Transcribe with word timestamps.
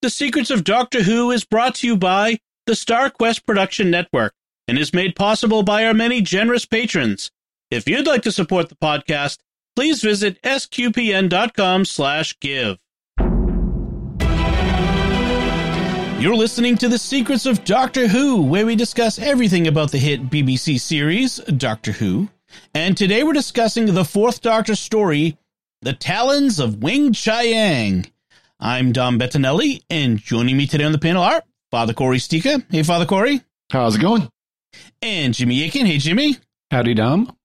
The 0.00 0.10
Secrets 0.10 0.50
of 0.50 0.62
Doctor 0.62 1.02
Who 1.02 1.32
is 1.32 1.44
brought 1.44 1.74
to 1.76 1.86
you 1.88 1.96
by 1.96 2.38
the 2.66 2.74
StarQuest 2.74 3.44
Production 3.44 3.90
Network 3.90 4.32
and 4.68 4.78
is 4.78 4.94
made 4.94 5.16
possible 5.16 5.64
by 5.64 5.84
our 5.84 5.92
many 5.92 6.22
generous 6.22 6.64
patrons. 6.64 7.32
If 7.72 7.88
you'd 7.88 8.06
like 8.06 8.22
to 8.22 8.30
support 8.30 8.68
the 8.68 8.76
podcast, 8.76 9.38
please 9.74 10.00
visit 10.00 10.40
sqpn.com 10.42 11.84
slash 11.84 12.38
give. 12.38 12.78
You're 16.22 16.36
listening 16.36 16.76
to 16.76 16.88
The 16.88 16.98
Secrets 17.00 17.46
of 17.46 17.64
Doctor 17.64 18.06
Who, 18.06 18.42
where 18.42 18.66
we 18.66 18.76
discuss 18.76 19.18
everything 19.18 19.66
about 19.66 19.90
the 19.90 19.98
hit 19.98 20.30
BBC 20.30 20.78
series, 20.78 21.38
Doctor 21.38 21.90
Who. 21.90 22.28
And 22.72 22.96
today 22.96 23.24
we're 23.24 23.32
discussing 23.32 23.92
the 23.92 24.04
fourth 24.04 24.42
Doctor 24.42 24.76
story, 24.76 25.36
The 25.82 25.92
Talons 25.92 26.60
of 26.60 26.76
Weng 26.76 27.16
Chiang. 27.16 28.06
I'm 28.60 28.90
Dom 28.90 29.20
Bettinelli, 29.20 29.84
and 29.88 30.18
joining 30.18 30.56
me 30.56 30.66
today 30.66 30.82
on 30.82 30.90
the 30.90 30.98
panel 30.98 31.22
are 31.22 31.44
Father 31.70 31.92
Cory 31.92 32.18
Sticha. 32.18 32.64
Hey, 32.68 32.82
Father 32.82 33.06
Cory. 33.06 33.40
How's 33.70 33.94
it 33.94 34.00
going? 34.00 34.28
And 35.00 35.32
Jimmy 35.32 35.62
Akin. 35.62 35.86
Hey, 35.86 35.98
Jimmy. 35.98 36.38
Howdy, 36.72 36.94
Dom. 36.94 37.36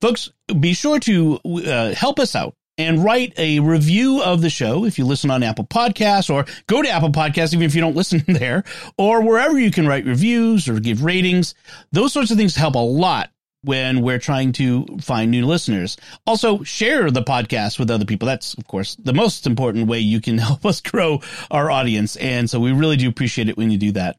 Folks, 0.00 0.30
be 0.58 0.72
sure 0.72 1.00
to 1.00 1.38
uh, 1.44 1.92
help 1.94 2.18
us 2.18 2.34
out 2.34 2.54
and 2.78 3.04
write 3.04 3.34
a 3.36 3.60
review 3.60 4.22
of 4.22 4.40
the 4.40 4.48
show 4.48 4.86
if 4.86 4.98
you 4.98 5.04
listen 5.04 5.30
on 5.30 5.42
Apple 5.42 5.66
Podcasts 5.66 6.32
or 6.32 6.46
go 6.66 6.80
to 6.80 6.88
Apple 6.88 7.12
Podcasts, 7.12 7.52
even 7.52 7.66
if 7.66 7.74
you 7.74 7.82
don't 7.82 7.96
listen 7.96 8.24
there, 8.26 8.64
or 8.96 9.20
wherever 9.20 9.58
you 9.58 9.70
can 9.70 9.86
write 9.86 10.06
reviews 10.06 10.66
or 10.66 10.80
give 10.80 11.04
ratings. 11.04 11.54
Those 11.92 12.14
sorts 12.14 12.30
of 12.30 12.38
things 12.38 12.56
help 12.56 12.74
a 12.74 12.78
lot 12.78 13.30
when 13.62 14.02
we're 14.02 14.18
trying 14.18 14.52
to 14.52 14.86
find 15.00 15.30
new 15.30 15.46
listeners. 15.46 15.96
Also, 16.26 16.62
share 16.62 17.10
the 17.10 17.22
podcast 17.22 17.78
with 17.78 17.90
other 17.90 18.04
people. 18.04 18.26
That's, 18.26 18.54
of 18.54 18.66
course, 18.66 18.94
the 18.96 19.12
most 19.12 19.46
important 19.46 19.88
way 19.88 19.98
you 19.98 20.20
can 20.20 20.38
help 20.38 20.64
us 20.64 20.80
grow 20.80 21.20
our 21.50 21.70
audience. 21.70 22.16
And 22.16 22.48
so 22.48 22.60
we 22.60 22.72
really 22.72 22.96
do 22.96 23.08
appreciate 23.08 23.48
it 23.48 23.56
when 23.56 23.70
you 23.70 23.78
do 23.78 23.92
that. 23.92 24.18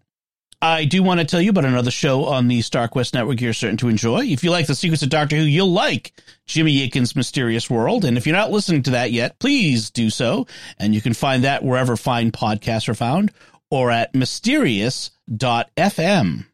I 0.62 0.84
do 0.84 1.02
want 1.02 1.22
to 1.22 1.26
tell 1.26 1.42
you 1.42 1.52
about 1.52 1.64
another 1.64 1.90
show 1.90 2.26
on 2.26 2.50
the 2.50 2.60
StarQuest 2.60 3.14
Network 3.14 3.40
you're 3.40 3.54
certain 3.54 3.78
to 3.78 3.88
enjoy. 3.88 4.26
If 4.26 4.44
you 4.44 4.52
like 4.52 4.68
The 4.68 4.76
Secrets 4.76 5.02
of 5.02 5.10
Doctor 5.10 5.38
Who, 5.38 5.44
you'll 5.44 5.72
like 5.72 6.12
Jimmy 6.48 6.84
Akin's 6.84 7.16
Mysterious 7.16 7.70
World. 7.70 8.04
And 8.04 8.18
if 8.18 8.28
you're 8.28 8.36
not 8.36 8.52
listening 8.52 8.84
to 8.84 8.92
that 8.92 9.14
yet, 9.14 9.40
please 9.40 9.90
do 9.90 10.10
so. 10.10 10.48
And 10.78 10.94
you 10.94 11.00
can 11.00 11.14
find 11.14 11.46
that 11.46 11.64
wherever 11.64 11.96
fine 11.96 12.34
podcasts 12.34 12.90
are 12.90 12.94
found 12.94 13.32
or 13.72 13.90
at 13.90 14.14
mysterious.fm. 14.14 16.46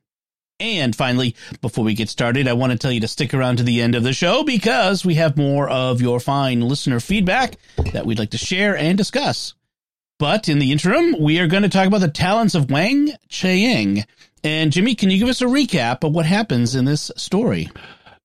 And 0.59 0.95
finally, 0.95 1.36
before 1.61 1.84
we 1.84 1.95
get 1.95 2.08
started, 2.08 2.48
I 2.48 2.53
want 2.53 2.72
to 2.72 2.78
tell 2.78 2.92
you 2.92 3.02
to 3.02 3.09
stick 3.09 3.34
around 3.34 3.58
to 3.58 3.64
the 3.64 3.81
end 3.81 3.94
of 3.94 4.03
the 4.03 4.14
show 4.14 4.44
because 4.44 5.03
we 5.03 5.16
have 5.16 5.36
more 5.36 5.70
of 5.70 6.02
your 6.02 6.22
fine 6.22 6.61
listener 6.61 7.02
feedback 7.02 7.58
that 7.92 8.06
we'd 8.06 8.20
like 8.20 8.30
to 8.30 8.38
share 8.38 8.78
and 8.78 8.98
discuss. 8.98 9.53
But 10.17 10.48
in 10.48 10.59
the 10.59 10.72
interim, 10.72 11.17
we 11.20 11.39
are 11.39 11.48
going 11.48 11.64
to 11.64 11.70
talk 11.70 11.88
about 11.88 12.00
the 12.00 12.08
Talons 12.08 12.56
of 12.56 12.67
Weng 12.67 13.14
Chiang. 13.28 14.06
And 14.45 14.72
Jimmy, 14.72 14.95
can 14.95 15.09
you 15.09 15.17
give 15.17 15.28
us 15.28 15.42
a 15.42 15.45
recap 15.45 16.06
of 16.06 16.14
what 16.14 16.26
happens 16.26 16.73
in 16.73 16.86
this 16.86 17.11
story? 17.17 17.70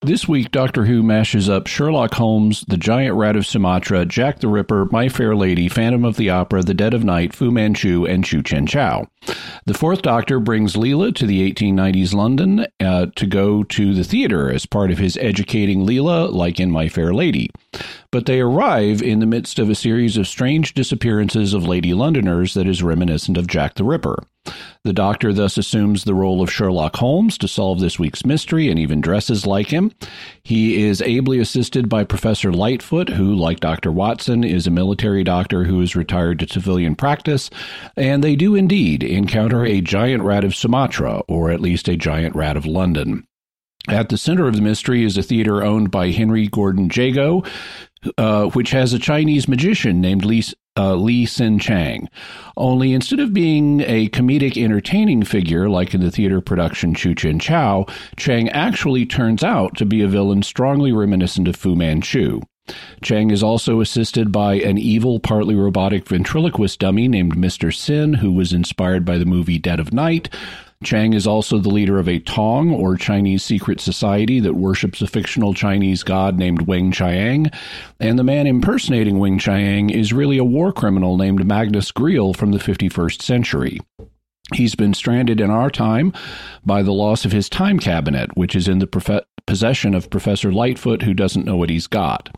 This 0.02 0.26
week, 0.26 0.50
Doctor 0.50 0.86
Who 0.86 1.02
mashes 1.02 1.50
up 1.50 1.66
Sherlock 1.66 2.14
Holmes, 2.14 2.64
The 2.66 2.78
Giant 2.78 3.16
Rat 3.16 3.36
of 3.36 3.46
Sumatra, 3.46 4.06
Jack 4.06 4.38
the 4.38 4.48
Ripper, 4.48 4.86
My 4.90 5.10
Fair 5.10 5.36
Lady, 5.36 5.68
Phantom 5.68 6.06
of 6.06 6.16
the 6.16 6.30
Opera, 6.30 6.62
The 6.62 6.72
Dead 6.72 6.94
of 6.94 7.04
Night, 7.04 7.34
Fu 7.34 7.50
Manchu, 7.50 8.06
and 8.06 8.24
Chu 8.24 8.42
Chin 8.42 8.66
Chow. 8.66 9.06
The 9.66 9.74
fourth 9.74 10.00
Doctor 10.00 10.40
brings 10.40 10.72
Leela 10.72 11.14
to 11.16 11.26
the 11.26 11.52
1890s 11.52 12.14
London 12.14 12.66
uh, 12.80 13.08
to 13.14 13.26
go 13.26 13.62
to 13.62 13.92
the 13.92 14.02
theater 14.02 14.50
as 14.50 14.64
part 14.64 14.90
of 14.90 14.96
his 14.96 15.18
educating 15.18 15.84
Leela, 15.86 16.32
like 16.32 16.58
in 16.58 16.70
My 16.70 16.88
Fair 16.88 17.12
Lady. 17.12 17.50
But 18.10 18.24
they 18.24 18.40
arrive 18.40 19.02
in 19.02 19.18
the 19.18 19.26
midst 19.26 19.58
of 19.58 19.68
a 19.68 19.74
series 19.74 20.16
of 20.16 20.26
strange 20.26 20.72
disappearances 20.72 21.52
of 21.52 21.68
Lady 21.68 21.92
Londoners 21.92 22.54
that 22.54 22.66
is 22.66 22.82
reminiscent 22.82 23.36
of 23.36 23.46
Jack 23.46 23.74
the 23.74 23.84
Ripper. 23.84 24.16
The 24.82 24.92
Doctor 24.94 25.34
thus 25.34 25.58
assumes 25.58 26.04
the 26.04 26.14
role 26.14 26.40
of 26.40 26.50
Sherlock 26.50 26.96
Holmes 26.96 27.36
to 27.38 27.48
solve 27.48 27.80
this 27.80 27.98
week's 27.98 28.24
mystery 28.24 28.70
and 28.70 28.78
even 28.78 29.02
dresses 29.02 29.46
like 29.46 29.66
him. 29.68 29.92
He 30.42 30.82
is 30.82 31.02
ably 31.02 31.38
assisted 31.38 31.90
by 31.90 32.04
Professor 32.04 32.50
Litefoot, 32.50 33.10
who, 33.10 33.34
like 33.34 33.60
Dr. 33.60 33.92
Watson, 33.92 34.42
is 34.42 34.66
a 34.66 34.70
military 34.70 35.22
doctor 35.22 35.64
who 35.64 35.82
is 35.82 35.94
retired 35.94 36.38
to 36.38 36.48
civilian 36.48 36.94
practice, 36.94 37.50
and 37.94 38.24
they 38.24 38.36
do 38.36 38.54
indeed 38.54 39.02
encounter 39.02 39.66
a 39.66 39.82
giant 39.82 40.22
rat 40.22 40.44
of 40.44 40.56
Sumatra, 40.56 41.22
or 41.28 41.50
at 41.50 41.60
least 41.60 41.86
a 41.86 41.96
giant 41.96 42.34
rat 42.34 42.56
of 42.56 42.64
London. 42.64 43.26
At 43.88 44.08
the 44.08 44.18
center 44.18 44.46
of 44.46 44.56
the 44.56 44.62
mystery 44.62 45.04
is 45.04 45.18
a 45.18 45.22
theater 45.22 45.62
owned 45.62 45.90
by 45.90 46.10
Henry 46.10 46.48
Gordon 46.48 46.90
Jago, 46.92 47.42
uh, 48.16 48.46
which 48.46 48.70
has 48.70 48.92
a 48.92 48.98
Chinese 48.98 49.48
magician 49.48 50.00
named 50.00 50.24
Li, 50.24 50.42
uh, 50.76 50.94
Li 50.94 51.26
H'sen 51.26 51.60
Chang. 51.60 52.08
Only 52.56 52.92
instead 52.92 53.20
of 53.20 53.32
being 53.32 53.80
a 53.82 54.08
comedic 54.10 54.62
entertaining 54.62 55.24
figure 55.24 55.68
like 55.68 55.94
in 55.94 56.00
the 56.00 56.10
theater 56.10 56.40
production 56.40 56.94
Chu 56.94 57.14
Chin 57.14 57.38
Chow, 57.38 57.86
Chang 58.16 58.48
actually 58.50 59.06
turns 59.06 59.42
out 59.42 59.76
to 59.76 59.84
be 59.84 60.02
a 60.02 60.08
villain 60.08 60.42
strongly 60.42 60.92
reminiscent 60.92 61.48
of 61.48 61.56
Fu 61.56 61.74
Manchu. 61.74 62.40
Chang 63.02 63.30
is 63.30 63.42
also 63.42 63.80
assisted 63.80 64.30
by 64.30 64.54
an 64.54 64.78
evil, 64.78 65.18
partly 65.18 65.54
robotic 65.54 66.06
ventriloquist 66.06 66.78
dummy 66.78 67.08
named 67.08 67.34
Mr. 67.34 67.74
Sin, 67.74 68.14
who 68.14 68.32
was 68.32 68.52
inspired 68.52 69.04
by 69.04 69.18
the 69.18 69.24
movie 69.24 69.58
Dead 69.58 69.80
of 69.80 69.92
Night. 69.92 70.28
Chang 70.82 71.12
is 71.12 71.26
also 71.26 71.58
the 71.58 71.68
leader 71.68 71.98
of 71.98 72.08
a 72.08 72.20
Tong, 72.20 72.72
or 72.72 72.96
Chinese 72.96 73.44
secret 73.44 73.80
society, 73.80 74.40
that 74.40 74.54
worships 74.54 75.02
a 75.02 75.06
fictional 75.06 75.52
Chinese 75.52 76.02
god 76.02 76.38
named 76.38 76.66
Weng 76.66 76.90
Chiang. 76.90 77.50
And 77.98 78.18
the 78.18 78.24
man 78.24 78.46
impersonating 78.46 79.16
Weng 79.16 79.38
Chiang 79.38 79.90
is 79.90 80.14
really 80.14 80.38
a 80.38 80.44
war 80.44 80.72
criminal 80.72 81.18
named 81.18 81.46
Magnus 81.46 81.92
Greel 81.92 82.34
from 82.34 82.52
the 82.52 82.58
51st 82.58 83.20
century. 83.20 83.78
He's 84.54 84.74
been 84.74 84.94
stranded 84.94 85.38
in 85.38 85.50
our 85.50 85.70
time 85.70 86.14
by 86.64 86.82
the 86.82 86.92
loss 86.92 87.26
of 87.26 87.32
his 87.32 87.50
time 87.50 87.78
cabinet, 87.78 88.34
which 88.36 88.56
is 88.56 88.66
in 88.66 88.78
the 88.78 88.86
prof- 88.86 89.24
possession 89.50 89.94
of 89.94 90.08
Professor 90.10 90.52
Litefoot, 90.52 91.02
who 91.02 91.12
doesn't 91.12 91.44
know 91.44 91.56
what 91.56 91.70
he's 91.70 91.88
got. 91.88 92.28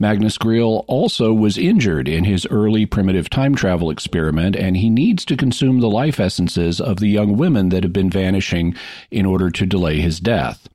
Magnus 0.00 0.36
Greel 0.36 0.84
also 0.88 1.32
was 1.32 1.56
injured 1.56 2.08
in 2.08 2.24
his 2.24 2.48
early 2.50 2.84
primitive 2.84 3.30
time 3.30 3.54
travel 3.54 3.90
experiment, 3.90 4.56
and 4.56 4.76
he 4.76 4.90
needs 4.90 5.24
to 5.26 5.36
consume 5.36 5.78
the 5.78 5.88
life 5.88 6.18
essences 6.18 6.80
of 6.80 6.98
the 6.98 7.06
young 7.06 7.36
women 7.36 7.68
that 7.68 7.84
have 7.84 7.92
been 7.92 8.10
vanishing 8.10 8.74
in 9.12 9.24
order 9.24 9.50
to 9.50 9.66
delay 9.66 10.00
his 10.00 10.18
death. 10.18 10.68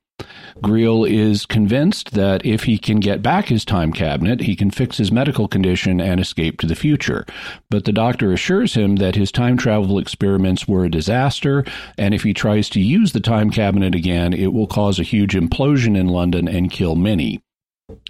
Greel 0.62 1.08
is 1.08 1.46
convinced 1.46 2.12
that 2.12 2.44
if 2.46 2.64
he 2.64 2.78
can 2.78 3.00
get 3.00 3.22
back 3.22 3.46
his 3.46 3.64
time 3.64 3.92
cabinet, 3.92 4.40
he 4.40 4.56
can 4.56 4.70
fix 4.70 4.98
his 4.98 5.12
medical 5.12 5.48
condition 5.48 6.00
and 6.00 6.20
escape 6.20 6.60
to 6.60 6.66
the 6.66 6.74
future. 6.74 7.26
But 7.70 7.84
the 7.84 7.92
doctor 7.92 8.32
assures 8.32 8.74
him 8.74 8.96
that 8.96 9.16
his 9.16 9.32
time 9.32 9.56
travel 9.56 9.98
experiments 9.98 10.66
were 10.66 10.84
a 10.84 10.90
disaster, 10.90 11.64
and 11.98 12.14
if 12.14 12.22
he 12.22 12.32
tries 12.32 12.68
to 12.70 12.80
use 12.80 13.12
the 13.12 13.20
time 13.20 13.50
cabinet 13.50 13.94
again, 13.94 14.32
it 14.32 14.52
will 14.52 14.66
cause 14.66 14.98
a 14.98 15.04
huge 15.04 15.34
implosion 15.34 15.96
in 15.96 16.08
London 16.08 16.48
and 16.48 16.70
kill 16.70 16.94
many. 16.94 17.43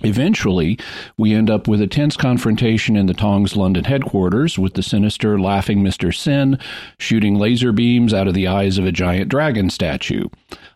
Eventually, 0.04 0.78
we 1.16 1.34
end 1.34 1.50
up 1.50 1.66
with 1.66 1.80
a 1.80 1.88
tense 1.88 2.16
confrontation 2.16 2.94
in 2.94 3.06
the 3.06 3.14
Tong's 3.14 3.56
London 3.56 3.84
headquarters 3.84 4.56
with 4.56 4.74
the 4.74 4.82
sinister, 4.82 5.40
laughing 5.40 5.82
Mr. 5.82 6.14
Sin 6.14 6.60
shooting 6.98 7.36
laser 7.36 7.72
beams 7.72 8.14
out 8.14 8.28
of 8.28 8.34
the 8.34 8.46
eyes 8.46 8.78
of 8.78 8.86
a 8.86 8.92
giant 8.92 9.28
dragon 9.28 9.70
statue. 9.70 10.28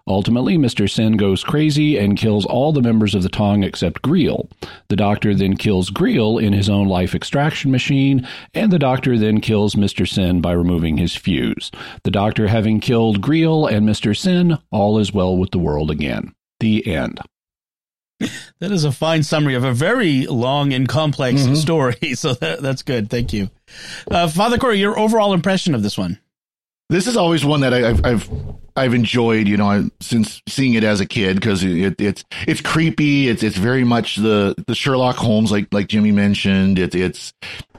Ultimately, 0.09 0.57
Mr. 0.57 0.91
Sin 0.91 1.17
goes 1.17 1.45
crazy 1.45 1.97
and 1.97 2.17
kills 2.17 2.45
all 2.45 2.73
the 2.73 2.83
members 2.83 3.15
of 3.15 3.23
the 3.23 3.29
Tong 3.29 3.63
except 3.63 4.03
Greel. 4.03 4.51
The 4.89 4.97
doctor 4.97 5.33
then 5.33 5.57
kills 5.57 5.91
Greel 5.91 6.43
in 6.43 6.53
his 6.53 6.69
own 6.69 6.89
life 6.89 7.15
extraction 7.15 7.71
machine, 7.71 8.27
and 8.53 8.73
the 8.73 8.81
doctor 8.81 9.17
then 9.17 9.41
kills 9.41 9.77
Mr. 9.77 10.09
Sin 10.09 10.41
by 10.41 10.53
removing 10.53 10.97
his 10.97 11.15
fuse. 11.15 11.71
The 12.03 12.11
doctor 12.11 12.49
having 12.49 12.81
killed 12.81 13.21
Greel 13.21 13.71
and 13.71 13.89
Mr. 13.89 14.17
Sin, 14.17 14.59
all 14.73 14.99
is 14.99 15.13
well 15.13 15.37
with 15.37 15.51
the 15.51 15.59
world 15.59 15.91
again. 15.91 16.35
The 16.59 16.85
end. 16.87 17.21
That 18.59 18.73
is 18.73 18.85
a 18.85 18.91
fine 18.91 19.23
summary 19.23 19.55
of 19.55 19.65
a 19.65 19.73
very 19.73 20.27
long 20.27 20.73
and 20.73 20.89
complex 20.89 21.43
mm-hmm. 21.43 21.55
story. 21.55 21.97
So 22.15 22.35
that, 22.35 22.61
that's 22.63 22.83
good. 22.83 23.11
Thank 23.11 23.33
you. 23.33 23.51
Uh, 24.11 24.27
Father 24.29 24.59
Cory, 24.59 24.79
your 24.79 24.99
overall 24.99 25.33
impression 25.33 25.75
of 25.75 25.83
this 25.83 25.97
one? 25.97 26.19
This 26.89 27.07
is 27.07 27.17
always 27.17 27.45
one 27.45 27.61
that 27.61 27.75
I, 27.75 27.81
have 27.81 28.05
I've 28.05 28.31
I've 28.75 28.95
enjoyed, 28.95 29.47
you 29.47 29.57
know, 29.57 29.91
since 30.01 30.43
seeing 30.49 30.75
it 30.75 30.85
as 30.85 31.01
a 31.01 31.07
kid 31.07 31.37
because 31.37 31.63
it, 31.63 32.01
it's 32.01 32.25
it's 32.47 32.61
creepy. 32.61 33.29
It's 33.29 33.43
it's 33.43 33.57
very 33.57 33.85
much 33.85 34.17
the 34.17 34.55
the 34.67 34.75
Sherlock 34.75 35.17
Holmes, 35.17 35.53
like 35.53 35.73
like 35.73 35.89
Jimmy 35.89 36.13
mentioned. 36.13 36.79
It's 36.79 36.95
it's 36.95 37.35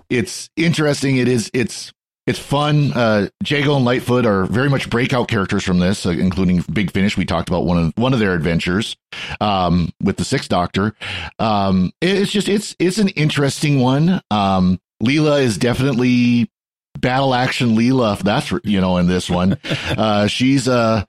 it's 0.09 0.49
interesting. 0.55 1.17
It 1.17 1.27
is 1.27 1.49
it's 1.53 1.91
it's 2.29 2.37
fun. 2.37 2.93
Uh, 2.93 3.27
Jago 3.43 3.75
and 3.77 3.85
Litefoot 3.87 4.23
are 4.23 4.45
very 4.45 4.69
much 4.69 4.87
breakout 4.87 5.27
characters 5.27 5.63
from 5.63 5.79
this, 5.79 6.05
uh, 6.05 6.11
including 6.11 6.61
Big 6.71 6.91
Finish. 6.91 7.17
We 7.17 7.25
talked 7.25 7.49
about 7.49 7.65
one 7.65 7.77
of 7.79 7.93
one 7.95 8.13
of 8.13 8.19
their 8.19 8.35
adventures 8.35 8.95
um, 9.41 9.91
with 9.99 10.17
the 10.17 10.23
Sixth 10.23 10.47
Doctor. 10.47 10.93
Um, 11.39 11.91
it's 12.01 12.31
just 12.31 12.47
it's 12.47 12.75
it's 12.77 12.99
an 12.99 13.07
interesting 13.09 13.79
one. 13.79 14.21
Um, 14.29 14.79
Leela 15.01 15.41
is 15.41 15.57
definitely 15.57 16.51
battle 16.99 17.33
action 17.33 17.75
Leela. 17.75 18.19
That's 18.19 18.53
you 18.63 18.79
know 18.79 18.97
in 18.97 19.07
this 19.07 19.27
one, 19.27 19.57
uh, 19.97 20.27
she's 20.27 20.67
uh 20.67 21.05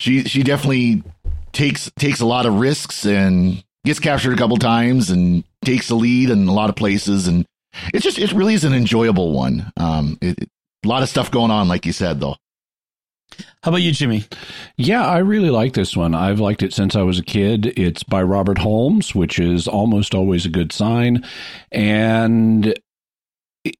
she 0.00 0.24
she 0.24 0.42
definitely 0.42 1.02
takes 1.52 1.90
takes 1.98 2.20
a 2.20 2.26
lot 2.26 2.46
of 2.46 2.54
risks 2.54 3.04
and 3.04 3.62
gets 3.84 4.00
captured 4.00 4.32
a 4.32 4.38
couple 4.38 4.56
times 4.56 5.10
and 5.10 5.44
takes 5.66 5.88
the 5.88 5.96
lead 5.96 6.30
in 6.30 6.48
a 6.48 6.52
lot 6.54 6.70
of 6.70 6.76
places 6.76 7.28
and 7.28 7.46
it's 7.92 8.04
just 8.04 8.18
it 8.18 8.32
really 8.32 8.54
is 8.54 8.64
an 8.64 8.74
enjoyable 8.74 9.32
one. 9.32 9.72
Um, 9.76 10.18
it, 10.20 10.48
A 10.84 10.88
lot 10.88 11.02
of 11.02 11.08
stuff 11.08 11.30
going 11.30 11.50
on, 11.50 11.68
like 11.68 11.86
you 11.86 11.92
said, 11.92 12.20
though. 12.20 12.36
How 13.62 13.70
about 13.70 13.82
you, 13.82 13.90
Jimmy? 13.92 14.24
Yeah, 14.76 15.04
I 15.04 15.18
really 15.18 15.50
like 15.50 15.74
this 15.74 15.96
one. 15.96 16.14
I've 16.14 16.38
liked 16.40 16.62
it 16.62 16.72
since 16.72 16.94
I 16.94 17.02
was 17.02 17.18
a 17.18 17.24
kid. 17.24 17.66
It's 17.76 18.04
by 18.04 18.22
Robert 18.22 18.58
Holmes, 18.58 19.14
which 19.14 19.38
is 19.40 19.66
almost 19.66 20.14
always 20.14 20.46
a 20.46 20.50
good 20.50 20.72
sign. 20.72 21.24
And 21.72 22.78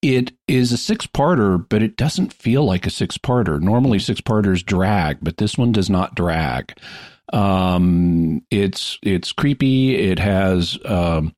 it 0.03 0.33
is 0.49 0.73
a 0.73 0.77
six 0.77 1.07
parter, 1.07 1.65
but 1.69 1.83
it 1.83 1.97
doesn't 1.97 2.33
feel 2.33 2.65
like 2.65 2.87
a 2.87 2.91
six 2.91 3.17
parter. 3.19 3.61
Normally, 3.61 4.01
six 4.01 4.21
parters 4.21 4.63
drag, 4.65 5.19
but 5.23 5.37
this 5.37 5.57
one 5.57 5.71
does 5.71 5.89
not 5.89 6.17
drag. 6.17 6.77
Um, 7.33 8.45
it's 8.51 8.99
it's 9.03 9.33
creepy. 9.33 9.97
It 9.97 10.19
has 10.19 10.77
um, 10.85 11.35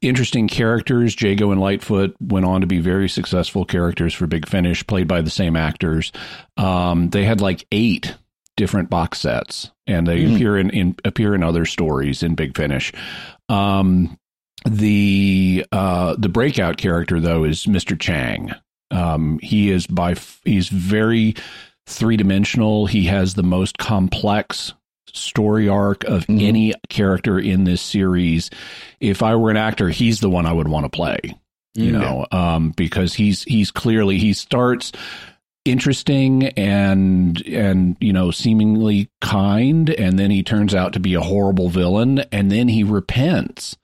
interesting 0.00 0.48
characters. 0.48 1.20
Jago 1.20 1.50
and 1.50 1.60
Litefoot 1.60 2.14
went 2.20 2.46
on 2.46 2.60
to 2.60 2.66
be 2.66 2.78
very 2.78 3.08
successful 3.08 3.64
characters 3.64 4.14
for 4.14 4.26
Big 4.26 4.48
Finish, 4.48 4.86
played 4.86 5.08
by 5.08 5.20
the 5.20 5.30
same 5.30 5.56
actors. 5.56 6.12
Um, 6.56 7.10
they 7.10 7.24
had 7.24 7.40
like 7.40 7.66
eight 7.72 8.14
different 8.56 8.90
box 8.90 9.20
sets, 9.20 9.70
and 9.86 10.06
they 10.06 10.24
mm. 10.24 10.34
appear 10.34 10.58
in, 10.58 10.70
in, 10.70 10.96
appear 11.04 11.34
in 11.34 11.42
other 11.42 11.64
stories 11.64 12.22
in 12.22 12.34
Big 12.34 12.56
Finish. 12.56 12.92
Um, 13.48 14.18
the 14.64 15.66
uh, 15.72 16.14
the 16.16 16.28
breakout 16.28 16.76
character 16.76 17.18
though 17.18 17.44
is 17.44 17.66
Mr. 17.66 17.98
Chang. 17.98 18.52
Um, 18.90 19.40
he 19.42 19.70
is 19.70 19.86
by 19.86 20.14
he's 20.44 20.68
very 20.68 21.34
three 21.86 22.16
dimensional. 22.16 22.86
He 22.86 23.06
has 23.06 23.34
the 23.34 23.42
most 23.42 23.78
complex 23.78 24.72
story 25.12 25.68
arc 25.68 26.04
of 26.04 26.22
mm-hmm. 26.22 26.40
any 26.40 26.74
character 26.88 27.38
in 27.38 27.64
this 27.64 27.82
series. 27.82 28.50
If 29.00 29.22
I 29.22 29.36
were 29.36 29.50
an 29.50 29.56
actor, 29.56 29.88
he's 29.88 30.20
the 30.20 30.30
one 30.30 30.46
I 30.46 30.52
would 30.52 30.68
want 30.68 30.84
to 30.84 30.90
play. 30.90 31.18
You 31.74 31.92
mm-hmm. 31.92 32.00
know, 32.00 32.26
um, 32.32 32.70
because 32.70 33.14
he's 33.14 33.44
he's 33.44 33.70
clearly 33.70 34.18
he 34.18 34.34
starts 34.34 34.92
interesting 35.64 36.48
and 36.48 37.40
and 37.46 37.96
you 38.00 38.12
know 38.12 38.30
seemingly 38.30 39.08
kind 39.20 39.90
and 39.90 40.18
then 40.18 40.30
he 40.30 40.42
turns 40.42 40.74
out 40.74 40.92
to 40.92 41.00
be 41.00 41.14
a 41.14 41.20
horrible 41.20 41.68
villain 41.68 42.18
and 42.32 42.50
then 42.50 42.66
he 42.66 42.82
repents 42.82 43.76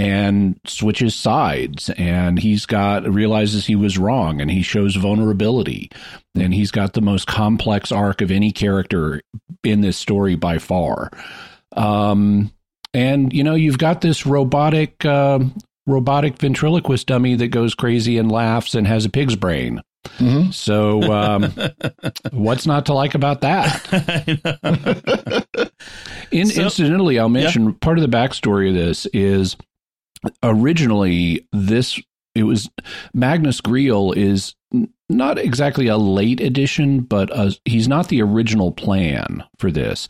and 0.00 0.58
switches 0.66 1.14
sides 1.14 1.90
and 1.90 2.38
he's 2.38 2.64
got 2.64 3.06
realizes 3.06 3.66
he 3.66 3.76
was 3.76 3.98
wrong 3.98 4.40
and 4.40 4.50
he 4.50 4.62
shows 4.62 4.96
vulnerability 4.96 5.90
and 6.34 6.54
he's 6.54 6.70
got 6.70 6.94
the 6.94 7.02
most 7.02 7.26
complex 7.26 7.92
arc 7.92 8.22
of 8.22 8.30
any 8.30 8.50
character 8.50 9.20
in 9.62 9.82
this 9.82 9.98
story 9.98 10.36
by 10.36 10.56
far 10.56 11.10
um 11.76 12.50
and 12.94 13.34
you 13.34 13.44
know 13.44 13.54
you've 13.54 13.76
got 13.76 14.00
this 14.00 14.24
robotic 14.24 15.04
uh, 15.04 15.38
robotic 15.86 16.38
ventriloquist 16.38 17.06
dummy 17.06 17.34
that 17.34 17.48
goes 17.48 17.74
crazy 17.74 18.16
and 18.16 18.32
laughs 18.32 18.74
and 18.74 18.86
has 18.86 19.04
a 19.04 19.10
pig's 19.10 19.36
brain 19.36 19.82
Mm-hmm. 20.16 20.50
So, 20.52 21.02
um, 21.12 21.52
what's 22.30 22.66
not 22.66 22.86
to 22.86 22.94
like 22.94 23.14
about 23.14 23.42
that? 23.42 23.86
In, 26.30 26.46
so, 26.46 26.62
incidentally, 26.62 27.18
I'll 27.18 27.28
mention 27.28 27.66
yeah. 27.66 27.74
part 27.82 27.98
of 27.98 28.10
the 28.10 28.16
backstory 28.16 28.70
of 28.70 28.74
this 28.74 29.04
is 29.12 29.58
originally 30.42 31.46
this 31.52 32.00
it 32.34 32.44
was 32.44 32.68
Magnus 33.12 33.60
Greel 33.60 34.16
is 34.16 34.54
not 35.08 35.38
exactly 35.38 35.88
a 35.88 35.96
late 35.96 36.40
edition, 36.40 37.00
but 37.00 37.30
a, 37.36 37.56
he's 37.64 37.88
not 37.88 38.08
the 38.08 38.22
original 38.22 38.72
plan 38.72 39.44
for 39.58 39.70
this. 39.70 40.06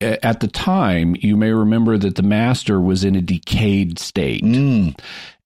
At 0.00 0.38
the 0.38 0.46
time, 0.46 1.16
you 1.18 1.36
may 1.36 1.50
remember 1.50 1.98
that 1.98 2.14
the 2.14 2.22
master 2.22 2.80
was 2.80 3.02
in 3.02 3.16
a 3.16 3.20
decayed 3.20 3.98
state. 3.98 4.44
Mm. 4.44 4.96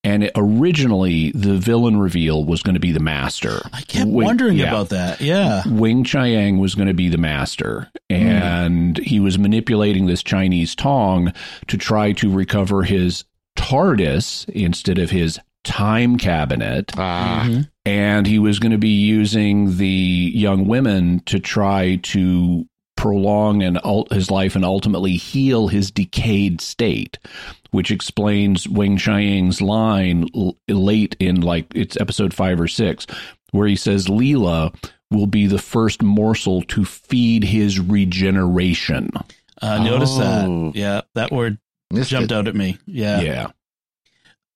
And 0.04 0.24
it, 0.24 0.32
originally, 0.34 1.30
the 1.30 1.56
villain 1.56 1.98
reveal 1.98 2.44
was 2.44 2.62
going 2.62 2.74
to 2.74 2.80
be 2.80 2.92
the 2.92 3.00
master. 3.00 3.62
I 3.72 3.80
kept 3.82 4.10
Wing, 4.10 4.26
wondering 4.26 4.58
yeah. 4.58 4.68
about 4.68 4.90
that. 4.90 5.20
Yeah. 5.22 5.62
Wing 5.66 6.04
Chiang 6.04 6.58
was 6.58 6.74
going 6.74 6.88
to 6.88 6.94
be 6.94 7.08
the 7.08 7.18
master. 7.18 7.88
And 8.10 8.96
mm. 8.96 9.02
he 9.02 9.20
was 9.20 9.38
manipulating 9.38 10.06
this 10.06 10.22
Chinese 10.22 10.74
tong 10.74 11.32
to 11.68 11.78
try 11.78 12.12
to 12.12 12.30
recover 12.30 12.82
his 12.82 13.24
TARDIS 13.56 14.48
instead 14.50 14.98
of 14.98 15.10
his 15.10 15.38
time 15.64 16.18
cabinet. 16.18 16.92
Ah. 16.96 17.44
Mm-hmm. 17.46 17.62
And 17.84 18.26
he 18.26 18.38
was 18.38 18.58
going 18.58 18.72
to 18.72 18.78
be 18.78 18.88
using 18.88 19.76
the 19.76 19.86
young 19.86 20.66
women 20.66 21.20
to 21.26 21.40
try 21.40 21.96
to 22.04 22.66
prolong 22.96 23.62
and 23.62 23.80
his 24.12 24.30
life 24.30 24.54
and 24.54 24.64
ultimately 24.64 25.16
heal 25.16 25.66
his 25.66 25.90
decayed 25.90 26.60
state, 26.60 27.18
which 27.72 27.90
explains 27.90 28.68
Wing 28.68 28.96
Chiang's 28.96 29.60
line 29.60 30.28
l- 30.36 30.56
late 30.68 31.16
in 31.18 31.40
like 31.40 31.66
it's 31.74 32.00
episode 32.00 32.32
five 32.32 32.60
or 32.60 32.68
six, 32.68 33.06
where 33.50 33.66
he 33.66 33.74
says 33.74 34.06
Leela 34.06 34.72
will 35.10 35.26
be 35.26 35.48
the 35.48 35.58
first 35.58 36.02
morsel 36.02 36.62
to 36.62 36.84
feed 36.84 37.42
his 37.42 37.80
regeneration. 37.80 39.10
Uh, 39.60 39.82
notice 39.82 40.12
oh. 40.12 40.70
that. 40.70 40.78
Yeah, 40.78 41.00
that 41.14 41.32
word 41.32 41.58
Missed 41.92 42.10
jumped 42.10 42.32
it. 42.32 42.34
out 42.34 42.48
at 42.48 42.54
me. 42.54 42.78
Yeah. 42.86 43.20
Yeah. 43.20 43.46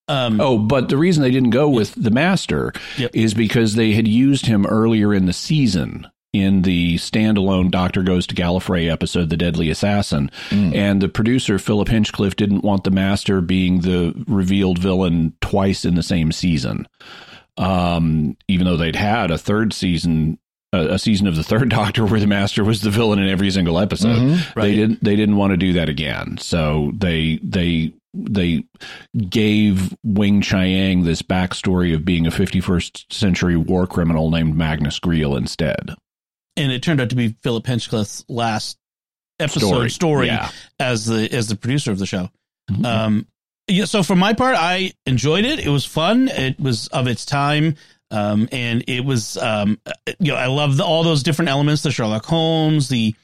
Um, 0.09 0.41
oh, 0.41 0.59
but 0.59 0.89
the 0.89 0.97
reason 0.97 1.23
they 1.23 1.33
didn't 1.33 1.51
go 1.51 1.69
with 1.69 1.95
the 1.95 2.13
master 2.13 2.73
yep. 2.97 3.11
is 3.13 3.35
because 3.35 3.75
they 3.75 3.93
had 3.93 4.07
used 4.07 4.47
him 4.47 4.65
earlier 4.67 5.13
in 5.13 5.27
the 5.27 5.33
season 5.33 6.07
in 6.33 6.63
the 6.63 6.97
standalone 6.97 7.71
Doctor 7.71 8.03
Goes 8.03 8.27
to 8.27 8.35
Gallifrey 8.35 8.91
episode, 8.91 9.31
The 9.31 9.37
Deadly 9.37 9.71
Assassin. 9.71 10.31
Mm. 10.51 10.75
And 10.75 11.03
the 11.03 11.09
producer, 11.09 11.59
Philip 11.59 11.89
Hinchcliffe, 11.89 12.37
didn't 12.37 12.63
want 12.63 12.85
the 12.85 12.91
master 12.91 13.41
being 13.41 13.81
the 13.81 14.15
revealed 14.29 14.79
villain 14.79 15.35
twice 15.41 15.85
in 15.85 15.95
the 15.95 16.03
same 16.03 16.33
season. 16.33 16.87
Um, 17.57 18.37
even 18.49 18.67
though 18.67 18.77
they'd 18.77 18.97
had 18.97 19.31
a 19.31 19.39
third 19.39 19.73
season 19.73 20.39
a, 20.73 20.99
season 20.99 21.27
of 21.27 21.37
the 21.37 21.43
third 21.43 21.69
Doctor 21.71 22.05
where 22.05 22.21
the 22.21 22.27
Master 22.27 22.65
was 22.65 22.81
the 22.81 22.91
villain 22.91 23.19
in 23.19 23.29
every 23.29 23.51
single 23.51 23.79
episode. 23.79 24.17
Mm-hmm, 24.17 24.59
right. 24.59 24.67
They 24.67 24.75
didn't 24.75 25.05
they 25.05 25.17
didn't 25.17 25.37
want 25.37 25.53
to 25.53 25.57
do 25.57 25.75
that 25.75 25.89
again, 25.89 26.39
so 26.39 26.93
they 26.95 27.39
they 27.43 27.93
they 28.15 28.65
gave 29.29 29.95
Wing 30.03 30.41
Chiang 30.41 31.05
this 31.05 31.23
backstory 31.23 31.95
of 31.95 32.05
being 32.05 32.27
a 32.27 32.31
51st 32.31 33.13
century 33.13 33.57
war 33.57 33.87
criminal 33.87 34.31
named 34.31 34.57
Magnus 34.57 34.99
Greel 34.99 35.37
instead. 35.37 35.95
And 36.57 36.73
it 36.73 36.83
turned 36.83 37.01
out 37.01 37.11
to 37.11 37.17
be 37.17 37.37
Philip 37.43 37.67
Hinchcliffe's 37.67 38.25
last 38.29 38.79
episode 39.39 39.67
story, 39.67 39.91
story 39.91 40.27
yeah. 40.29 40.51
as 40.81 41.05
the 41.05 41.31
as 41.33 41.49
the 41.49 41.57
producer 41.57 41.93
of 41.93 41.99
the 41.99 42.07
show. 42.07 42.31
Mm-hmm. 42.71 42.85
Um, 42.85 43.27
yeah, 43.69 43.85
so 43.85 44.03
for 44.03 44.15
my 44.15 44.33
part, 44.33 44.57
I 44.57 44.93
enjoyed 45.07 45.45
it. 45.45 45.59
It 45.59 45.69
was 45.69 45.85
fun. 45.85 46.29
It 46.29 46.59
was 46.59 46.87
of 46.89 47.09
its 47.09 47.27
time. 47.27 47.75
Um, 48.11 48.49
and 48.53 48.85
it 48.87 49.05
was, 49.05 49.37
um, 49.37 49.81
you 50.21 50.33
know, 50.33 50.37
I 50.37 50.47
love 50.47 50.77
the, 50.77 50.85
all 50.85 51.03
those 51.03 51.23
different 51.23 51.49
elements, 51.49 51.83
the 51.83 51.91
Sherlock 51.91 52.25
Holmes, 52.25 52.89
the 52.89 53.15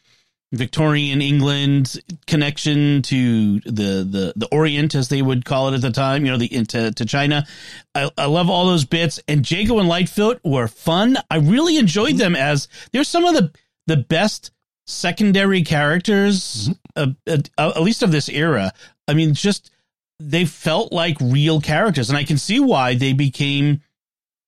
Victorian 0.53 1.23
England 1.23 1.99
connection 2.27 3.01
to 3.03 3.61
the, 3.61 4.05
the, 4.05 4.33
the 4.37 4.49
Orient, 4.53 4.95
as 4.95 5.09
they 5.09 5.23
would 5.23 5.45
call 5.45 5.69
it 5.69 5.75
at 5.75 5.81
the 5.81 5.91
time, 5.91 6.27
you 6.27 6.33
know, 6.33 6.37
the, 6.37 6.53
into, 6.53 6.91
to 6.93 7.05
China. 7.07 7.47
I, 7.95 8.11
I 8.19 8.27
love 8.27 8.51
all 8.51 8.67
those 8.67 8.85
bits 8.85 9.21
and 9.29 9.49
Jago 9.49 9.79
and 9.79 9.89
Litefoot 9.89 10.41
were 10.45 10.69
fun. 10.69 11.17
I 11.31 11.37
really 11.37 11.79
enjoyed 11.79 12.17
them 12.17 12.37
as 12.37 12.69
they're 12.93 13.05
some 13.05 13.25
of 13.25 13.35
the, 13.35 13.53
the 13.87 13.97
best 13.97 14.51
secondary 14.87 15.62
characters, 15.62 16.71
mm-hmm. 16.97 17.12
uh, 17.27 17.37
uh, 17.57 17.73
at 17.77 17.83
least 17.83 18.03
of 18.03 18.12
this 18.12 18.29
era. 18.29 18.73
I 19.09 19.15
mean, 19.15 19.33
just, 19.35 19.71
they 20.19 20.45
felt 20.45 20.93
like 20.93 21.17
real 21.21 21.61
characters 21.61 22.11
and 22.11 22.19
I 22.19 22.25
can 22.25 22.37
see 22.37 22.61
why 22.61 22.95
they 22.95 23.12
became, 23.12 23.81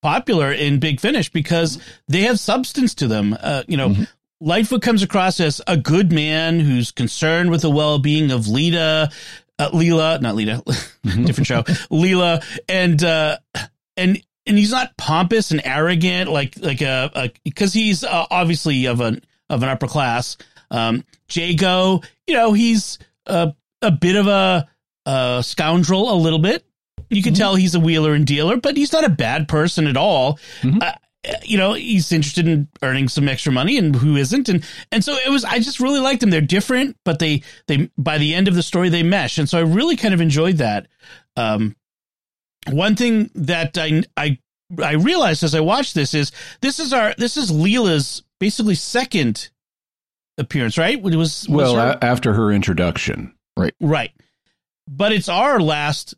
popular 0.04 0.52
in 0.52 0.78
Big 0.80 1.00
Finish 1.00 1.30
because 1.30 1.82
they 2.08 2.20
have 2.23 2.38
substance 2.38 2.94
to 2.96 3.08
them. 3.08 3.34
Uh, 3.40 3.62
you 3.66 3.78
know, 3.78 3.88
mm-hmm. 3.88 4.02
Litefoot 4.46 4.82
comes 4.82 5.02
across 5.02 5.40
as 5.40 5.62
a 5.66 5.78
good 5.78 6.12
man 6.12 6.61
who's 6.61 6.90
concerned 6.90 7.50
with 7.50 7.62
the 7.62 7.70
well-being 7.70 8.30
of 8.30 8.46
Lita, 8.46 9.11
uh, 9.58 9.70
Leela, 9.70 10.20
not 10.20 10.34
Lita, 10.34 10.62
different 11.25 11.46
show, 11.46 11.62
Leela, 11.90 12.44
and 12.68 13.02
uh, 13.02 13.38
and 13.96 14.23
and 14.46 14.58
he's 14.58 14.73
not 14.73 14.94
pompous 14.99 15.52
and 15.52 15.62
arrogant 15.64 16.30
like 16.30 16.58
like 16.61 16.82
a 16.82 17.32
because 17.42 17.73
he's 17.73 18.04
uh, 18.04 18.26
obviously 18.30 18.84
of 18.84 19.00
an 19.00 19.23
of 19.49 19.62
an 19.62 19.70
upper 19.70 19.87
class. 19.87 20.37
Um, 20.70 21.02
Jago, 21.30 22.02
you 22.26 22.34
know, 22.34 22.52
he's 22.52 22.99
a 23.25 23.54
a 23.80 23.90
bit 23.90 24.16
of 24.16 24.26
a, 24.26 24.68
a 25.06 25.42
scoundrel 25.42 26.12
a 26.12 26.16
little 26.18 26.40
bit, 26.40 26.62
you 27.11 27.23
can 27.23 27.32
mm-hmm. 27.32 27.40
tell 27.40 27.54
he's 27.54 27.75
a 27.75 27.80
wheeler 27.80 28.14
and 28.14 28.26
dealer, 28.26 28.56
but 28.56 28.76
he's 28.76 28.92
not 28.92 29.04
a 29.04 29.08
bad 29.08 29.49
person 29.49 29.87
at 29.87 29.96
all. 29.96 30.38
Mm-hmm. 30.62 30.78
Uh, 30.80 30.92
you 31.42 31.56
know, 31.56 31.73
he's 31.73 32.12
interested 32.12 32.46
in 32.46 32.68
earning 32.82 33.08
some 33.08 33.28
extra 33.28 33.52
money, 33.52 33.78
and 33.78 33.94
who 33.96 34.16
isn't? 34.16 34.49
And 34.49 34.64
and 34.92 35.02
so 35.04 35.14
it 35.14 35.30
was. 35.30 35.44
I 35.44 35.58
just 35.58 35.80
really 35.80 36.00
liked 36.00 36.20
them. 36.20 36.30
They're 36.30 36.40
different, 36.40 36.96
but 37.04 37.18
they 37.18 37.42
they 37.66 37.90
by 37.96 38.18
the 38.18 38.34
end 38.34 38.49
of 38.49 38.54
the 38.54 38.62
story 38.62 38.88
they 38.88 39.02
mesh, 39.02 39.38
and 39.38 39.49
so 39.49 39.58
I 39.58 39.62
really 39.62 39.96
kind 39.96 40.14
of 40.14 40.20
enjoyed 40.20 40.58
that. 40.58 40.87
Um, 41.37 41.76
one 42.70 42.96
thing 42.96 43.30
that 43.34 43.78
I 43.78 44.02
I 44.16 44.38
I 44.82 44.92
realized 44.92 45.42
as 45.42 45.54
I 45.54 45.61
watched 45.61 45.94
this 45.94 46.14
is 46.14 46.32
this 46.61 46.78
is 46.78 46.92
our 46.92 47.14
this 47.18 47.37
is 47.37 47.50
Leela's 47.50 48.23
basically 48.38 48.75
second 48.75 49.50
appearance, 50.38 50.78
right? 50.78 50.99
It 50.99 51.02
was, 51.02 51.16
was 51.16 51.49
well 51.49 51.76
her, 51.76 51.99
a- 52.00 52.04
after 52.04 52.32
her 52.32 52.50
introduction, 52.50 53.34
right? 53.56 53.75
Right, 53.80 54.12
but 54.88 55.12
it's 55.12 55.28
our 55.28 55.61
last 55.61 56.14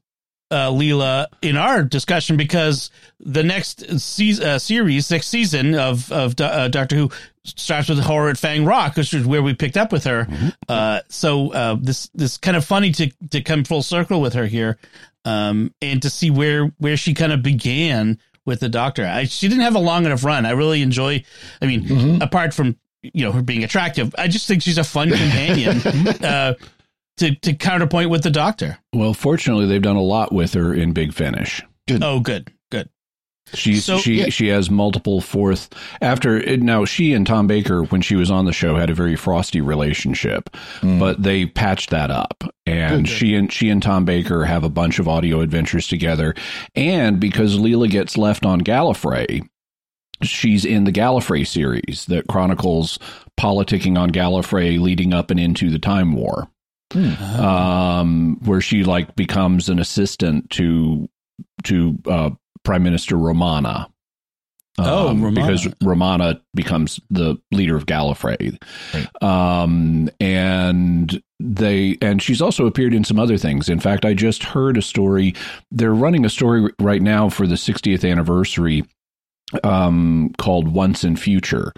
uh, 0.51 0.71
Leela 0.71 1.27
in 1.43 1.57
our 1.57 1.83
discussion 1.83 2.37
because 2.37 2.91
the 3.19 3.43
next 3.43 4.01
se- 4.01 4.45
uh, 4.45 4.59
series, 4.59 5.11
next 5.11 5.29
season 5.29 5.75
of 5.75 6.11
of 6.13 6.41
uh, 6.41 6.69
Doctor 6.69 6.97
Who 6.97 7.11
starts 7.45 7.89
with 7.89 7.99
horror 8.01 8.31
at 8.31 8.39
Fang 8.39 8.65
Rock, 8.65 8.97
which 8.97 9.15
is 9.15 9.27
where 9.27 9.43
we 9.43 9.55
picked 9.55 9.77
up 9.77 9.93
with 9.93 10.05
her. 10.05 10.25
Mm-hmm. 10.25 10.49
Uh, 10.69 11.01
so 11.09 11.53
uh, 11.53 11.77
this 11.81 12.09
this 12.15 12.37
kind 12.37 12.57
of 12.57 12.65
funny 12.65 12.93
to 12.93 13.11
to 13.31 13.41
come 13.43 13.65
full 13.65 13.83
circle 13.83 14.21
with 14.21 14.35
her 14.35 14.47
here, 14.47 14.79
um, 15.25 15.75
and 15.83 16.03
to 16.03 16.11
see 16.11 16.31
where 16.31 16.67
where 16.79 16.97
she 16.97 17.15
kind 17.15 17.33
of 17.33 17.43
began 17.43 18.19
with 18.45 18.61
the 18.61 18.69
Doctor. 18.69 19.05
I, 19.05 19.25
she 19.25 19.49
didn't 19.49 19.65
have 19.65 19.75
a 19.75 19.81
long 19.81 20.07
enough 20.07 20.25
run. 20.25 20.47
I 20.47 20.53
really 20.53 20.83
enjoy. 20.83 21.25
I 21.61 21.67
mean, 21.67 21.83
mm-hmm. 21.83 22.23
apart 22.23 22.55
from 22.55 22.77
you 23.03 23.25
know 23.25 23.33
her 23.33 23.43
being 23.43 23.65
attractive, 23.65 24.15
I 24.17 24.29
just 24.29 24.47
think 24.47 24.63
she's 24.63 24.79
a 24.79 24.85
fun 24.85 25.11
companion. 25.11 25.81
uh, 26.25 26.55
to, 27.19 27.35
to 27.37 27.55
counterpoint 27.55 28.11
with 28.11 28.23
the 28.23 28.31
doctor. 28.31 28.79
Well, 28.93 29.15
fortunately, 29.15 29.67
they've 29.67 29.83
done 29.83 29.97
a 29.97 30.03
lot 30.03 30.33
with 30.33 30.55
her 30.55 30.75
in 30.75 30.93
Big 30.93 31.13
Finish. 31.13 31.63
Good. 31.89 32.03
Oh, 32.03 32.21
good, 32.21 32.53
good. 32.71 32.89
She's 33.55 33.85
so, 33.85 33.99
she 33.99 34.15
yeah. 34.15 34.29
she 34.29 34.49
has 34.49 34.71
multiple 34.71 35.21
fourth 35.21 35.69
after 36.01 36.57
now 36.57 36.85
she 36.85 37.13
and 37.13 37.25
Tom 37.25 37.47
Baker 37.47 37.85
when 37.85 38.01
she 38.01 38.17
was 38.17 38.29
on 38.29 38.45
the 38.45 38.53
show 38.53 38.75
had 38.75 38.91
a 38.91 38.95
very 38.95 39.15
frosty 39.15 39.61
relationship, 39.61 40.51
mm. 40.81 40.99
but 40.99 41.23
they 41.23 41.47
patched 41.47 41.91
that 41.91 42.11
up 42.11 42.43
and 42.67 43.05
good, 43.07 43.13
she 43.13 43.37
and 43.37 43.53
she 43.53 43.71
and 43.71 43.81
Tom 43.81 44.05
Baker 44.05 44.45
have 44.45 44.65
a 44.65 44.69
bunch 44.69 44.99
of 44.99 45.07
audio 45.07 45.43
adventures 45.43 45.87
together, 45.87 46.35
and 46.75 47.21
because 47.21 47.57
Leela 47.57 47.89
gets 47.89 48.19
left 48.19 48.45
on 48.45 48.63
Gallifrey, 48.63 49.49
she's 50.23 50.65
in 50.65 50.83
the 50.83 50.93
Gallifrey 50.93 51.47
series 51.47 52.05
that 52.07 52.27
chronicles 52.27 52.99
politicking 53.39 53.97
on 53.97 54.11
Gallifrey 54.11 54.81
leading 54.81 55.15
up 55.15 55.31
and 55.31 55.39
into 55.39 55.71
the 55.71 55.79
Time 55.79 56.15
War. 56.15 56.49
Hmm. 56.93 57.41
Um, 57.41 58.39
where 58.45 58.61
she 58.61 58.85
like 58.85 59.17
becomes 59.17 59.69
an 59.69 59.79
assistant 59.79 60.51
to 60.51 61.09
to 61.65 61.99
uh, 62.07 62.31
Prime 62.65 62.83
Minister 62.83 63.17
Romana. 63.17 63.89
Oh, 64.79 65.09
um, 65.09 65.23
oh, 65.23 65.25
Romana. 65.25 65.47
because 65.47 65.75
Romana 65.83 66.41
becomes 66.55 67.01
the 67.11 67.37
leader 67.51 67.77
of 67.77 67.87
Gallifrey, 67.87 68.63
right. 68.93 69.23
um, 69.23 70.11
and 70.21 71.23
they 71.41 71.97
and 72.03 72.23
she's 72.23 72.43
also 72.43 72.67
appeared 72.67 72.95
in 72.95 73.03
some 73.03 73.19
other 73.19 73.39
things. 73.39 73.69
In 73.69 73.81
fact, 73.81 74.05
I 74.05 74.15
just 74.15 74.43
heard 74.43 74.77
a 74.77 74.83
story. 74.83 75.35
They're 75.71 75.95
running 75.95 76.25
a 76.25 76.31
story 76.31 76.71
right 76.79 77.03
now 77.03 77.31
for 77.31 77.47
the 77.47 77.55
60th 77.55 78.09
anniversary 78.09 78.85
um, 79.65 80.35
called 80.39 80.69
Once 80.69 81.05
and 81.05 81.19
Future, 81.19 81.73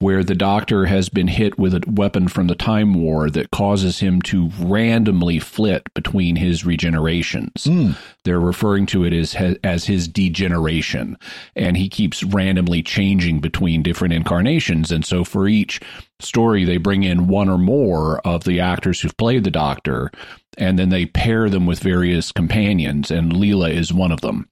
where 0.00 0.22
the 0.22 0.34
doctor 0.34 0.86
has 0.86 1.08
been 1.08 1.26
hit 1.26 1.58
with 1.58 1.74
a 1.74 1.82
weapon 1.88 2.28
from 2.28 2.46
the 2.46 2.54
Time 2.54 2.94
War 2.94 3.28
that 3.30 3.50
causes 3.50 3.98
him 3.98 4.22
to 4.22 4.50
randomly 4.60 5.40
flit 5.40 5.92
between 5.92 6.36
his 6.36 6.62
regenerations. 6.62 7.52
Mm. 7.64 7.96
They're 8.24 8.38
referring 8.38 8.86
to 8.86 9.04
it 9.04 9.12
as 9.12 9.34
as 9.64 9.86
his 9.86 10.06
degeneration, 10.06 11.18
and 11.56 11.76
he 11.76 11.88
keeps 11.88 12.22
randomly 12.22 12.82
changing 12.82 13.40
between 13.40 13.82
different 13.82 14.14
incarnations. 14.14 14.92
And 14.92 15.04
so, 15.04 15.24
for 15.24 15.48
each 15.48 15.80
story, 16.20 16.64
they 16.64 16.76
bring 16.76 17.02
in 17.02 17.26
one 17.26 17.48
or 17.48 17.58
more 17.58 18.20
of 18.20 18.44
the 18.44 18.60
actors 18.60 19.00
who've 19.00 19.16
played 19.16 19.42
the 19.42 19.50
Doctor, 19.50 20.12
and 20.56 20.78
then 20.78 20.90
they 20.90 21.06
pair 21.06 21.50
them 21.50 21.66
with 21.66 21.80
various 21.80 22.30
companions, 22.30 23.10
and 23.10 23.32
Leela 23.32 23.70
is 23.70 23.92
one 23.92 24.12
of 24.12 24.20
them. 24.20 24.48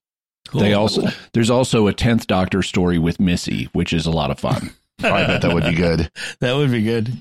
Cool. 0.49 0.61
They 0.61 0.75
also 0.75 1.09
there's 1.35 1.51
also 1.51 1.87
a 1.87 1.93
tenth 1.93 2.27
Doctor 2.27 2.63
story 2.65 2.99
with 2.99 3.21
Missy, 3.21 3.69
which 3.73 3.93
is 3.93 4.07
a 4.07 4.11
lot 4.11 4.33
of 4.33 4.41
fun. 4.41 4.73
I 5.03 5.27
bet 5.27 5.43
that 5.43 5.53
would 5.55 5.65
be 5.65 5.75
good. 5.75 6.11
that 6.41 6.55
would 6.55 6.71
be 6.71 6.83
good. 6.83 7.13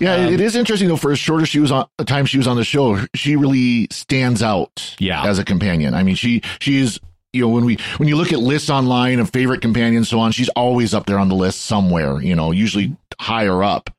Yeah, 0.00 0.14
um, 0.14 0.32
it 0.32 0.40
is 0.40 0.54
interesting 0.54 0.88
though. 0.88 0.96
For 0.96 1.10
as 1.12 1.18
short 1.18 1.42
as 1.42 1.48
she 1.48 1.58
was 1.58 1.72
on 1.72 1.86
the 1.98 2.04
time 2.04 2.26
she 2.26 2.38
was 2.38 2.46
on 2.46 2.56
the 2.56 2.64
show, 2.64 3.04
she 3.14 3.36
really 3.36 3.88
stands 3.90 4.42
out. 4.42 4.94
Yeah. 4.98 5.24
as 5.24 5.38
a 5.38 5.44
companion. 5.44 5.94
I 5.94 6.02
mean, 6.02 6.14
she 6.14 6.42
she's 6.60 7.00
you 7.32 7.42
know 7.42 7.48
when 7.48 7.64
we 7.64 7.78
when 7.96 8.08
you 8.08 8.16
look 8.16 8.32
at 8.32 8.38
lists 8.38 8.70
online 8.70 9.18
of 9.18 9.30
favorite 9.30 9.60
companions 9.60 10.08
so 10.08 10.20
on, 10.20 10.32
she's 10.32 10.48
always 10.50 10.94
up 10.94 11.06
there 11.06 11.18
on 11.18 11.28
the 11.28 11.34
list 11.34 11.62
somewhere. 11.62 12.20
You 12.20 12.36
know, 12.36 12.52
usually 12.52 12.96
higher 13.20 13.62
up 13.62 13.90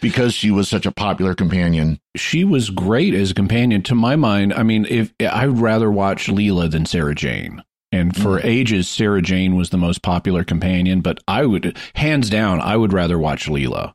because 0.00 0.34
she 0.34 0.50
was 0.50 0.68
such 0.68 0.86
a 0.86 0.92
popular 0.92 1.34
companion. 1.34 2.00
She 2.16 2.44
was 2.44 2.70
great 2.70 3.14
as 3.14 3.30
a 3.30 3.34
companion 3.34 3.82
to 3.82 3.94
my 3.94 4.16
mind. 4.16 4.52
I 4.52 4.62
mean, 4.62 4.86
if 4.88 5.12
I 5.20 5.46
would 5.46 5.60
rather 5.60 5.90
watch 5.90 6.26
Leela 6.26 6.70
than 6.70 6.86
Sarah 6.86 7.14
Jane. 7.14 7.62
And 7.94 8.16
for 8.16 8.40
mm. 8.40 8.44
ages, 8.44 8.88
Sarah 8.88 9.22
Jane 9.22 9.54
was 9.54 9.70
the 9.70 9.76
most 9.76 10.02
popular 10.02 10.42
companion, 10.42 11.00
but 11.00 11.20
I 11.28 11.46
would, 11.46 11.76
hands 11.94 12.28
down, 12.28 12.60
I 12.60 12.76
would 12.76 12.92
rather 12.92 13.18
watch 13.18 13.46
Leela. 13.46 13.94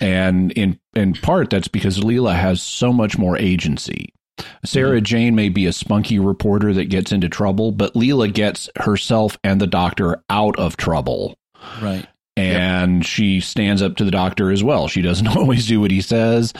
And 0.00 0.52
in 0.52 0.78
in 0.94 1.12
part, 1.14 1.50
that's 1.50 1.68
because 1.68 1.98
Leela 1.98 2.34
has 2.34 2.60
so 2.60 2.92
much 2.92 3.16
more 3.16 3.36
agency. 3.36 4.12
Sarah 4.64 5.00
mm. 5.00 5.04
Jane 5.04 5.34
may 5.34 5.48
be 5.48 5.66
a 5.66 5.72
spunky 5.72 6.18
reporter 6.18 6.72
that 6.74 6.86
gets 6.86 7.12
into 7.12 7.28
trouble, 7.28 7.70
but 7.72 7.94
Leela 7.94 8.32
gets 8.32 8.68
herself 8.76 9.38
and 9.44 9.60
the 9.60 9.66
doctor 9.66 10.22
out 10.30 10.58
of 10.58 10.76
trouble. 10.76 11.36
Right 11.80 12.06
and 12.38 12.98
yep. 12.98 13.06
she 13.06 13.40
stands 13.40 13.82
up 13.82 13.96
to 13.96 14.04
the 14.04 14.10
doctor 14.10 14.50
as 14.50 14.62
well. 14.62 14.88
She 14.88 15.02
doesn't 15.02 15.26
always 15.36 15.66
do 15.66 15.80
what 15.80 15.90
he 15.90 16.00
says. 16.00 16.52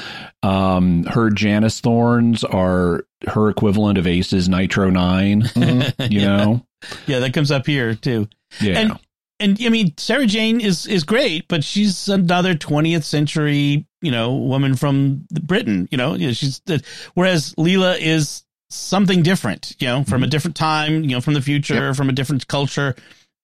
Um, 0.42 1.04
her 1.04 1.30
Janis 1.30 1.80
Thorns 1.80 2.44
are 2.44 3.04
her 3.26 3.48
equivalent 3.48 3.98
of 3.98 4.06
Ace's 4.06 4.48
Nitro 4.48 4.90
9 4.90 5.42
mm-hmm. 5.42 6.02
you 6.12 6.20
know. 6.20 6.64
Yeah, 7.06 7.20
that 7.20 7.32
comes 7.32 7.50
up 7.50 7.66
here 7.66 7.94
too. 7.94 8.28
Yeah. 8.60 8.78
And, 8.78 8.98
and 9.40 9.58
I 9.60 9.68
mean, 9.68 9.94
Sarah 9.96 10.26
Jane 10.26 10.60
is 10.60 10.86
is 10.86 11.04
great, 11.04 11.46
but 11.48 11.62
she's 11.62 12.08
another 12.08 12.54
20th 12.54 13.04
century, 13.04 13.86
you 14.00 14.10
know, 14.10 14.34
woman 14.34 14.74
from 14.74 15.26
Britain. 15.30 15.88
You 15.90 15.98
know, 15.98 16.18
she's 16.32 16.60
whereas 17.14 17.54
Leela 17.54 17.98
is 17.98 18.44
something 18.70 19.22
different. 19.22 19.76
You 19.78 19.88
know, 19.88 20.04
from 20.04 20.18
mm-hmm. 20.18 20.24
a 20.24 20.28
different 20.28 20.56
time. 20.56 21.04
You 21.04 21.10
know, 21.10 21.20
from 21.20 21.34
the 21.34 21.42
future, 21.42 21.86
yep. 21.86 21.96
from 21.96 22.08
a 22.08 22.12
different 22.12 22.48
culture 22.48 22.96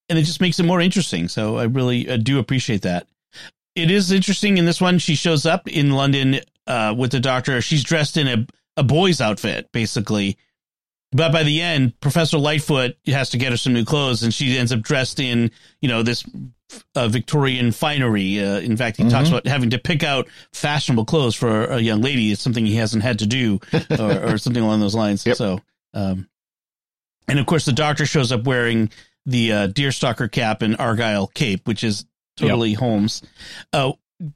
and 0.08 0.18
it 0.18 0.22
just 0.22 0.40
makes 0.40 0.58
it 0.60 0.64
more 0.64 0.80
interesting. 0.80 1.28
So 1.28 1.56
I 1.56 1.64
really 1.64 2.08
uh, 2.08 2.16
do 2.16 2.38
appreciate 2.38 2.82
that. 2.82 3.06
It 3.74 3.90
is 3.90 4.12
interesting 4.12 4.58
in 4.58 4.66
this 4.66 4.80
one. 4.80 4.98
She 4.98 5.14
shows 5.14 5.46
up 5.46 5.68
in 5.68 5.90
London 5.90 6.40
uh, 6.66 6.94
with 6.96 7.10
the 7.10 7.20
doctor. 7.20 7.60
She's 7.60 7.82
dressed 7.82 8.16
in 8.16 8.28
a, 8.28 8.46
a 8.76 8.82
boy's 8.82 9.20
outfit, 9.20 9.70
basically. 9.72 10.38
But 11.12 11.32
by 11.32 11.44
the 11.44 11.60
end, 11.60 11.98
Professor 12.00 12.38
Litefoot 12.38 12.94
has 13.06 13.30
to 13.30 13.38
get 13.38 13.52
her 13.52 13.56
some 13.56 13.72
new 13.72 13.84
clothes, 13.84 14.22
and 14.22 14.34
she 14.34 14.58
ends 14.58 14.72
up 14.72 14.80
dressed 14.80 15.20
in, 15.20 15.50
you 15.80 15.88
know, 15.88 16.02
this 16.02 16.24
uh, 16.96 17.08
Victorian 17.08 17.70
finery. 17.70 18.40
Uh, 18.40 18.58
in 18.58 18.76
fact, 18.76 18.96
he 18.96 19.04
mm-hmm. 19.04 19.10
talks 19.10 19.28
about 19.28 19.46
having 19.46 19.70
to 19.70 19.78
pick 19.78 20.02
out 20.02 20.28
fashionable 20.52 21.04
clothes 21.04 21.36
for 21.36 21.66
a 21.66 21.78
young 21.78 22.00
lady. 22.00 22.32
It's 22.32 22.42
something 22.42 22.66
he 22.66 22.76
hasn't 22.76 23.04
had 23.04 23.20
to 23.20 23.26
do, 23.26 23.60
or, 23.98 24.32
or 24.32 24.38
something 24.38 24.62
along 24.62 24.80
those 24.80 24.96
lines. 24.96 25.24
Yep. 25.24 25.36
So, 25.36 25.60
um, 25.94 26.28
and 27.28 27.38
of 27.38 27.46
course, 27.46 27.64
the 27.64 27.72
doctor 27.72 28.06
shows 28.06 28.32
up 28.32 28.44
wearing 28.44 28.90
the 29.26 29.52
uh, 29.52 29.68
deerstalker 29.68 30.30
cap 30.30 30.62
and 30.62 30.76
argyle 30.78 31.26
cape, 31.28 31.66
which 31.66 31.84
is 31.84 32.04
totally 32.36 32.70
yep. 32.70 32.80
Holmes. 32.80 33.22
Uh, 33.72 33.92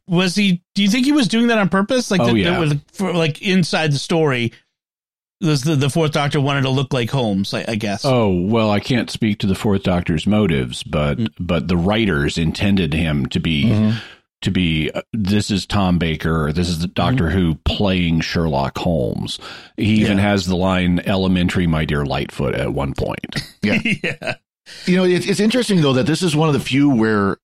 was 0.06 0.34
he? 0.34 0.62
Do 0.74 0.82
you 0.82 0.88
think 0.88 1.06
he 1.06 1.12
was 1.12 1.28
doing 1.28 1.48
that 1.48 1.58
on 1.58 1.68
purpose? 1.68 2.10
Like, 2.10 2.20
oh, 2.20 2.32
the, 2.32 2.38
yeah. 2.38 2.72
for, 2.92 3.12
like 3.12 3.42
inside 3.42 3.92
the 3.92 3.98
story, 3.98 4.52
was 5.40 5.62
the, 5.62 5.76
the 5.76 5.90
fourth 5.90 6.12
Doctor 6.12 6.40
wanted 6.40 6.62
to 6.62 6.70
look 6.70 6.92
like 6.92 7.10
Holmes? 7.10 7.54
I, 7.54 7.64
I, 7.68 7.74
guess. 7.76 8.04
Oh 8.04 8.32
well, 8.32 8.70
I 8.70 8.80
can't 8.80 9.10
speak 9.10 9.38
to 9.40 9.46
the 9.46 9.54
fourth 9.54 9.82
Doctor's 9.82 10.26
motives, 10.26 10.82
but 10.82 11.18
mm-hmm. 11.18 11.44
but 11.44 11.68
the 11.68 11.76
writers 11.76 12.38
intended 12.38 12.92
him 12.92 13.26
to 13.26 13.40
be. 13.40 13.64
Mm-hmm. 13.64 13.98
To 14.42 14.52
be, 14.52 14.88
uh, 14.92 15.02
this 15.12 15.50
is 15.50 15.66
Tom 15.66 15.98
Baker. 15.98 16.52
This 16.52 16.68
is 16.68 16.78
the 16.78 16.86
Doctor 16.86 17.24
mm-hmm. 17.24 17.38
Who 17.38 17.54
playing 17.64 18.20
Sherlock 18.20 18.78
Holmes. 18.78 19.40
He 19.76 20.02
even 20.02 20.18
has 20.18 20.46
the 20.46 20.54
line 20.54 21.00
"Elementary, 21.00 21.66
my 21.66 21.84
dear 21.84 22.04
Litefoot" 22.04 22.56
at 22.56 22.72
one 22.72 22.94
point. 22.94 23.34
Yeah, 23.64 23.80
yeah. 23.82 24.34
You 24.86 24.96
know, 24.96 25.04
it's, 25.04 25.26
it's 25.26 25.40
interesting 25.40 25.80
though 25.80 25.94
that 25.94 26.06
this 26.06 26.22
is 26.22 26.34
one 26.34 26.48
of 26.48 26.54
the 26.54 26.60
few 26.60 26.90
where 26.90 27.38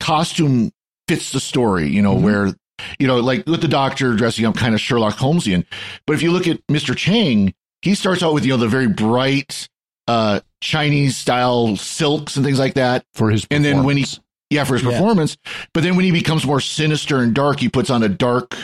costume 0.00 0.72
fits 1.08 1.32
the 1.32 1.40
story, 1.40 1.88
you 1.88 2.02
know, 2.02 2.14
mm-hmm. 2.14 2.24
where, 2.24 2.54
you 2.98 3.06
know, 3.06 3.18
like 3.18 3.46
with 3.46 3.60
the 3.60 3.68
doctor 3.68 4.14
dressing 4.14 4.44
up 4.44 4.56
kind 4.56 4.74
of 4.74 4.80
Sherlock 4.80 5.16
Holmesian. 5.16 5.64
But 6.06 6.14
if 6.14 6.22
you 6.22 6.32
look 6.32 6.46
at 6.46 6.66
Mr. 6.66 6.96
Chang, 6.96 7.54
he 7.82 7.94
starts 7.94 8.22
out 8.22 8.34
with, 8.34 8.44
you 8.44 8.52
know, 8.52 8.56
the 8.56 8.68
very 8.68 8.88
bright, 8.88 9.68
uh, 10.08 10.40
Chinese 10.60 11.16
style 11.16 11.76
silks 11.76 12.36
and 12.36 12.44
things 12.44 12.58
like 12.58 12.74
that. 12.74 13.04
For 13.14 13.30
his 13.30 13.46
And 13.50 13.64
then 13.64 13.84
when 13.84 13.96
he, 13.96 14.06
yeah, 14.50 14.64
for 14.64 14.74
his 14.74 14.82
yeah. 14.82 14.90
performance. 14.90 15.36
But 15.72 15.82
then 15.82 15.96
when 15.96 16.04
he 16.04 16.10
becomes 16.10 16.46
more 16.46 16.60
sinister 16.60 17.18
and 17.18 17.34
dark, 17.34 17.60
he 17.60 17.68
puts 17.68 17.90
on 17.90 18.02
a 18.02 18.08
dark 18.08 18.56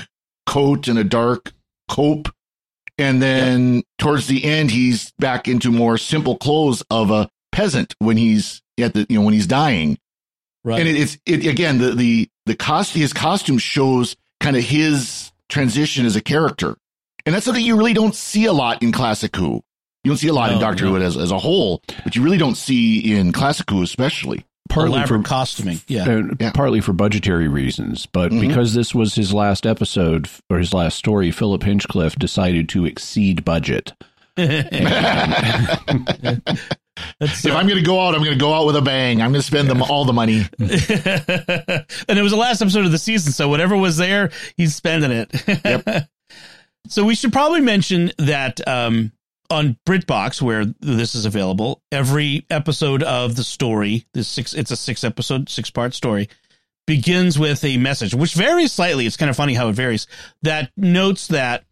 coat 0.47 0.88
and 0.88 0.99
a 0.99 1.05
dark 1.05 1.53
cope. 1.88 2.29
And 2.99 3.23
then 3.23 3.83
towards 3.99 4.27
the 4.27 4.45
end, 4.45 4.71
he's 4.71 5.12
back 5.19 5.47
into 5.47 5.71
more 5.71 5.99
simple 5.99 6.37
clothes 6.37 6.83
of 6.91 7.11
a 7.11 7.29
peasant 7.59 7.97
when 7.99 8.17
he's 8.17 8.62
at 8.81 8.95
the 8.95 9.05
you 9.09 9.19
know 9.19 9.25
when 9.25 9.35
he's 9.35 9.49
dying. 9.49 9.99
Right. 10.65 10.81
And 10.81 10.88
it, 10.88 10.97
it's 10.97 11.19
it 11.27 11.45
again 11.47 11.79
the 11.79 11.95
the 11.95 12.31
the 12.47 12.55
cost 12.55 12.95
his 12.95 13.12
costume 13.12 13.59
shows 13.59 14.15
kind 14.41 14.57
of 14.57 14.62
his 14.62 15.33
transition 15.49 16.07
as 16.07 16.15
a 16.15 16.21
character, 16.21 16.77
and 17.27 17.35
that's 17.35 17.45
something 17.45 17.65
you 17.65 17.77
really 17.77 17.95
don't 17.95 18.15
see 18.15 18.45
a 18.45 18.53
lot 18.53 18.81
in 18.83 18.93
classic 18.93 19.35
Who. 19.35 19.65
You 20.05 20.12
don't 20.12 20.19
see 20.19 20.29
a 20.29 20.33
lot 20.33 20.50
no, 20.50 20.57
in 20.57 20.61
Doctor 20.61 20.85
no. 20.85 20.93
Who 20.93 21.03
as 21.03 21.17
as 21.17 21.33
a 21.33 21.38
whole, 21.38 21.83
but 22.05 22.15
you 22.15 22.23
really 22.23 22.38
don't 22.38 22.55
see 22.55 23.17
in 23.17 23.33
classic 23.33 23.69
Who 23.71 23.83
especially. 23.83 24.45
Partly 24.69 25.03
for 25.07 25.21
costuming, 25.23 25.81
yeah. 25.88 26.07
Uh, 26.07 26.23
yeah. 26.38 26.53
partly 26.53 26.83
for 26.83 26.93
budgetary 26.93 27.49
reasons, 27.49 28.05
but 28.05 28.31
mm-hmm. 28.31 28.47
because 28.47 28.75
this 28.75 28.95
was 28.95 29.15
his 29.15 29.33
last 29.33 29.65
episode 29.65 30.29
or 30.50 30.59
his 30.59 30.75
last 30.75 30.99
story, 30.99 31.31
Philip 31.31 31.62
Hinchcliffe 31.62 32.17
decided 32.17 32.69
to 32.69 32.85
exceed 32.85 33.47
budget 33.47 33.95
if 37.21 37.47
I'm 37.47 37.67
going 37.67 37.78
to 37.78 37.83
go 37.83 38.00
out, 38.00 38.14
I'm 38.14 38.23
going 38.23 38.37
to 38.37 38.40
go 38.40 38.52
out 38.52 38.67
with 38.67 38.76
a 38.76 38.83
bang. 38.83 39.23
I'm 39.23 39.33
going 39.33 39.40
to 39.40 39.47
spend 39.47 39.69
them 39.69 39.83
all 39.83 40.05
the 40.05 40.12
money. 40.12 40.43
and 40.59 42.19
it 42.19 42.23
was 42.23 42.33
the 42.33 42.38
last 42.38 42.62
episode 42.62 42.85
of 42.85 42.93
the 42.93 42.99
season, 42.99 43.33
so 43.33 43.49
whatever 43.49 43.76
was 43.76 43.97
there, 43.97 44.31
he's 44.57 44.75
spending 44.75 45.11
it. 45.11 45.31
Yep. 45.64 46.09
so 46.88 47.05
we 47.05 47.14
should 47.14 47.33
probably 47.33 47.61
mention 47.61 48.12
that 48.19 48.67
um, 48.67 49.12
on 49.50 49.76
BritBox, 49.87 50.43
where 50.43 50.64
this 50.81 51.14
is 51.14 51.25
available, 51.25 51.83
every 51.90 52.47
episode 52.50 53.02
of 53.02 53.37
the 53.37 53.45
story, 53.45 54.07
this 54.14 54.28
six, 54.28 54.55
it's 54.55 54.71
a 54.71 54.76
six 54.76 55.05
episode, 55.05 55.49
six 55.49 55.71
part 55.71 55.95
story, 55.95 56.28
begins 56.87 57.38
with 57.38 57.64
a 57.64 57.76
message, 57.76 58.14
which 58.14 58.35
varies 58.35 58.73
slightly. 58.73 59.07
It's 59.07 59.17
kind 59.17 59.31
of 59.31 59.37
funny 59.37 59.55
how 59.55 59.69
it 59.69 59.75
varies. 59.75 60.07
That 60.43 60.71
notes 60.76 61.28
that 61.28 61.64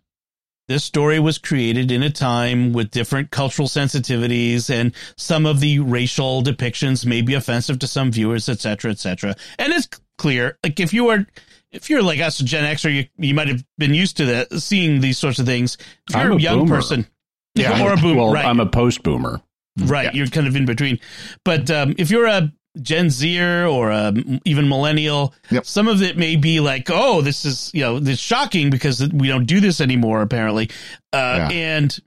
this 0.69 0.85
story 0.85 1.21
was 1.21 1.39
created 1.39 1.91
in 1.93 2.03
a 2.03 2.11
time 2.11 2.73
with 2.73 2.91
different 2.91 3.31
cultural 3.31 3.69
sensitivities 3.69 4.69
and 4.69 4.93
some 5.17 5.47
of 5.47 5.61
the 5.61 5.79
racial 5.79 6.43
depictions 6.43 7.07
may 7.07 7.23
be 7.23 7.35
offensive 7.35 7.79
to 7.81 7.87
some 7.87 8.11
viewers, 8.11 8.49
etc., 8.49 8.91
etc. 8.91 9.35
And 9.59 9.73
it's 9.73 9.89
clear, 10.19 10.59
like 10.65 10.81
if 10.81 10.93
you 10.93 11.09
are, 11.09 11.27
if 11.71 11.89
you're 11.91 12.03
like 12.03 12.21
us, 12.21 12.39
Gen 12.39 12.65
X, 12.65 12.85
or 12.85 12.91
you, 12.91 13.07
you 13.17 13.35
might 13.35 13.49
have 13.49 13.65
been 13.79 13.95
used 13.95 14.17
to 14.19 14.25
that, 14.27 14.53
seeing 14.61 15.01
these 15.01 15.19
sorts 15.19 15.39
of 15.39 15.47
things. 15.47 15.77
If 16.09 16.15
you're 16.15 16.25
I'm 16.25 16.33
a 16.33 16.37
a 16.37 16.41
young 16.41 16.59
boomer. 16.61 16.77
person, 16.77 17.07
Yeah. 17.55 17.85
or 17.85 17.93
a 17.93 17.97
boomer, 17.97 18.23
well, 18.23 18.33
right? 18.33 18.45
I'm 18.45 18.61
a 18.61 18.67
post 18.67 19.03
boomer. 19.03 19.41
Right, 19.79 20.15
you're 20.15 20.27
kind 20.29 20.47
of 20.47 20.57
in 20.57 20.65
between. 20.65 20.99
But 21.45 21.71
um, 21.71 21.95
if 21.99 22.11
you're 22.11 22.25
a 22.27 22.51
Gen 22.83 23.11
Zer 23.11 23.67
or 23.67 23.91
a, 23.91 24.13
even 24.45 24.69
millennial, 24.69 25.35
Yep. 25.51 25.67
some 25.67 25.89
of 25.89 26.03
it 26.03 26.17
may 26.17 26.37
be 26.37 26.61
like, 26.61 26.89
"Oh, 26.91 27.23
this 27.23 27.45
is 27.45 27.71
you 27.75 27.81
know, 27.83 27.99
this 27.99 28.15
is 28.15 28.21
shocking 28.21 28.71
because 28.71 29.07
we 29.13 29.29
don't 29.29 29.47
do 29.47 29.61
this 29.61 29.81
anymore." 29.81 30.23
Apparently, 30.23 30.71
uh, 31.13 31.49
Yeah. 31.51 31.51
and 31.51 31.99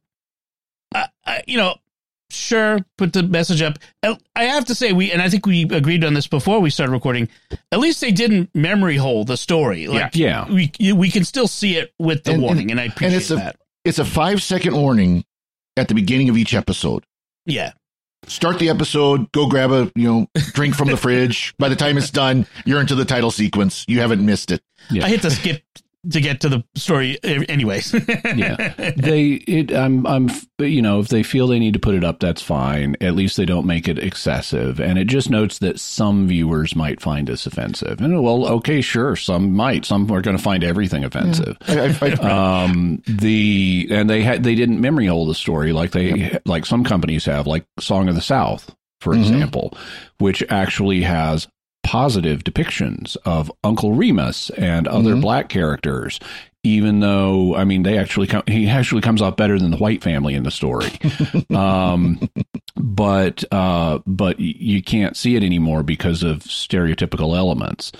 I, 0.93 1.05
I, 1.25 1.43
you 1.47 1.57
know, 1.57 1.75
sure, 2.31 2.79
put 2.97 3.13
the 3.13 3.23
message 3.23 3.61
up. 3.61 3.77
Uh, 4.03 4.15
I 4.35 4.45
have 4.45 4.65
to 4.65 4.75
say, 4.75 4.91
we 4.93 5.11
and 5.11 5.21
I 5.21 5.29
think 5.29 5.45
we 5.45 5.63
agreed 5.63 6.03
on 6.03 6.13
this 6.13 6.27
before 6.27 6.59
we 6.59 6.69
started 6.69 6.91
recording. 6.91 7.29
At 7.71 7.79
least 7.79 8.01
they 8.01 8.11
didn't 8.11 8.49
memory 8.55 8.97
hole 8.97 9.23
the 9.25 9.38
story. 9.38 9.88
Like, 9.88 10.15
Yeah. 10.15 10.47
we 10.51 10.71
we 10.93 11.09
can 11.11 11.23
still 11.25 11.47
see 11.47 11.77
it 11.77 11.93
with 11.99 12.23
the 12.23 12.33
And- 12.33 12.41
warning, 12.41 12.71
and, 12.71 12.79
I 12.79 12.85
appreciate 12.85 13.17
it's 13.17 13.31
a- 13.31 13.35
that. 13.35 13.55
It's 13.85 13.99
a 13.99 14.05
five 14.05 14.43
second 14.43 14.75
warning 14.75 15.23
at 15.77 15.88
the 15.88 15.95
beginning 15.95 16.29
of 16.29 16.38
each 16.38 16.53
episode. 16.53 17.03
Yeah, 17.45 17.71
Start 18.27 18.59
the 18.59 18.69
episode, 18.69 19.31
go 19.31 19.47
grab 19.47 19.71
a, 19.71 19.91
you 19.95 20.07
know, 20.07 20.27
drink 20.53 20.75
from 20.75 20.89
the 20.89 20.97
fridge. 20.97 21.55
By 21.57 21.69
the 21.69 21.75
time 21.75 21.97
it's 21.97 22.11
done, 22.11 22.45
you're 22.65 22.79
into 22.79 22.95
the 22.95 23.05
title 23.05 23.31
sequence. 23.31 23.85
You 23.88 24.01
haven't 24.01 24.23
missed 24.23 24.51
it. 24.51 24.61
Yeah. 24.91 25.05
I 25.05 25.09
hit 25.09 25.21
the 25.21 25.31
skip 25.31 25.63
to 26.12 26.22
get 26.22 26.41
to 26.41 26.50
the 26.50 26.63
story, 26.75 27.18
anyways. 27.24 27.94
yeah. 28.36 28.74
They 28.96 29.32
it 29.34 29.74
i'm 29.74 30.08
i'm 30.08 30.29
you 30.60 30.82
know 30.82 31.00
if 31.01 31.10
they 31.10 31.24
feel 31.24 31.48
they 31.48 31.60
need 31.60 31.74
to 31.74 31.79
put 31.79 31.96
it 31.96 32.03
up 32.03 32.20
that's 32.20 32.41
fine. 32.41 32.96
At 33.01 33.15
least 33.15 33.36
they 33.38 33.46
don't 33.46 33.65
make 33.65 33.88
it 33.88 34.00
excessive. 34.00 34.79
And 34.79 34.98
it 34.98 35.06
just 35.06 35.29
notes 35.29 35.60
that 35.60 35.79
some 35.79 36.27
viewers 36.27 36.75
might 36.75 37.01
find 37.01 37.27
this 37.27 37.46
offensive. 37.46 38.00
And 38.00 38.24
well 38.24 38.48
okay 38.48 38.79
sure 38.82 39.15
some 39.18 39.53
might. 39.53 39.84
Some 39.86 40.10
are 40.12 40.22
going 40.22 40.38
to 40.38 40.44
find 40.44 40.63
everything 40.63 41.03
offensive. 41.03 41.58
I, 41.68 41.96
I, 42.01 42.18
I, 42.22 42.63
um 42.63 43.01
the 43.08 43.88
and 43.91 44.10
they 44.10 44.22
had 44.24 44.44
they 44.44 44.56
didn't 44.56 44.79
memory 44.79 45.08
hole 45.08 45.25
the 45.25 45.36
story 45.36 45.74
like 45.74 45.91
they 45.91 46.39
like 46.46 46.65
some 46.65 46.84
companies 46.84 47.25
have 47.25 47.46
like 47.48 47.65
song 47.79 48.08
of 48.08 48.15
the 48.15 48.22
south 48.22 48.74
for 49.01 49.13
Mhm. 49.13 49.20
example 49.22 49.77
which 50.20 50.44
actually 50.50 51.01
has 51.01 51.48
positive 51.89 52.43
depictions 52.43 53.17
of 53.25 53.51
uncle 53.63 53.93
remus 53.93 54.51
and 54.51 54.88
other 54.88 55.15
Mhm. 55.15 55.22
black 55.22 55.50
characters 55.50 56.19
even 56.63 57.00
though 57.00 57.55
i 57.55 57.63
mean 57.63 57.81
they 57.81 57.98
actually 57.98 58.27
come 58.27 58.43
he 58.46 58.67
actually 58.69 59.01
comes 59.01 59.24
off 59.24 59.36
better 59.36 59.58
than 59.58 59.72
the 59.72 59.77
white 59.77 60.03
family 60.03 60.36
in 60.36 60.43
the 60.43 60.51
story 60.51 60.91
um 61.55 62.19
but 62.75 63.43
uh 63.51 63.98
but 64.05 64.39
you 64.39 64.84
can't 64.84 65.17
see 65.17 65.36
it 65.36 65.43
anymore 65.43 65.81
because 65.81 66.22
of 66.22 66.43
stereotypical 66.43 67.36
elements 67.36 67.91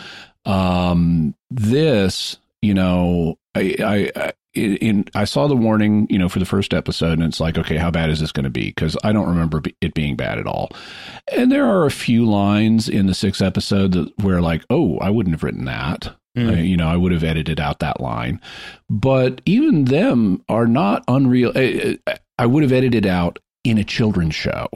um 0.46 1.34
this 1.50 2.38
you 2.62 2.76
know 2.76 3.40
i 3.56 3.76
i, 4.16 4.32
I 4.56 4.60
in 4.60 5.06
I 5.16 5.26
saw 5.26 5.48
the 5.48 5.56
warning, 5.56 6.08
you 6.10 6.18
know, 6.18 6.30
for 6.30 6.40
the 6.40 6.46
first 6.46 6.74
episode, 6.74 7.14
and 7.14 7.24
it's 7.24 7.40
like, 7.40 7.58
okay, 7.58 7.78
how 7.78 7.92
bad 7.92 8.10
is 8.10 8.20
this 8.20 8.32
going 8.32 8.46
to 8.46 8.50
be? 8.50 8.66
Because 8.70 8.98
I 9.04 9.12
don't 9.12 9.28
remember 9.28 9.62
it 9.82 9.94
being 9.94 10.16
bad 10.16 10.38
at 10.40 10.48
all. 10.48 10.70
And 11.36 11.52
there 11.52 11.66
are 11.66 11.86
a 11.86 11.92
few 11.92 12.26
lines 12.26 12.90
in 12.90 13.06
the 13.08 13.14
sixth 13.14 13.42
episode 13.42 13.92
that 13.94 14.12
where, 14.24 14.42
like, 14.42 14.64
oh, 14.70 14.98
I 15.00 15.10
wouldn't 15.10 15.36
have 15.36 15.44
written 15.44 15.66
that. 15.66 16.16
Mm. 16.38 16.50
Uh, 16.50 16.62
you 16.62 16.78
know, 16.78 16.88
I 16.88 16.96
would 16.96 17.12
have 17.12 17.24
edited 17.24 17.60
out 17.60 17.80
that 17.80 18.00
line. 18.02 18.40
But 18.90 19.42
even 19.46 19.86
them 19.86 20.44
are 20.50 20.68
not 20.68 21.04
unreal. 21.08 21.52
I, 21.56 21.98
I- 22.08 22.18
I 22.38 22.46
would 22.46 22.64
have 22.64 22.72
edited 22.72 23.06
out 23.06 23.38
in 23.66 23.78
a 23.78 23.84
children's 23.84 24.34
show. 24.36 24.68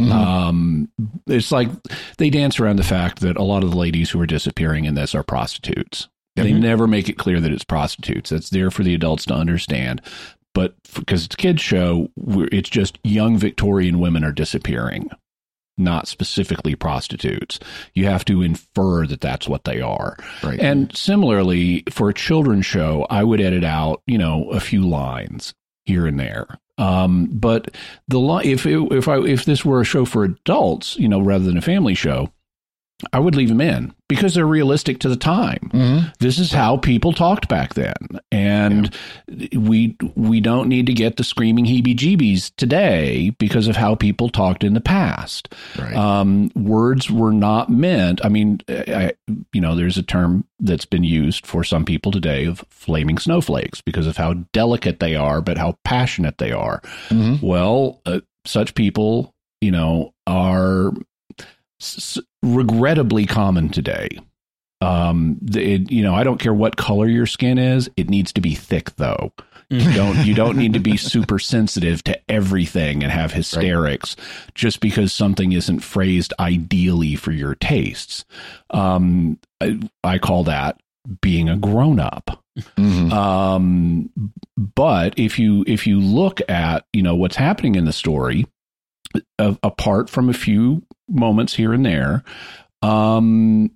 Mhm. 0.00 0.12
Um, 0.12 0.88
it's 1.26 1.50
like 1.50 1.68
they 2.18 2.30
dance 2.30 2.60
around 2.60 2.76
the 2.76 2.84
fact 2.84 3.20
that 3.20 3.36
a 3.36 3.42
lot 3.42 3.64
of 3.64 3.70
the 3.72 3.76
ladies 3.76 4.10
who 4.10 4.20
are 4.20 4.26
disappearing 4.26 4.84
in 4.84 4.94
this 4.94 5.12
are 5.14 5.24
prostitutes. 5.24 6.08
They 6.36 6.52
Mhm. 6.52 6.60
never 6.60 6.86
make 6.86 7.08
it 7.08 7.18
clear 7.18 7.40
that 7.40 7.52
it's 7.52 7.64
prostitutes. 7.64 8.30
That's 8.30 8.50
there 8.50 8.70
for 8.70 8.82
the 8.84 8.94
adults 8.94 9.24
to 9.26 9.34
understand. 9.34 10.00
But 10.54 10.74
because 10.94 11.24
it's 11.26 11.34
a 11.34 11.38
kids 11.38 11.60
show, 11.62 12.08
we're, 12.16 12.48
it's 12.52 12.70
just 12.70 12.98
young 13.04 13.36
Victorian 13.36 13.98
women 13.98 14.24
are 14.24 14.32
disappearing, 14.32 15.10
not 15.76 16.08
specifically 16.08 16.74
prostitutes. 16.74 17.58
You 17.94 18.06
have 18.06 18.24
to 18.26 18.40
infer 18.42 19.06
that 19.06 19.20
that's 19.20 19.48
what 19.48 19.64
they 19.64 19.80
are. 19.82 20.16
right. 20.42 20.58
And 20.58 20.94
similarly, 20.96 21.82
for 21.90 22.08
a 22.08 22.14
children's 22.14 22.64
show, 22.64 23.06
I 23.10 23.22
would 23.24 23.40
edit 23.40 23.64
out, 23.64 24.00
you 24.06 24.16
know, 24.16 24.48
a 24.50 24.60
few 24.60 24.86
lines 24.86 25.52
here 25.84 26.06
and 26.06 26.18
there. 26.18 26.46
Um, 26.78 27.26
but 27.32 27.74
the 28.08 28.18
li- 28.18 28.50
if 28.52 28.66
it, 28.66 28.78
if 28.92 29.08
I 29.08 29.18
if 29.20 29.44
this 29.46 29.64
were 29.64 29.80
a 29.80 29.84
show 29.84 30.04
for 30.04 30.24
adults, 30.24 30.98
you 30.98 31.08
know, 31.08 31.20
rather 31.20 31.44
than 31.44 31.56
a 31.56 31.62
family 31.62 31.94
show, 31.94 32.30
I 33.12 33.18
would 33.18 33.34
leave 33.36 33.50
them 33.50 33.60
in 33.60 33.92
because 34.08 34.32
they're 34.34 34.46
realistic 34.46 35.00
to 35.00 35.10
the 35.10 35.16
time. 35.16 35.70
Mhm. 35.74 36.12
This 36.18 36.38
is 36.38 36.50
how 36.52 36.78
people 36.78 37.12
talked 37.12 37.46
back 37.46 37.74
then, 37.74 37.94
and 38.32 38.90
we 39.54 39.94
we 40.14 40.40
don't 40.40 40.66
need 40.68 40.86
to 40.86 40.94
get 40.94 41.16
the 41.16 41.24
screaming 41.24 41.66
heebie-jeebies 41.66 42.52
today 42.56 43.30
because 43.38 43.68
of 43.68 43.76
how 43.76 43.96
people 43.96 44.30
talked 44.30 44.64
in 44.64 44.72
the 44.72 44.80
past 44.80 45.52
Right. 45.78 45.94
um, 45.94 46.50
words 46.54 47.10
were 47.10 47.32
not 47.32 47.68
meant. 47.68 48.24
I 48.24 48.30
mean, 48.30 48.60
I, 48.68 49.12
you 49.52 49.60
know, 49.60 49.74
there's 49.74 49.98
a 49.98 50.02
term 50.02 50.46
that's 50.58 50.86
been 50.86 51.04
used 51.04 51.46
for 51.46 51.62
some 51.64 51.84
people 51.84 52.10
today 52.12 52.46
of 52.46 52.64
flaming 52.70 53.18
snowflakes 53.18 53.82
because 53.82 54.06
of 54.06 54.16
how 54.16 54.32
delicate 54.54 55.00
they 55.00 55.14
are, 55.14 55.42
but 55.42 55.58
how 55.58 55.76
passionate 55.84 56.38
they 56.38 56.50
are. 56.52 56.80
Mhm. 57.10 57.42
Well, 57.42 58.00
uh, 58.06 58.20
such 58.46 58.74
people, 58.74 59.34
you 59.60 59.70
know, 59.70 60.14
are 60.26 60.92
s- 61.80 62.18
regrettably 62.42 63.26
common 63.26 63.68
today. 63.68 64.08
Um, 64.82 65.38
it, 65.54 65.90
you 65.90 66.02
know, 66.02 66.14
I 66.14 66.22
don't 66.22 66.38
care 66.38 66.52
what 66.54 66.76
color 66.76 67.06
your 67.08 67.26
skin 67.26 67.58
is; 67.58 67.88
it 67.96 68.10
needs 68.10 68.32
to 68.34 68.40
be 68.40 68.54
thick, 68.54 68.94
though. 68.96 69.32
You 69.68 69.92
don't 69.94 70.24
you 70.26 70.34
don't 70.34 70.56
need 70.56 70.74
to 70.74 70.78
be 70.80 70.96
super 70.96 71.38
sensitive 71.40 72.04
to 72.04 72.16
everything 72.30 73.02
and 73.02 73.10
have 73.10 73.32
hysterics 73.32 74.14
just 74.54 74.78
because 74.80 75.12
something 75.12 75.52
isn't 75.52 75.80
phrased 75.80 76.32
ideally 76.38 77.16
for 77.16 77.32
your 77.32 77.54
tastes. 77.56 78.24
Um, 78.70 79.40
I, 79.60 79.80
I 80.04 80.18
call 80.18 80.44
that 80.44 80.78
being 81.20 81.48
a 81.48 81.56
grown 81.56 81.98
up. 81.98 82.42
Mhm. 82.78 83.10
Um, 83.12 84.10
but 84.56 85.18
if 85.18 85.38
you 85.38 85.64
if 85.66 85.86
you 85.86 86.00
look 86.00 86.40
at 86.48 86.84
you 86.92 87.02
know 87.02 87.16
what's 87.16 87.36
happening 87.36 87.74
in 87.74 87.86
the 87.86 87.92
story, 87.92 88.46
a- 89.38 89.56
apart 89.62 90.08
from 90.10 90.28
a 90.28 90.34
few 90.34 90.82
moments 91.08 91.54
here 91.54 91.72
and 91.72 91.84
there, 91.86 92.22
um, 92.82 93.70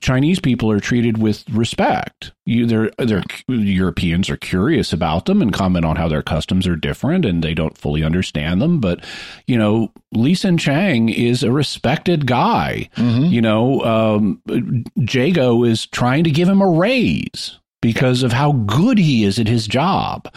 Chinese 0.00 0.38
people 0.38 0.70
are 0.70 0.78
treated 0.78 1.18
with 1.18 1.48
respect. 1.50 2.30
You, 2.46 2.66
they're, 2.66 2.90
they're 2.98 3.24
Europeans 3.48 4.30
are 4.30 4.36
curious 4.36 4.92
about 4.92 5.24
them 5.26 5.42
and 5.42 5.52
comment 5.52 5.84
on 5.84 5.96
how 5.96 6.06
their 6.06 6.22
customs 6.22 6.68
are 6.68 6.76
different, 6.76 7.24
and 7.24 7.42
they 7.42 7.52
don't 7.54 7.76
fully 7.76 8.04
understand 8.04 8.62
them. 8.62 8.78
But 8.78 9.04
you 9.48 9.58
know, 9.58 9.90
Li 10.12 10.34
H'sen 10.34 10.56
Chang 10.56 11.08
is 11.08 11.42
a 11.42 11.50
respected 11.50 12.26
guy. 12.26 12.88
Mhm. 12.96 13.30
You 13.30 13.40
know, 13.42 13.80
um, 13.84 14.40
Jago 14.96 15.64
is 15.64 15.86
trying 15.86 16.22
to 16.24 16.30
give 16.30 16.48
him 16.48 16.60
a 16.62 16.70
raise 16.70 17.58
because 17.82 18.22
of 18.22 18.32
how 18.32 18.52
good 18.52 18.98
he 18.98 19.24
is 19.24 19.38
at 19.38 19.48
his 19.48 19.66
job. 19.66 20.32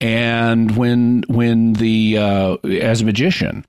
And 0.00 0.76
when 0.76 1.24
when 1.28 1.74
the 1.74 2.18
uh, 2.18 2.56
as 2.64 3.00
a 3.00 3.04
magician, 3.04 3.64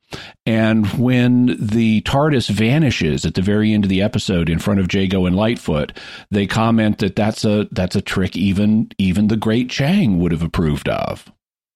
and 0.45 0.87
when 0.99 1.55
the 1.59 2.01
TARDIS 2.01 2.49
vanishes 2.49 3.25
at 3.25 3.35
the 3.35 3.41
very 3.41 3.73
end 3.73 3.85
of 3.85 3.89
the 3.89 4.01
episode 4.01 4.49
in 4.49 4.59
front 4.59 4.79
of 4.79 4.93
Jago 4.93 5.25
and 5.25 5.35
Litefoot, 5.35 5.95
they 6.31 6.47
comment 6.47 6.97
that 6.99 7.15
that's 7.15 7.45
a 7.45 7.67
that's 7.71 7.95
a 7.95 8.01
trick 8.01 8.35
even 8.35 8.89
even 8.97 9.27
the 9.27 9.37
great 9.37 9.69
Chang 9.69 10.19
would 10.19 10.31
have 10.31 10.43
approved 10.43 10.89
of. 10.89 11.31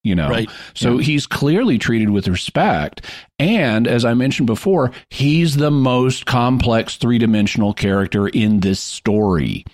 You 0.08 0.16
know, 0.16 0.30
Right. 0.30 0.50
so 0.74 0.98
he's 0.98 1.28
clearly 1.28 1.78
treated 1.78 2.10
with 2.12 2.28
respect. 2.28 3.02
And 3.40 3.88
as 3.88 4.06
I 4.06 4.14
mentioned 4.14 4.48
before, 4.48 4.92
he's 5.10 5.58
the 5.58 5.70
most 5.72 6.26
complex 6.26 6.96
three 6.96 7.18
dimensional 7.18 7.74
character 7.74 8.28
in 8.30 8.62
this 8.62 8.80
story. 8.80 9.66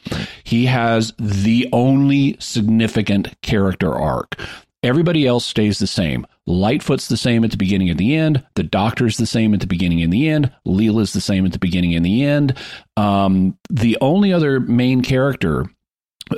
He 0.43 0.65
has 0.65 1.13
the 1.19 1.69
only 1.71 2.35
significant 2.39 3.39
character 3.41 3.93
arc. 3.93 4.35
Everybody 4.81 5.25
else 5.25 5.45
stays 5.45 5.79
the 5.79 5.87
same. 5.87 6.25
Litefoot's 6.45 7.07
the 7.07 7.15
same 7.15 7.45
at 7.45 7.51
the 7.51 7.57
beginning 7.57 7.89
and 7.89 7.97
the 7.97 8.15
end. 8.15 8.43
The 8.55 8.63
Doctor's 8.63 9.15
the 9.15 9.25
same 9.25 9.53
at 9.53 9.61
the 9.61 9.67
beginning 9.67 10.01
and 10.01 10.11
the 10.11 10.27
end. 10.27 10.51
Leela's 10.67 11.13
the 11.13 11.21
same 11.21 11.45
at 11.45 11.53
the 11.53 11.59
beginning 11.59 11.95
and 11.95 12.05
the 12.05 12.25
end. 12.25 12.53
Um, 12.97 13.57
the 13.69 13.97
only 14.01 14.33
other 14.33 14.59
main 14.59 15.01
character 15.01 15.67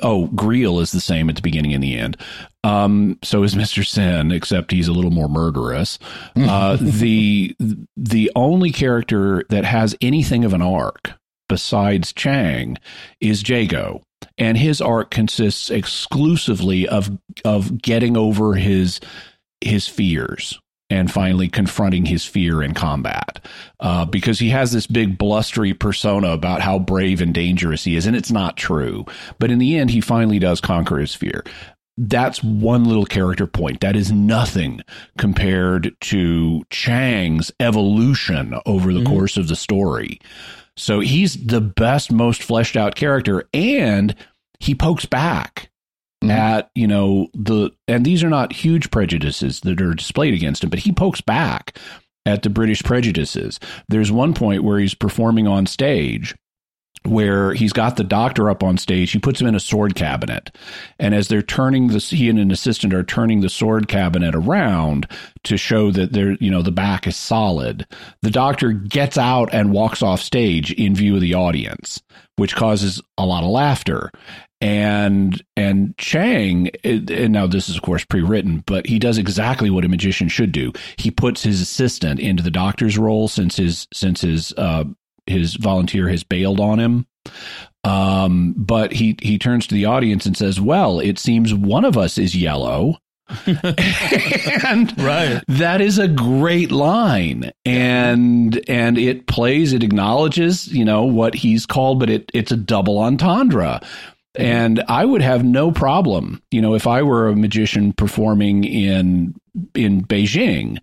Oh, 0.01 0.27
Greel 0.29 0.81
is 0.81 0.91
the 0.91 1.01
same 1.01 1.29
at 1.29 1.35
the 1.35 1.41
beginning 1.41 1.73
and 1.73 1.83
the 1.83 1.97
end. 1.97 2.17
Um, 2.63 3.19
so 3.23 3.43
is 3.43 3.55
Mister 3.55 3.83
Sin, 3.83 4.31
except 4.31 4.71
he's 4.71 4.87
a 4.87 4.93
little 4.93 5.11
more 5.11 5.29
murderous. 5.29 5.99
Uh, 6.45 6.77
the 6.79 7.55
the 7.97 8.31
only 8.35 8.71
character 8.71 9.43
that 9.49 9.65
has 9.65 9.95
anything 9.99 10.45
of 10.45 10.53
an 10.53 10.61
arc 10.61 11.13
besides 11.49 12.13
Chang 12.13 12.77
is 13.19 13.47
Jago, 13.47 14.01
and 14.37 14.57
his 14.57 14.81
arc 14.81 15.11
consists 15.11 15.69
exclusively 15.69 16.87
of 16.87 17.17
of 17.43 17.81
getting 17.81 18.15
over 18.15 18.53
his 18.55 18.99
his 19.61 19.87
fears 19.87 20.59
and 20.89 21.11
finally 21.11 21.47
confronting 21.47 22.05
his 22.05 22.25
fear 22.25 22.61
in 22.61 22.73
combat. 22.73 23.45
Uh, 23.79 24.05
because 24.05 24.39
he 24.39 24.49
has 24.49 24.71
this 24.71 24.87
big 24.87 25.17
blustery 25.17 25.73
persona 25.73 26.29
about 26.29 26.61
how 26.61 26.77
brave 26.77 27.21
and 27.21 27.33
dangerous 27.33 27.83
he 27.83 27.95
is 27.95 28.05
and 28.05 28.15
it's 28.15 28.31
not 28.31 28.57
true. 28.57 29.05
But 29.39 29.51
in 29.51 29.59
the 29.59 29.77
end 29.77 29.91
he 29.91 30.01
finally 30.01 30.39
does 30.39 30.61
conquer 30.61 30.99
his 30.99 31.15
fear. 31.15 31.43
That's 31.97 32.43
one 32.43 32.83
little 32.83 33.05
character 33.05 33.47
point. 33.47 33.79
That 33.79 33.95
is 33.95 34.11
nothing 34.11 34.81
compared 35.17 35.95
to 36.01 36.63
chang's 36.69 37.51
evolution 37.59 38.53
over 38.65 38.91
the 38.91 38.99
mm-hmm. 38.99 39.13
course 39.13 39.37
of 39.37 39.47
the 39.47 39.55
story. 39.55 40.19
So 40.75 40.99
he's 40.99 41.45
the 41.45 41.61
best 41.61 42.11
most 42.11 42.43
fleshed 42.43 42.75
out 42.75 42.95
character 42.95 43.47
and 43.53 44.13
he 44.59 44.75
pokes 44.75 45.05
back 45.05 45.69
mm-hmm. 46.29 46.39
at 46.39 46.69
you 46.75 46.87
know 46.87 47.27
the 47.33 47.71
and 47.87 48.05
these 48.05 48.23
are 48.23 48.29
not 48.29 48.53
huge 48.53 48.91
prejudices 48.91 49.61
that 49.61 49.81
are 49.81 49.93
displayed 49.93 50.33
against 50.33 50.63
him 50.63 50.69
but 50.69 50.79
he 50.79 50.91
pokes 50.91 51.21
back 51.21 51.77
at 52.25 52.43
the 52.43 52.49
british 52.49 52.83
prejudices 52.83 53.59
there's 53.89 54.11
one 54.11 54.33
point 54.33 54.63
where 54.63 54.79
he's 54.79 54.93
performing 54.93 55.47
on 55.47 55.65
stage 55.65 56.35
where 57.05 57.53
he's 57.53 57.73
got 57.73 57.97
the 57.97 58.03
doctor 58.03 58.49
up 58.49 58.63
on 58.63 58.77
stage. 58.77 59.11
He 59.11 59.19
puts 59.19 59.41
him 59.41 59.47
in 59.47 59.55
a 59.55 59.59
sword 59.59 59.95
cabinet. 59.95 60.55
And 60.99 61.13
as 61.13 61.27
they're 61.27 61.41
turning 61.41 61.87
the, 61.87 61.99
he 61.99 62.29
and 62.29 62.39
an 62.39 62.51
assistant 62.51 62.93
are 62.93 63.03
turning 63.03 63.41
the 63.41 63.49
sword 63.49 63.87
cabinet 63.87 64.35
around 64.35 65.07
to 65.43 65.57
show 65.57 65.91
that 65.91 66.13
they're, 66.13 66.33
you 66.33 66.51
know, 66.51 66.61
the 66.61 66.71
back 66.71 67.07
is 67.07 67.15
solid. 67.15 67.85
The 68.21 68.31
doctor 68.31 68.71
gets 68.71 69.17
out 69.17 69.53
and 69.53 69.71
walks 69.71 70.01
off 70.01 70.21
stage 70.21 70.71
in 70.73 70.95
view 70.95 71.15
of 71.15 71.21
the 71.21 71.35
audience, 71.35 72.01
which 72.37 72.55
causes 72.55 73.01
a 73.17 73.25
lot 73.25 73.43
of 73.43 73.49
laughter 73.49 74.11
and 74.61 75.43
and 75.57 75.97
Chang 75.97 76.69
and 76.83 77.33
now 77.33 77.45
this 77.45 77.67
is 77.67 77.75
of 77.75 77.81
course 77.81 78.05
pre-written 78.05 78.63
but 78.65 78.87
he 78.87 78.99
does 78.99 79.17
exactly 79.17 79.69
what 79.69 79.83
a 79.83 79.89
magician 79.89 80.29
should 80.29 80.51
do 80.51 80.71
he 80.97 81.11
puts 81.11 81.43
his 81.43 81.61
assistant 81.61 82.19
into 82.19 82.41
the 82.41 82.51
doctor's 82.51 82.97
role 82.97 83.27
since 83.27 83.57
his 83.57 83.87
since 83.93 84.21
his 84.21 84.53
uh 84.57 84.85
his 85.27 85.55
volunteer 85.55 86.09
has 86.09 86.23
bailed 86.23 86.59
on 86.59 86.79
him. 86.79 87.07
Um 87.83 88.53
but 88.57 88.93
he 88.93 89.17
he 89.21 89.37
turns 89.37 89.67
to 89.67 89.75
the 89.75 89.85
audience 89.85 90.25
and 90.25 90.35
says 90.37 90.59
well 90.59 90.99
it 90.99 91.19
seems 91.19 91.53
one 91.53 91.85
of 91.85 91.97
us 91.97 92.17
is 92.17 92.35
yellow. 92.35 92.97
And 94.67 94.97
right. 94.99 95.43
that 95.47 95.81
is 95.81 95.97
a 95.97 96.07
great 96.07 96.71
line. 96.71 97.51
And 97.65 98.59
and 98.67 98.97
it 98.97 99.27
plays 99.27 99.73
it 99.73 99.83
acknowledges 99.83 100.67
you 100.67 100.85
know 100.85 101.03
what 101.03 101.35
he's 101.35 101.65
called 101.65 101.99
but 101.99 102.09
it 102.09 102.31
it's 102.33 102.51
a 102.51 102.57
double 102.57 102.99
entendre. 102.99 103.81
And 104.37 104.83
I 104.87 105.05
would 105.05 105.21
have 105.21 105.43
no 105.43 105.71
problem, 105.71 106.41
you 106.51 106.61
know, 106.61 106.75
if 106.75 106.87
I 106.87 107.03
were 107.03 107.27
a 107.27 107.35
magician 107.35 107.93
performing 107.93 108.63
in 108.63 109.35
in 109.73 110.03
Beijing 110.03 110.79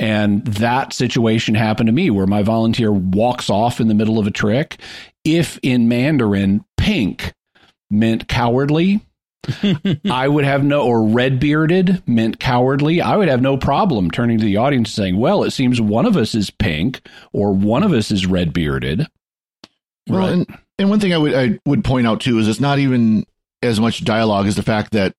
and 0.00 0.42
that 0.46 0.94
situation 0.94 1.54
happened 1.54 1.88
to 1.88 1.92
me 1.92 2.08
where 2.08 2.26
my 2.26 2.42
volunteer 2.42 2.90
walks 2.90 3.50
off 3.50 3.80
in 3.80 3.88
the 3.88 3.94
middle 3.94 4.18
of 4.18 4.26
a 4.26 4.30
trick, 4.30 4.80
if 5.26 5.60
in 5.62 5.88
Mandarin 5.88 6.64
pink 6.78 7.34
meant 7.90 8.26
cowardly, 8.26 9.02
I 10.10 10.26
would 10.26 10.46
have 10.46 10.64
no, 10.64 10.82
or 10.82 11.04
red 11.04 11.38
bearded 11.38 12.02
meant 12.06 12.40
cowardly. 12.40 13.02
I 13.02 13.14
would 13.14 13.28
have 13.28 13.42
no 13.42 13.58
problem 13.58 14.10
turning 14.10 14.38
to 14.38 14.44
the 14.44 14.56
audience 14.56 14.88
and 14.88 14.94
saying, 14.94 15.18
well, 15.18 15.44
it 15.44 15.50
seems 15.50 15.82
one 15.82 16.06
of 16.06 16.16
us 16.16 16.34
is 16.34 16.48
pink 16.48 17.06
or 17.34 17.52
one 17.52 17.82
of 17.82 17.92
us 17.92 18.10
is 18.10 18.24
red 18.24 18.54
bearded. 18.54 19.06
Well, 20.08 20.18
right. 20.20 20.32
and 20.32 20.58
and 20.78 20.88
one 20.88 21.00
thing 21.00 21.12
I 21.12 21.18
would 21.18 21.34
I 21.34 21.58
would 21.66 21.84
point 21.84 22.06
out 22.06 22.22
too 22.22 22.38
is 22.38 22.48
it's 22.48 22.58
not 22.58 22.78
even 22.78 23.26
as 23.62 23.78
much 23.78 24.02
dialogue 24.02 24.46
as 24.46 24.56
the 24.56 24.62
fact 24.62 24.92
that 24.92 25.14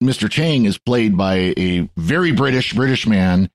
Mr. 0.00 0.30
Chang 0.30 0.64
is 0.64 0.78
played 0.78 1.16
by 1.16 1.54
a 1.56 1.88
very 1.96 2.30
British 2.30 2.72
British 2.72 3.04
man 3.04 3.50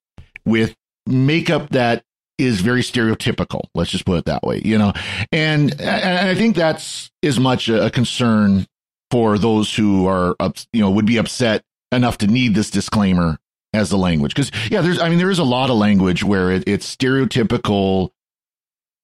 with 0.47 0.75
makeup 1.05 1.69
that 1.69 2.03
is 2.37 2.61
very 2.61 2.81
stereotypical. 2.81 3.61
Let's 3.73 3.91
just 3.91 4.05
put 4.05 4.19
it 4.19 4.25
that 4.25 4.43
way, 4.43 4.61
you 4.63 4.77
know. 4.77 4.93
And 5.31 5.79
and 5.81 6.29
I 6.29 6.35
think 6.35 6.55
that's 6.55 7.11
as 7.23 7.39
much 7.39 7.69
a 7.69 7.89
concern 7.89 8.65
for 9.11 9.37
those 9.37 9.73
who 9.73 10.07
are 10.07 10.35
up, 10.39 10.57
you 10.73 10.81
know, 10.81 10.91
would 10.91 11.05
be 11.05 11.17
upset 11.17 11.63
enough 11.91 12.17
to 12.19 12.27
need 12.27 12.53
this 12.53 12.69
disclaimer 12.69 13.37
as 13.73 13.89
the 13.89 13.97
language. 13.97 14.35
Because 14.35 14.51
yeah, 14.69 14.81
there's 14.81 14.99
I 14.99 15.09
mean 15.09 15.17
there 15.17 15.31
is 15.31 15.39
a 15.39 15.43
lot 15.43 15.69
of 15.69 15.77
language 15.77 16.23
where 16.23 16.51
it, 16.51 16.63
it's 16.67 16.95
stereotypical 16.95 18.11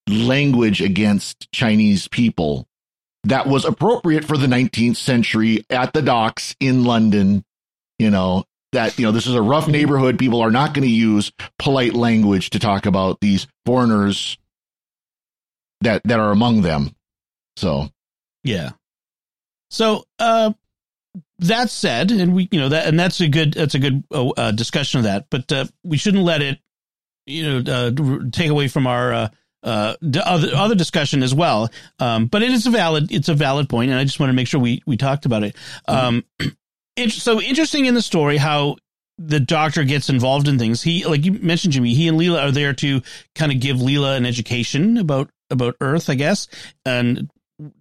language 0.07 0.81
against 0.81 1.51
Chinese 1.51 2.07
people 2.07 2.67
that 3.23 3.47
was 3.47 3.65
appropriate 3.65 4.25
for 4.25 4.37
the 4.37 4.47
19th 4.47 4.97
century 4.97 5.65
at 5.69 5.93
the 5.93 6.01
docks 6.01 6.55
in 6.59 6.83
London. 6.83 7.43
You 7.97 8.11
know, 8.11 8.45
that, 8.73 8.97
you 8.99 9.05
know, 9.05 9.11
this 9.11 9.27
is 9.27 9.35
a 9.35 9.41
rough 9.41 9.67
neighborhood. 9.67 10.19
People 10.19 10.41
are 10.41 10.51
not 10.51 10.73
going 10.73 10.87
to 10.87 10.93
use 10.93 11.31
polite 11.57 11.93
language 11.93 12.51
to 12.51 12.59
talk 12.59 12.85
about 12.85 13.19
these 13.21 13.47
foreigners 13.65 14.37
that, 15.81 16.01
that 16.03 16.19
are 16.19 16.31
among 16.31 16.61
them. 16.61 16.95
So, 17.57 17.89
yeah. 18.43 18.71
So, 19.69 20.03
uh, 20.19 20.53
that 21.39 21.69
said, 21.69 22.11
and 22.11 22.33
we, 22.33 22.47
you 22.51 22.59
know, 22.59 22.69
that, 22.69 22.87
and 22.87 22.99
that's 22.99 23.21
a 23.21 23.27
good, 23.27 23.53
that's 23.53 23.75
a 23.75 23.79
good 23.79 24.03
uh, 24.11 24.29
uh 24.29 24.51
discussion 24.51 24.99
of 24.99 25.05
that, 25.05 25.27
but, 25.29 25.51
uh, 25.51 25.65
we 25.83 25.97
shouldn't 25.97 26.23
let 26.23 26.41
it, 26.41 26.59
you 27.25 27.61
know, 27.61 27.71
uh, 27.71 27.91
take 28.31 28.49
away 28.49 28.67
from 28.67 28.87
our, 28.87 29.13
uh, 29.13 29.27
uh, 29.63 29.95
other 30.23 30.49
other 30.55 30.75
discussion 30.75 31.23
as 31.23 31.33
well. 31.33 31.69
Um, 31.97 32.27
but 32.27 32.43
it 32.43 32.51
is 32.51 32.67
a 32.67 32.69
valid 32.69 33.11
it's 33.13 33.29
a 33.29 33.33
valid 33.33 33.69
point, 33.69 33.91
and 33.91 33.99
I 33.99 34.03
just 34.03 34.19
want 34.19 34.29
to 34.29 34.33
make 34.33 34.47
sure 34.47 34.59
we 34.59 34.83
we 34.85 34.97
talked 34.97 35.25
about 35.25 35.43
it. 35.43 35.55
Um, 35.87 36.25
it's 36.95 37.21
so 37.21 37.41
interesting 37.41 37.85
in 37.85 37.93
the 37.93 38.01
story 38.01 38.37
how 38.37 38.77
the 39.17 39.39
doctor 39.39 39.83
gets 39.83 40.09
involved 40.09 40.47
in 40.47 40.57
things. 40.57 40.81
He 40.81 41.05
like 41.05 41.25
you 41.25 41.33
mentioned, 41.33 41.73
Jimmy. 41.73 41.93
He 41.93 42.07
and 42.07 42.19
Leela 42.19 42.43
are 42.43 42.51
there 42.51 42.73
to 42.73 43.01
kind 43.35 43.51
of 43.51 43.59
give 43.59 43.77
Leela 43.77 44.17
an 44.17 44.25
education 44.25 44.97
about 44.97 45.29
about 45.49 45.75
Earth, 45.81 46.09
I 46.09 46.15
guess, 46.15 46.47
and 46.85 47.29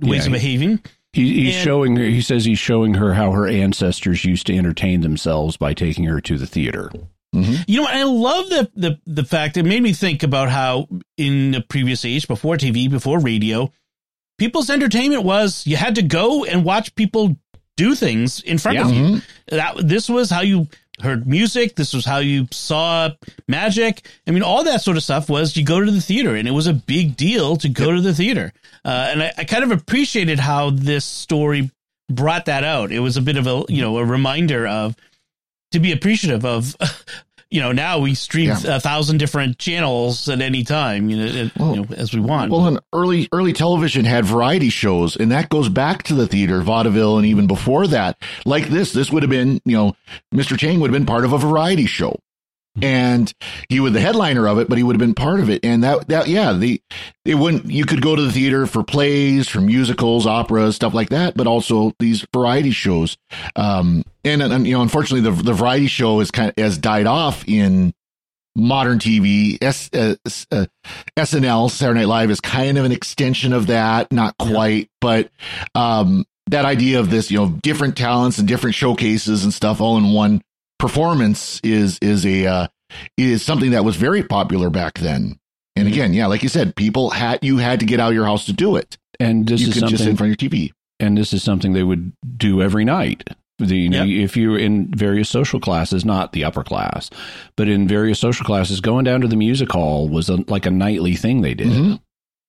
ways 0.01 0.22
yeah, 0.22 0.27
of 0.27 0.33
behaving. 0.33 0.83
He, 1.12 1.44
he's 1.44 1.57
and, 1.57 1.64
showing 1.64 1.96
her. 1.96 2.05
He 2.05 2.22
says 2.22 2.44
he's 2.44 2.59
showing 2.59 2.94
her 2.94 3.14
how 3.14 3.33
her 3.33 3.46
ancestors 3.46 4.25
used 4.25 4.46
to 4.46 4.57
entertain 4.57 5.01
themselves 5.03 5.57
by 5.57 5.75
taking 5.75 6.05
her 6.05 6.20
to 6.22 6.38
the 6.38 6.46
theater. 6.46 6.90
Mm-hmm. 7.35 7.62
You 7.66 7.81
know, 7.81 7.87
I 7.88 8.03
love 8.05 8.48
the, 8.48 8.70
the 8.75 9.01
the 9.07 9.25
fact 9.25 9.57
it 9.57 9.64
made 9.64 9.83
me 9.83 9.94
think 9.94 10.22
about 10.22 10.51
how 10.51 10.88
in 11.16 11.53
the 11.53 11.61
previous 11.62 12.05
age, 12.05 12.29
before 12.29 12.57
TV, 12.57 12.90
before 12.90 13.18
radio, 13.18 13.72
people's 14.38 14.70
entertainment 14.70 15.22
was 15.25 15.66
you 15.66 15.77
had 15.77 15.94
to 15.94 16.03
go 16.03 16.44
and 16.44 16.64
watch 16.64 16.94
people 16.94 17.37
do 17.82 17.94
things 17.94 18.40
in 18.42 18.58
front 18.58 18.78
yeah. 18.78 18.84
of 18.84 18.92
you. 18.92 19.02
Mm-hmm. 19.02 19.56
That 19.56 19.88
this 19.88 20.08
was 20.08 20.30
how 20.30 20.42
you 20.42 20.68
heard 21.00 21.26
music. 21.26 21.74
This 21.74 21.92
was 21.92 22.04
how 22.04 22.18
you 22.18 22.46
saw 22.52 23.10
magic. 23.48 24.06
I 24.26 24.30
mean, 24.30 24.42
all 24.42 24.64
that 24.64 24.82
sort 24.82 24.96
of 24.96 25.02
stuff 25.02 25.28
was 25.28 25.56
you 25.56 25.64
go 25.64 25.84
to 25.84 25.90
the 25.90 26.00
theater, 26.00 26.36
and 26.36 26.46
it 26.46 26.52
was 26.52 26.66
a 26.66 26.72
big 26.74 27.16
deal 27.16 27.56
to 27.56 27.68
go 27.68 27.88
yep. 27.88 27.96
to 27.96 28.00
the 28.02 28.14
theater. 28.14 28.52
Uh, 28.84 29.08
and 29.10 29.22
I, 29.22 29.32
I 29.38 29.44
kind 29.44 29.64
of 29.64 29.72
appreciated 29.72 30.38
how 30.38 30.70
this 30.70 31.04
story 31.04 31.70
brought 32.08 32.46
that 32.46 32.64
out. 32.64 32.92
It 32.92 33.00
was 33.00 33.16
a 33.16 33.22
bit 33.22 33.36
of 33.36 33.46
a 33.46 33.64
you 33.68 33.82
know 33.82 33.98
a 33.98 34.04
reminder 34.04 34.66
of 34.66 34.94
to 35.72 35.80
be 35.80 35.92
appreciative 35.92 36.44
of 36.44 36.76
you 37.52 37.60
know 37.60 37.70
now 37.70 37.98
we 37.98 38.14
stream 38.14 38.48
yeah. 38.48 38.76
a 38.76 38.80
thousand 38.80 39.18
different 39.18 39.58
channels 39.58 40.28
at 40.28 40.40
any 40.40 40.64
time 40.64 41.10
you 41.10 41.16
know, 41.16 41.50
well, 41.58 41.74
you 41.74 41.82
know, 41.82 41.86
as 41.96 42.14
we 42.14 42.20
want 42.20 42.50
well 42.50 42.66
and 42.66 42.80
early 42.92 43.28
early 43.32 43.52
television 43.52 44.04
had 44.04 44.24
variety 44.24 44.70
shows 44.70 45.16
and 45.16 45.30
that 45.30 45.48
goes 45.50 45.68
back 45.68 46.02
to 46.02 46.14
the 46.14 46.26
theater 46.26 46.62
vaudeville 46.62 47.18
and 47.18 47.26
even 47.26 47.46
before 47.46 47.86
that 47.86 48.16
like 48.46 48.68
this 48.68 48.92
this 48.92 49.12
would 49.12 49.22
have 49.22 49.30
been 49.30 49.60
you 49.64 49.76
know 49.76 49.94
mr 50.34 50.58
chang 50.58 50.80
would 50.80 50.90
have 50.90 50.98
been 50.98 51.06
part 51.06 51.24
of 51.24 51.32
a 51.32 51.38
variety 51.38 51.86
show 51.86 52.18
and 52.80 53.32
he 53.68 53.80
was 53.80 53.92
the 53.92 54.00
headliner 54.00 54.48
of 54.48 54.58
it, 54.58 54.68
but 54.68 54.78
he 54.78 54.84
would 54.84 54.94
have 54.94 55.00
been 55.00 55.14
part 55.14 55.40
of 55.40 55.50
it. 55.50 55.62
And 55.62 55.84
that, 55.84 56.08
that, 56.08 56.28
yeah, 56.28 56.54
the, 56.54 56.80
it 57.24 57.34
wouldn't, 57.34 57.66
you 57.66 57.84
could 57.84 58.00
go 58.00 58.16
to 58.16 58.22
the 58.22 58.32
theater 58.32 58.66
for 58.66 58.82
plays, 58.82 59.46
for 59.46 59.60
musicals, 59.60 60.26
operas, 60.26 60.76
stuff 60.76 60.94
like 60.94 61.10
that, 61.10 61.36
but 61.36 61.46
also 61.46 61.92
these 61.98 62.26
variety 62.32 62.70
shows. 62.70 63.18
Um, 63.56 64.04
and, 64.24 64.42
and, 64.42 64.66
you 64.66 64.74
know, 64.74 64.82
unfortunately, 64.82 65.28
the, 65.30 65.42
the 65.42 65.52
variety 65.52 65.87
show 65.87 66.20
is 66.20 66.30
kind 66.30 66.50
of, 66.50 66.62
has 66.62 66.78
died 66.78 67.06
off 67.06 67.46
in 67.48 67.92
modern 68.54 68.98
TV. 68.98 69.58
S, 69.62 69.90
uh, 69.92 70.14
uh, 70.50 70.66
SNL, 71.16 71.70
Saturday 71.70 72.00
Night 72.00 72.08
Live 72.08 72.30
is 72.30 72.40
kind 72.40 72.78
of 72.78 72.85
an 72.85 72.92
extension 72.92 73.52
of 73.52 73.68
that, 73.68 74.12
not 74.12 74.37
quite, 74.38 74.85
yeah. 74.85 74.87
but, 75.00 75.30
um, 75.74 76.24
that 76.48 76.64
idea 76.64 77.00
of 77.00 77.11
this, 77.11 77.30
you 77.30 77.38
know, 77.38 77.48
different 77.62 77.96
talents 77.96 78.38
and 78.38 78.48
different 78.48 78.74
showcases 78.74 79.44
and 79.44 79.54
stuff 79.54 79.80
all 79.80 79.96
in 79.96 80.12
one 80.12 80.42
performance 80.78 81.61
is 81.62 81.98
is 82.02 82.26
a 82.26 82.46
uh, 82.46 82.66
is 83.16 83.42
something 83.42 83.70
that 83.70 83.85
was 83.85 83.96
very 83.96 84.22
popular 84.22 84.68
back 84.68 84.98
then. 84.98 85.38
And 85.76 85.87
Mm-hmm. 85.87 85.94
again, 85.94 86.12
yeah, 86.14 86.26
like 86.26 86.42
you 86.42 86.48
said, 86.50 86.76
people 86.76 87.11
had 87.11 87.38
you 87.42 87.58
had 87.58 87.80
to 87.80 87.87
get 87.87 88.00
out 88.00 88.08
of 88.08 88.14
your 88.14 88.26
house 88.26 88.44
to 88.46 88.52
do 88.52 88.76
it. 88.76 88.98
And 89.20 89.46
this 89.46 89.61
you 89.61 89.68
is 89.68 89.74
could 89.74 89.82
just 89.82 89.98
something 89.98 90.11
in 90.11 90.16
front 90.16 90.32
of 90.32 90.42
your 90.42 90.50
TV. 90.50 90.72
and 91.00 91.16
this 91.16 91.32
is 91.32 91.42
something 91.42 91.72
they 91.72 91.85
would 91.85 92.12
do 92.37 92.61
every 92.61 92.85
night. 92.85 93.22
The, 93.66 93.77
you 93.77 93.88
know, 93.88 94.05
if 94.05 94.37
you're 94.37 94.59
in 94.59 94.88
various 94.94 95.29
social 95.29 95.61
classes, 95.61 96.05
not 96.05 96.33
the 96.33 96.44
upper 96.44 96.62
class, 96.64 97.11
but 97.57 97.68
in 97.68 97.87
various 97.88 98.18
social 98.18 98.44
classes, 98.44 98.81
going 98.81 99.05
down 99.05 99.20
to 99.22 99.29
the 99.29 99.37
music 99.37 99.70
hall 99.72 100.09
was 100.09 100.29
a, 100.29 100.37
like 100.48 100.66
a 100.66 100.70
nightly 100.70 101.14
thing 101.14 101.40
they 101.42 101.55
did. 101.55 101.68
Mhm. 101.68 102.01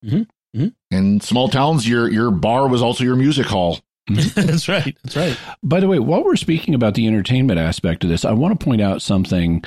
Mhm. 0.05 0.27
Mhm. 0.55 0.73
In 0.91 1.21
small 1.21 1.49
towns, 1.49 1.87
your 1.87 2.11
your 2.11 2.31
bar 2.31 2.67
was 2.67 2.81
also 2.81 3.03
your 3.03 3.15
music 3.15 3.45
hall. 3.47 3.79
that's 4.07 4.67
right. 4.67 4.95
That's 5.03 5.15
right. 5.15 5.37
By 5.63 5.79
the 5.79 5.87
way, 5.87 5.97
while 5.99 6.23
we're 6.23 6.35
speaking 6.35 6.75
about 6.75 6.93
the 6.95 7.07
entertainment 7.07 7.59
aspect 7.59 8.03
of 8.03 8.09
this, 8.09 8.25
I 8.25 8.33
want 8.33 8.59
to 8.59 8.63
point 8.65 8.81
out 8.81 9.01
something 9.01 9.63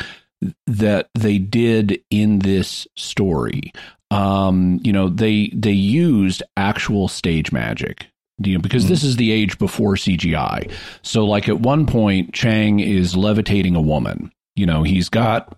that 0.66 1.08
they 1.14 1.38
did 1.38 2.00
in 2.10 2.40
this 2.40 2.86
story. 2.96 3.72
Um, 4.10 4.78
you 4.84 4.92
know, 4.92 5.08
they 5.08 5.50
they 5.54 5.72
used 5.72 6.42
actual 6.56 7.08
stage 7.08 7.50
magic. 7.50 8.06
You 8.38 8.54
know, 8.54 8.60
because 8.60 8.88
this 8.88 9.02
is 9.02 9.16
the 9.16 9.32
age 9.32 9.58
before 9.58 9.94
CGI. 9.94 10.70
So 11.02 11.24
like 11.24 11.48
at 11.48 11.60
one 11.60 11.86
point 11.86 12.34
Chang 12.34 12.80
is 12.80 13.16
levitating 13.16 13.76
a 13.76 13.80
woman. 13.80 14.30
You 14.56 14.66
know, 14.66 14.82
he's 14.82 15.08
got 15.08 15.56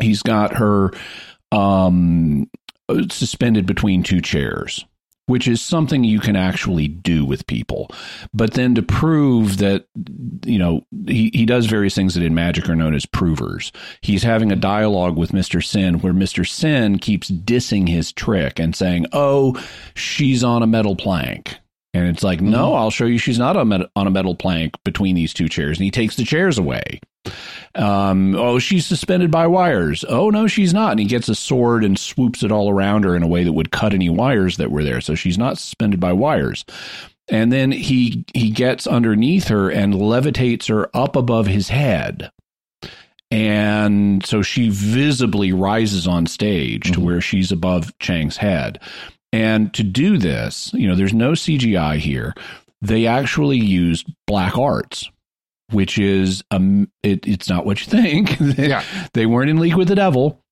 he's 0.00 0.22
got 0.22 0.56
her 0.56 0.92
um 1.52 2.50
suspended 3.10 3.66
between 3.66 4.02
two 4.02 4.20
chairs 4.20 4.84
which 5.28 5.46
is 5.46 5.60
something 5.60 6.04
you 6.04 6.18
can 6.18 6.36
actually 6.36 6.88
do 6.88 7.24
with 7.24 7.46
people. 7.46 7.90
But 8.32 8.54
then 8.54 8.74
to 8.74 8.82
prove 8.82 9.58
that, 9.58 9.86
you 10.46 10.58
know, 10.58 10.86
he, 11.06 11.30
he 11.34 11.44
does 11.44 11.66
various 11.66 11.94
things 11.94 12.14
that 12.14 12.22
in 12.22 12.34
magic 12.34 12.68
are 12.68 12.74
known 12.74 12.94
as 12.94 13.04
provers. 13.04 13.70
He's 14.00 14.22
having 14.22 14.50
a 14.50 14.56
dialogue 14.56 15.18
with 15.18 15.32
Mr. 15.32 15.62
Sin 15.62 16.00
where 16.00 16.14
Mr. 16.14 16.48
Sin 16.48 16.98
keeps 16.98 17.30
dissing 17.30 17.88
his 17.88 18.10
trick 18.10 18.58
and 18.58 18.74
saying, 18.74 19.04
oh, 19.12 19.62
she's 19.94 20.42
on 20.42 20.62
a 20.62 20.66
metal 20.66 20.96
plank. 20.96 21.54
And 21.92 22.08
it's 22.08 22.22
like, 22.22 22.40
no, 22.40 22.68
mm-hmm. 22.68 22.76
I'll 22.76 22.90
show 22.90 23.04
you 23.04 23.18
she's 23.18 23.38
not 23.38 23.56
on, 23.56 23.68
met- 23.68 23.90
on 23.96 24.06
a 24.06 24.10
metal 24.10 24.34
plank 24.34 24.74
between 24.82 25.14
these 25.14 25.34
two 25.34 25.48
chairs. 25.48 25.76
And 25.76 25.84
he 25.84 25.90
takes 25.90 26.16
the 26.16 26.24
chairs 26.24 26.56
away. 26.56 27.00
Um, 27.74 28.34
oh, 28.34 28.58
she's 28.58 28.86
suspended 28.86 29.30
by 29.30 29.46
wires. 29.46 30.04
Oh, 30.08 30.30
no, 30.30 30.46
she's 30.46 30.72
not. 30.74 30.92
And 30.92 31.00
he 31.00 31.06
gets 31.06 31.28
a 31.28 31.34
sword 31.34 31.84
and 31.84 31.98
swoops 31.98 32.42
it 32.42 32.50
all 32.52 32.70
around 32.70 33.04
her 33.04 33.14
in 33.14 33.22
a 33.22 33.28
way 33.28 33.44
that 33.44 33.52
would 33.52 33.70
cut 33.70 33.94
any 33.94 34.08
wires 34.10 34.56
that 34.56 34.70
were 34.70 34.82
there. 34.84 35.00
So 35.00 35.14
she's 35.14 35.38
not 35.38 35.58
suspended 35.58 36.00
by 36.00 36.12
wires. 36.12 36.64
And 37.30 37.52
then 37.52 37.70
he 37.72 38.24
he 38.34 38.50
gets 38.50 38.86
underneath 38.86 39.48
her 39.48 39.68
and 39.70 39.92
levitates 39.94 40.68
her 40.68 40.88
up 40.96 41.14
above 41.14 41.46
his 41.46 41.68
head. 41.68 42.30
And 43.30 44.24
so 44.24 44.40
she 44.42 44.70
visibly 44.70 45.52
rises 45.52 46.06
on 46.06 46.26
stage 46.26 46.90
to 46.92 47.00
Mhm. 47.00 47.04
where 47.04 47.20
she's 47.20 47.52
above 47.52 47.92
Chang's 47.98 48.38
head. 48.38 48.80
And 49.32 49.72
to 49.74 49.82
do 49.82 50.16
this, 50.16 50.70
you 50.72 50.88
know, 50.88 50.94
there's 50.94 51.12
no 51.12 51.34
CGI 51.34 51.98
here. 51.98 52.32
They 52.80 53.06
actually 53.06 53.58
used 53.58 54.06
black 54.26 54.56
arts, 54.56 55.10
which 55.70 55.98
is 55.98 56.42
um, 56.50 56.90
it, 57.02 57.26
it's 57.26 57.48
not 57.48 57.66
what 57.66 57.80
you 57.80 57.86
think. 57.90 58.38
Yeah. 58.58 58.82
they 59.14 59.26
weren't 59.26 59.50
in 59.50 59.58
league 59.58 59.76
with 59.76 59.88
the 59.88 59.94
devil. 59.94 60.42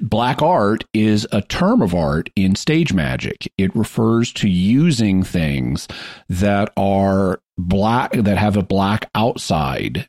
Black 0.00 0.40
art 0.40 0.84
is 0.94 1.26
a 1.32 1.42
term 1.42 1.82
of 1.82 1.94
art 1.94 2.30
in 2.34 2.54
stage 2.54 2.92
magic. 2.94 3.50
It 3.58 3.74
refers 3.76 4.32
to 4.34 4.48
using 4.48 5.22
things 5.22 5.86
that 6.30 6.72
are 6.78 7.40
black, 7.58 8.12
that 8.12 8.38
have 8.38 8.56
a 8.56 8.62
black 8.62 9.10
outside 9.14 10.08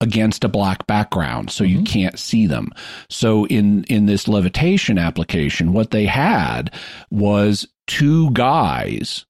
against 0.00 0.44
a 0.44 0.48
black 0.48 0.86
background 0.86 1.50
so 1.50 1.64
you 1.64 1.80
Mhm. 1.80 1.86
can't 1.86 2.18
see 2.20 2.46
them. 2.46 2.70
So 3.10 3.46
in 3.46 3.82
in 3.84 4.06
this 4.06 4.28
levitation 4.28 4.96
application 4.96 5.72
what 5.72 5.90
they 5.90 6.06
had 6.06 6.72
was 7.10 7.66
two 7.88 8.30
guys 8.30 9.26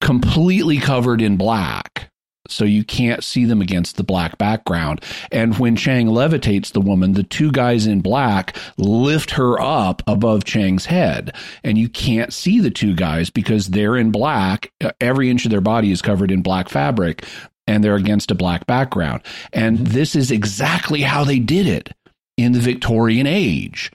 completely 0.00 0.78
covered 0.78 1.20
in 1.20 1.36
black 1.36 2.10
so 2.48 2.64
you 2.64 2.84
can't 2.84 3.24
see 3.24 3.44
them 3.44 3.60
against 3.60 3.96
the 3.96 4.04
black 4.04 4.36
background 4.38 5.02
and 5.32 5.58
when 5.58 5.76
Chang 5.76 6.06
levitates 6.06 6.72
the 6.72 6.80
woman 6.80 7.12
the 7.12 7.22
two 7.22 7.50
guys 7.50 7.86
in 7.86 8.00
black 8.00 8.56
lift 8.76 9.30
her 9.32 9.60
up 9.60 10.02
above 10.06 10.44
Chang's 10.44 10.86
head 10.86 11.34
and 11.62 11.78
you 11.78 11.88
can't 11.88 12.32
see 12.32 12.60
the 12.60 12.70
two 12.70 12.94
guys 12.94 13.30
because 13.30 13.68
they're 13.68 13.96
in 13.96 14.10
black 14.10 14.72
uh, 14.82 14.90
every 15.00 15.30
inch 15.30 15.44
of 15.44 15.50
their 15.50 15.60
body 15.60 15.90
is 15.90 16.02
covered 16.02 16.30
in 16.30 16.42
black 16.42 16.68
fabric 16.68 17.24
and 17.66 17.82
they're 17.82 17.96
against 17.96 18.30
a 18.30 18.34
black 18.34 18.66
background. 18.66 19.22
And 19.52 19.78
this 19.78 20.14
is 20.14 20.30
exactly 20.30 21.00
how 21.02 21.24
they 21.24 21.38
did 21.38 21.66
it 21.66 21.90
in 22.36 22.52
the 22.52 22.60
Victorian 22.60 23.26
age. 23.26 23.90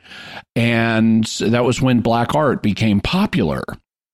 And 0.55 1.25
that 1.41 1.65
was 1.65 1.81
when 1.81 2.01
black 2.01 2.35
art 2.35 2.63
became 2.63 3.01
popular. 3.01 3.63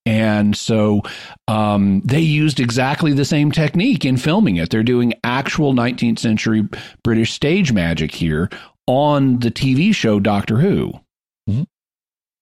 And 0.08 0.56
so 0.56 1.02
um, 1.48 2.02
they 2.06 2.20
used 2.20 2.60
exactly 2.60 3.14
the 3.14 3.26
same 3.26 3.52
technique 3.52 4.06
in 4.06 4.18
filming 4.18 4.58
it. 4.58 4.70
They're 4.70 4.84
doing 4.84 5.14
actual 5.24 5.74
19th 5.74 6.20
century 6.20 6.68
British 7.04 7.34
stage 7.34 7.72
magic 7.74 8.12
here 8.14 8.50
on 8.86 9.40
the 9.40 9.50
TV 9.50 9.94
show 9.96 10.20
Doctor 10.20 10.58
Who. 10.60 10.94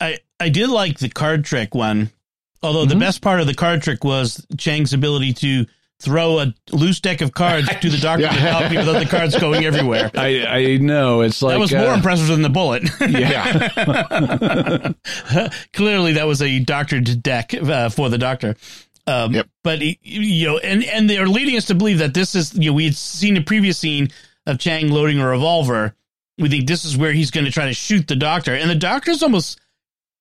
I, 0.01 0.19
I 0.39 0.49
did 0.49 0.69
like 0.69 0.99
the 0.99 1.07
card 1.07 1.45
trick 1.45 1.73
one, 1.73 2.11
although 2.61 2.85
the 2.85 2.95
Mhm. 2.95 2.99
best 2.99 3.21
part 3.21 3.39
of 3.39 3.47
the 3.47 3.53
card 3.53 3.81
trick 3.81 4.03
was 4.03 4.45
Chang's 4.57 4.91
ability 4.91 5.31
to 5.35 5.65
throw 6.03 6.39
a 6.39 6.53
loose 6.71 6.99
deck 6.99 7.21
of 7.21 7.33
cards 7.33 7.67
to 7.81 7.89
the 7.89 7.97
doctor 7.97 8.23
Yeah. 8.31 8.69
without, 8.69 8.85
without 8.85 8.99
the 8.99 9.05
cards 9.09 9.37
going 9.39 9.65
everywhere. 9.65 10.11
I, 10.15 10.45
I 10.45 10.77
know. 10.77 11.21
It's 11.21 11.41
like. 11.41 11.53
that 11.55 11.59
was 11.59 11.71
more 11.73 11.87
uh, 11.89 11.95
impressive 11.95 12.27
than 12.27 12.41
the 12.41 12.49
bullet. 12.49 12.83
Yeah. 13.01 14.93
Clearly, 15.73 16.13
that 16.13 16.27
was 16.27 16.41
a 16.41 16.59
doctored 16.59 17.21
deck 17.23 17.53
uh, 17.53 17.89
for 17.89 18.09
the 18.09 18.17
doctor. 18.17 18.55
Um, 19.07 19.33
Yep. 19.33 19.47
But 19.63 19.81
you 19.81 20.47
know, 20.47 20.57
and 20.59 20.83
and 20.83 21.09
they're 21.09 21.27
leading 21.27 21.57
us 21.57 21.65
to 21.65 21.75
believe 21.75 21.97
that 21.99 22.13
this 22.13 22.35
is 22.35 22.53
you 22.53 22.69
know 22.69 22.73
we 22.73 22.85
had 22.85 22.95
seen 22.95 23.35
a 23.37 23.41
previous 23.41 23.77
scene 23.77 24.09
of 24.45 24.59
Chang 24.59 24.89
loading 24.89 25.19
a 25.19 25.27
revolver. 25.27 25.95
We 26.37 26.49
think 26.49 26.67
this 26.67 26.85
is 26.85 26.97
where 26.97 27.11
he's 27.11 27.31
going 27.31 27.45
to 27.45 27.51
try 27.51 27.65
to 27.65 27.73
shoot 27.73 28.07
the 28.07 28.15
doctor, 28.15 28.53
and 28.55 28.69
the 28.69 28.75
doctor's 28.75 29.21
almost 29.21 29.59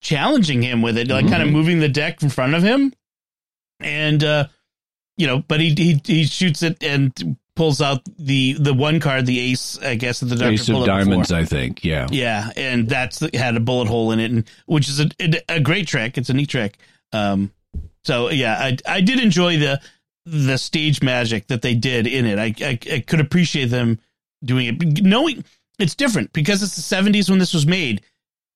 challenging 0.01 0.61
him 0.61 0.81
with 0.81 0.97
it, 0.97 1.07
like 1.07 1.27
kind 1.29 1.41
of 1.41 1.49
moving 1.49 1.79
the 1.79 1.87
deck 1.89 2.21
in 2.21 2.29
front 2.29 2.53
of 2.55 2.61
him, 2.63 2.93
and 3.79 4.23
uh, 4.23 4.47
you 5.17 5.27
know, 5.27 5.39
but 5.47 5.59
he 5.59 5.73
he 5.75 6.01
he 6.05 6.23
shoots 6.25 6.63
it 6.63 6.83
and 6.83 7.37
pulls 7.55 7.81
out 7.81 8.01
the 8.17 8.53
the 8.53 8.73
one 8.73 8.99
card, 8.99 9.25
the 9.25 9.39
ace, 9.39 9.77
I 9.81 9.95
guess, 9.95 10.21
that 10.21 10.25
the 10.27 10.35
doctor 10.35 10.53
Ace 10.53 10.67
of 10.69 10.75
out 10.75 10.79
before. 10.79 10.87
Diamonds, 10.87 11.31
I 11.31 11.45
think. 11.45 11.83
Yeah. 11.83 12.07
Yeah, 12.11 12.49
and 12.55 12.89
that's 12.89 13.19
had 13.35 13.55
a 13.55 13.59
bullet 13.59 13.87
hole 13.87 14.11
in 14.11 14.19
it, 14.19 14.31
and 14.31 14.49
which 14.65 14.89
is 14.89 14.99
a, 14.99 15.09
a 15.49 15.59
great 15.59 15.87
trick. 15.87 16.17
It's 16.17 16.29
a 16.29 16.33
neat 16.33 16.49
trick. 16.49 16.77
Um, 17.11 17.51
so 18.03 18.29
yeah, 18.31 18.55
I 18.57 18.77
I 18.87 19.01
did 19.01 19.19
enjoy 19.19 19.57
the 19.59 19.79
the 20.25 20.57
stage 20.57 21.01
magic 21.03 21.47
that 21.47 21.61
they 21.61 21.75
did 21.75 22.07
in 22.07 22.25
it. 22.25 22.39
I 22.39 22.53
I, 22.65 22.79
I 22.95 22.99
could 23.01 23.19
appreciate 23.19 23.65
them 23.65 23.99
doing 24.43 24.67
it, 24.67 25.03
knowing 25.03 25.43
it's 25.79 25.95
different 25.95 26.33
because 26.33 26.63
it's 26.63 26.75
the 26.75 26.81
seventies 26.81 27.29
when 27.29 27.39
this 27.39 27.53
was 27.53 27.67
made. 27.67 28.01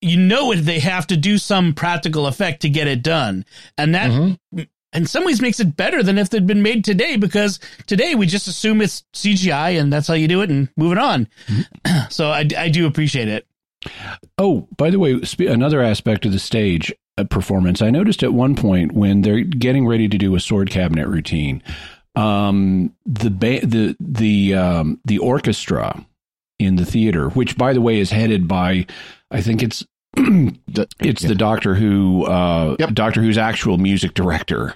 You 0.02 0.18
know 0.18 0.52
it. 0.52 0.58
They 0.58 0.80
have 0.80 1.08
to 1.08 1.18
do 1.18 1.38
some 1.38 1.74
practical 1.74 2.26
effect 2.28 2.62
to 2.64 2.70
get 2.70 2.88
it 2.88 3.02
done, 3.04 3.46
and 3.78 3.94
that 3.96 4.12
Mhm. 4.12 4.68
In 4.94 5.06
some 5.06 5.26
ways 5.26 5.42
makes 5.42 5.60
it 5.60 5.76
better 5.76 6.02
than 6.02 6.18
if 6.18 6.30
they'd 6.30 6.48
been 6.48 6.62
made 6.62 6.84
today 6.86 7.18
because 7.18 7.60
today 7.86 8.16
we 8.16 8.26
just 8.26 8.48
assume 8.48 8.82
it's 8.82 9.04
CGI 9.14 9.80
and 9.80 9.92
that's 9.92 10.08
how 10.08 10.14
you 10.14 10.28
do 10.28 10.42
it 10.42 10.50
and 10.50 10.70
move 10.78 10.92
it 10.92 10.98
on. 10.98 11.28
so 12.10 12.30
I, 12.30 12.48
I 12.58 12.70
do 12.70 12.88
appreciate 12.88 13.28
it. 13.28 13.46
Oh, 14.38 14.68
by 14.78 14.90
the 14.90 15.00
way, 15.00 15.20
another 15.40 15.82
aspect 15.82 16.26
of 16.26 16.32
the 16.32 16.40
stage 16.40 16.94
uh, 17.18 17.24
performance, 17.26 17.82
I 17.82 17.90
noticed 17.90 18.24
at 18.24 18.34
one 18.34 18.56
point 18.56 18.94
when 18.94 19.22
they're 19.22 19.42
getting 19.42 19.88
ready 19.88 20.08
to 20.08 20.18
do 20.18 20.36
a 20.36 20.40
sword 20.40 20.70
cabinet 20.70 21.08
routine, 21.08 21.62
um, 22.16 22.94
the 23.06 23.30
ba- 23.30 23.66
the 23.66 23.96
the 24.00 24.56
um, 24.56 25.00
the 25.06 25.20
orchestra 25.20 26.06
in 26.60 26.76
the 26.76 26.86
theater, 26.86 27.30
which 27.30 27.58
by 27.58 27.74
the 27.74 27.82
way 27.82 28.00
is 28.00 28.10
headed 28.10 28.48
by, 28.48 28.88
I 29.30 29.42
think 29.42 29.62
it's 29.62 29.86
it's 31.00 31.22
yeah. 31.24 31.28
the 31.30 31.36
Doctor 31.36 31.76
Who 31.76 32.26
uh, 32.26 32.76
Yep. 32.80 32.94
Doctor 32.94 33.22
Who's 33.22 33.38
actual 33.38 33.78
music 33.78 34.14
director 34.14 34.74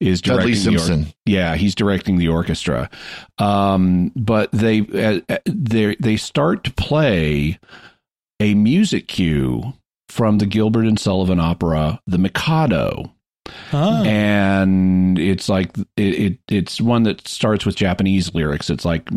is 0.00 0.20
Dudley 0.22 0.52
directing 0.54 0.72
the 0.72 0.76
or- 0.76 0.78
Simpson. 0.84 1.12
yeah, 1.26 1.56
he's 1.56 1.74
directing 1.74 2.18
the 2.18 2.28
orchestra. 2.28 2.88
Um, 3.38 4.12
but 4.16 4.50
they 4.52 4.80
uh, 5.28 5.36
they 5.46 5.96
they 6.00 6.16
start 6.16 6.64
to 6.64 6.72
play 6.72 7.58
a 8.40 8.54
music 8.54 9.08
cue 9.08 9.74
from 10.08 10.38
the 10.38 10.46
Gilbert 10.46 10.86
and 10.86 10.98
Sullivan 10.98 11.38
opera, 11.40 12.00
The 12.06 12.18
Mikado, 12.18 13.12
Oh. 13.72 14.04
and 14.04 15.18
it's 15.18 15.48
like 15.48 15.76
it, 15.96 16.02
it 16.02 16.38
it's 16.48 16.80
one 16.80 17.02
that 17.04 17.26
starts 17.28 17.66
with 17.66 17.76
Japanese 17.76 18.34
lyrics. 18.34 18.70
It's 18.70 18.84
like. 18.84 19.08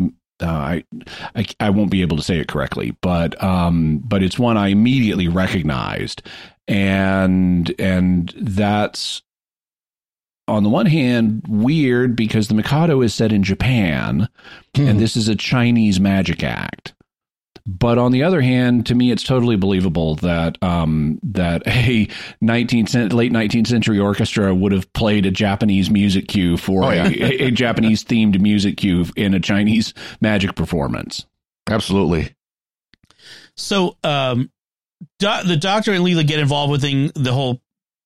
Uh, 0.42 0.46
I, 0.48 0.84
I 1.34 1.46
I 1.60 1.70
won't 1.70 1.90
be 1.90 2.02
able 2.02 2.16
to 2.16 2.22
say 2.22 2.38
it 2.38 2.48
correctly, 2.48 2.96
but 3.00 3.42
um, 3.42 3.98
but 3.98 4.22
it's 4.22 4.38
one 4.38 4.56
I 4.56 4.68
immediately 4.68 5.28
recognized, 5.28 6.22
and 6.68 7.74
and 7.78 8.32
that's 8.36 9.22
on 10.48 10.64
the 10.64 10.68
one 10.68 10.86
hand, 10.86 11.44
weird 11.48 12.16
because 12.16 12.48
the 12.48 12.54
Mikado 12.54 13.00
is 13.00 13.14
set 13.14 13.32
in 13.32 13.42
Japan 13.42 14.28
and 14.74 14.98
this 14.98 15.16
is 15.16 15.28
a 15.28 15.36
Chinese 15.36 16.00
magic 16.00 16.42
act. 16.42 16.94
But 17.64 17.96
on 17.98 18.10
the 18.12 18.24
other 18.24 18.40
hand, 18.40 18.86
to 18.86 18.94
me, 18.94 19.10
it's 19.12 19.22
totally 19.22 19.56
believable 19.56 20.16
that 20.16 20.60
um, 20.62 21.20
that 21.22 21.62
a 21.66 22.06
19th 22.42 22.88
cent- 22.88 23.12
late 23.12 23.32
19th 23.32 23.68
century 23.68 23.98
orchestra 24.00 24.52
would 24.54 24.72
have 24.72 24.92
played 24.92 25.26
a 25.26 25.30
Japanese 25.30 25.88
music 25.90 26.26
cue 26.28 26.56
for 26.56 26.84
Oh, 26.84 26.90
yeah. 26.90 27.06
a, 27.08 27.46
a 27.46 27.50
Japanese 27.52 28.02
themed 28.04 28.40
music 28.40 28.78
cue 28.78 29.06
in 29.16 29.34
a 29.34 29.40
Chinese 29.40 29.94
magic 30.20 30.56
performance. 30.56 31.24
Absolutely. 31.70 32.34
So, 33.56 33.96
um, 34.02 34.50
do- 35.18 35.42
the 35.46 35.56
doctor 35.56 35.92
and 35.92 36.04
Leela 36.04 36.26
get 36.26 36.38
involved 36.40 36.72
with 36.72 36.80
thing, 36.82 37.10
the 37.14 37.32
whole 37.32 37.60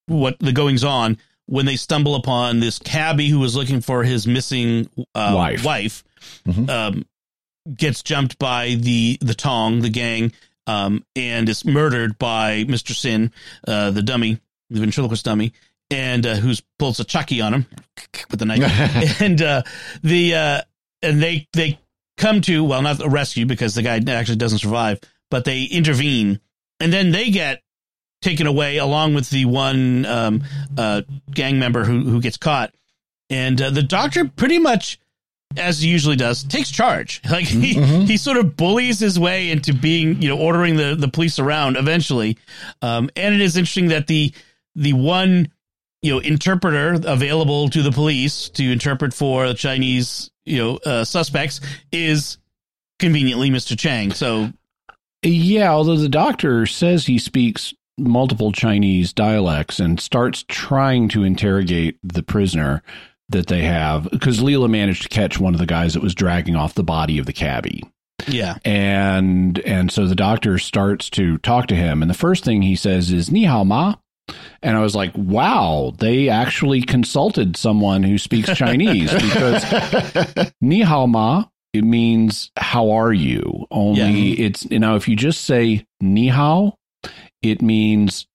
what 0.06 0.38
the 0.38 0.52
goings 0.52 0.84
on 0.84 1.18
when 1.46 1.66
they 1.66 1.76
stumble 1.76 2.14
upon 2.14 2.60
this 2.60 2.78
cabbie 2.78 3.28
who 3.28 3.38
was 3.38 3.56
looking 3.56 3.80
for 3.80 4.02
his 4.04 4.26
missing 4.26 4.88
uh, 5.14 5.32
Wife. 5.34 5.64
wife 5.64 6.04
Mhm. 6.46 6.68
um, 6.68 7.04
gets 7.74 8.02
jumped 8.02 8.38
by 8.38 8.76
the 8.78 9.18
the 9.20 9.34
Tong, 9.34 9.80
the 9.80 9.90
gang, 9.90 10.32
um, 10.66 11.04
and 11.14 11.48
is 11.48 11.64
murdered 11.64 12.18
by 12.18 12.64
Mister 12.68 12.94
Sin, 12.94 13.32
uh, 13.66 13.90
the 13.90 14.02
dummy, 14.02 14.38
the 14.70 14.80
ventriloquist 14.80 15.24
dummy, 15.24 15.52
and 15.90 16.26
uh, 16.26 16.34
who's 16.36 16.62
pulls 16.78 17.00
a 17.00 17.04
chucky 17.04 17.40
on 17.40 17.54
him 17.54 17.66
with 18.30 18.40
the 18.40 18.46
knife, 18.46 19.20
and 19.20 19.40
uh, 19.42 19.62
the 20.02 20.34
uh, 20.34 20.60
and 21.02 21.22
they 21.22 21.46
they 21.52 21.78
come 22.16 22.40
to 22.42 22.64
well 22.64 22.82
not 22.82 23.02
a 23.02 23.08
rescue 23.08 23.46
because 23.46 23.74
the 23.74 23.82
guy 23.82 24.00
actually 24.08 24.36
doesn't 24.36 24.58
survive, 24.58 25.00
but 25.30 25.44
they 25.44 25.64
intervene, 25.64 26.40
and 26.80 26.92
then 26.92 27.10
they 27.10 27.30
get 27.30 27.62
taken 28.22 28.46
away 28.46 28.78
along 28.78 29.14
with 29.14 29.30
the 29.30 29.44
one 29.44 30.04
um, 30.06 30.42
uh, 30.76 31.02
gang 31.30 31.58
member 31.58 31.84
who 31.84 32.00
who 32.00 32.20
gets 32.20 32.36
caught, 32.36 32.74
and 33.30 33.60
uh, 33.60 33.70
the 33.70 33.82
doctor 33.82 34.24
pretty 34.24 34.58
much 34.58 34.98
as 35.58 35.80
he 35.80 35.88
usually 35.88 36.16
does, 36.16 36.42
takes 36.44 36.70
charge. 36.70 37.22
Like 37.30 37.44
he, 37.44 37.74
he 38.04 38.16
sort 38.16 38.38
of 38.38 38.56
bullies 38.56 38.98
his 38.98 39.18
way 39.18 39.50
into 39.50 39.74
being, 39.74 40.22
you 40.22 40.28
know, 40.28 40.38
ordering 40.38 40.76
the, 40.76 40.94
the 40.94 41.08
police 41.08 41.38
around 41.38 41.76
eventually. 41.76 42.38
Um, 42.80 43.10
and 43.14 43.34
it 43.34 43.40
is 43.40 43.56
interesting 43.56 43.88
that 43.88 44.06
the 44.06 44.32
the 44.74 44.94
one, 44.94 45.52
you 46.02 46.12
know, 46.12 46.18
interpreter 46.20 46.94
available 47.06 47.68
to 47.70 47.82
the 47.82 47.90
police 47.90 48.48
to 48.50 48.72
interpret 48.72 49.12
for 49.12 49.48
the 49.48 49.54
Chinese, 49.54 50.30
you 50.44 50.58
know, 50.58 50.76
uh, 50.86 51.04
suspects 51.04 51.60
is 51.92 52.38
conveniently 52.98 53.50
Mr. 53.50 53.78
Chang. 53.78 54.12
So 54.12 54.50
Yeah, 55.22 55.72
although 55.72 55.96
the 55.96 56.08
doctor 56.08 56.66
says 56.66 57.06
he 57.06 57.18
speaks 57.18 57.74
multiple 57.98 58.52
Chinese 58.52 59.12
dialects 59.12 59.80
and 59.80 59.98
starts 59.98 60.44
trying 60.48 61.08
to 61.08 61.24
interrogate 61.24 61.98
the 62.02 62.22
prisoner 62.22 62.82
that 63.30 63.48
they 63.48 63.62
have 63.62 64.08
because 64.10 64.40
Leela 64.40 64.70
managed 64.70 65.02
to 65.02 65.08
catch 65.08 65.38
one 65.38 65.54
of 65.54 65.60
the 65.60 65.66
guys 65.66 65.94
that 65.94 66.02
was 66.02 66.14
dragging 66.14 66.56
off 66.56 66.74
the 66.74 66.84
body 66.84 67.18
of 67.18 67.26
the 67.26 67.32
cabbie. 67.32 67.82
yeah, 68.28 68.58
And 68.64 69.58
and 69.60 69.90
so 69.90 70.06
the 70.06 70.14
doctor 70.14 70.58
starts 70.58 71.10
to 71.10 71.38
talk 71.38 71.66
to 71.68 71.74
him 71.74 72.02
and 72.02 72.10
the 72.10 72.14
first 72.14 72.44
thing 72.44 72.62
he 72.62 72.76
says 72.76 73.10
is 73.12 73.30
ni 73.30 73.44
hao 73.44 73.64
ma. 73.64 73.94
And 74.60 74.76
I 74.76 74.80
was 74.80 74.96
like, 74.96 75.12
wow, 75.14 75.92
they 75.98 76.28
actually 76.28 76.82
consulted 76.82 77.56
someone 77.56 78.02
who 78.02 78.18
speaks 78.18 78.52
Chinese 78.56 79.12
because 79.22 80.52
ni 80.60 80.80
hao 80.82 81.06
ma 81.06 81.44
it 81.72 81.84
means 81.84 82.50
how 82.56 82.90
are 82.90 83.12
you? 83.12 83.66
Only 83.70 84.32
it's 84.40 84.64
you 84.70 84.78
know 84.78 84.96
if 84.96 85.08
you 85.08 85.14
just 85.16 85.44
say 85.44 85.84
ni 86.00 86.28
hao 86.28 86.76
it 87.42 87.60
means 87.62 88.26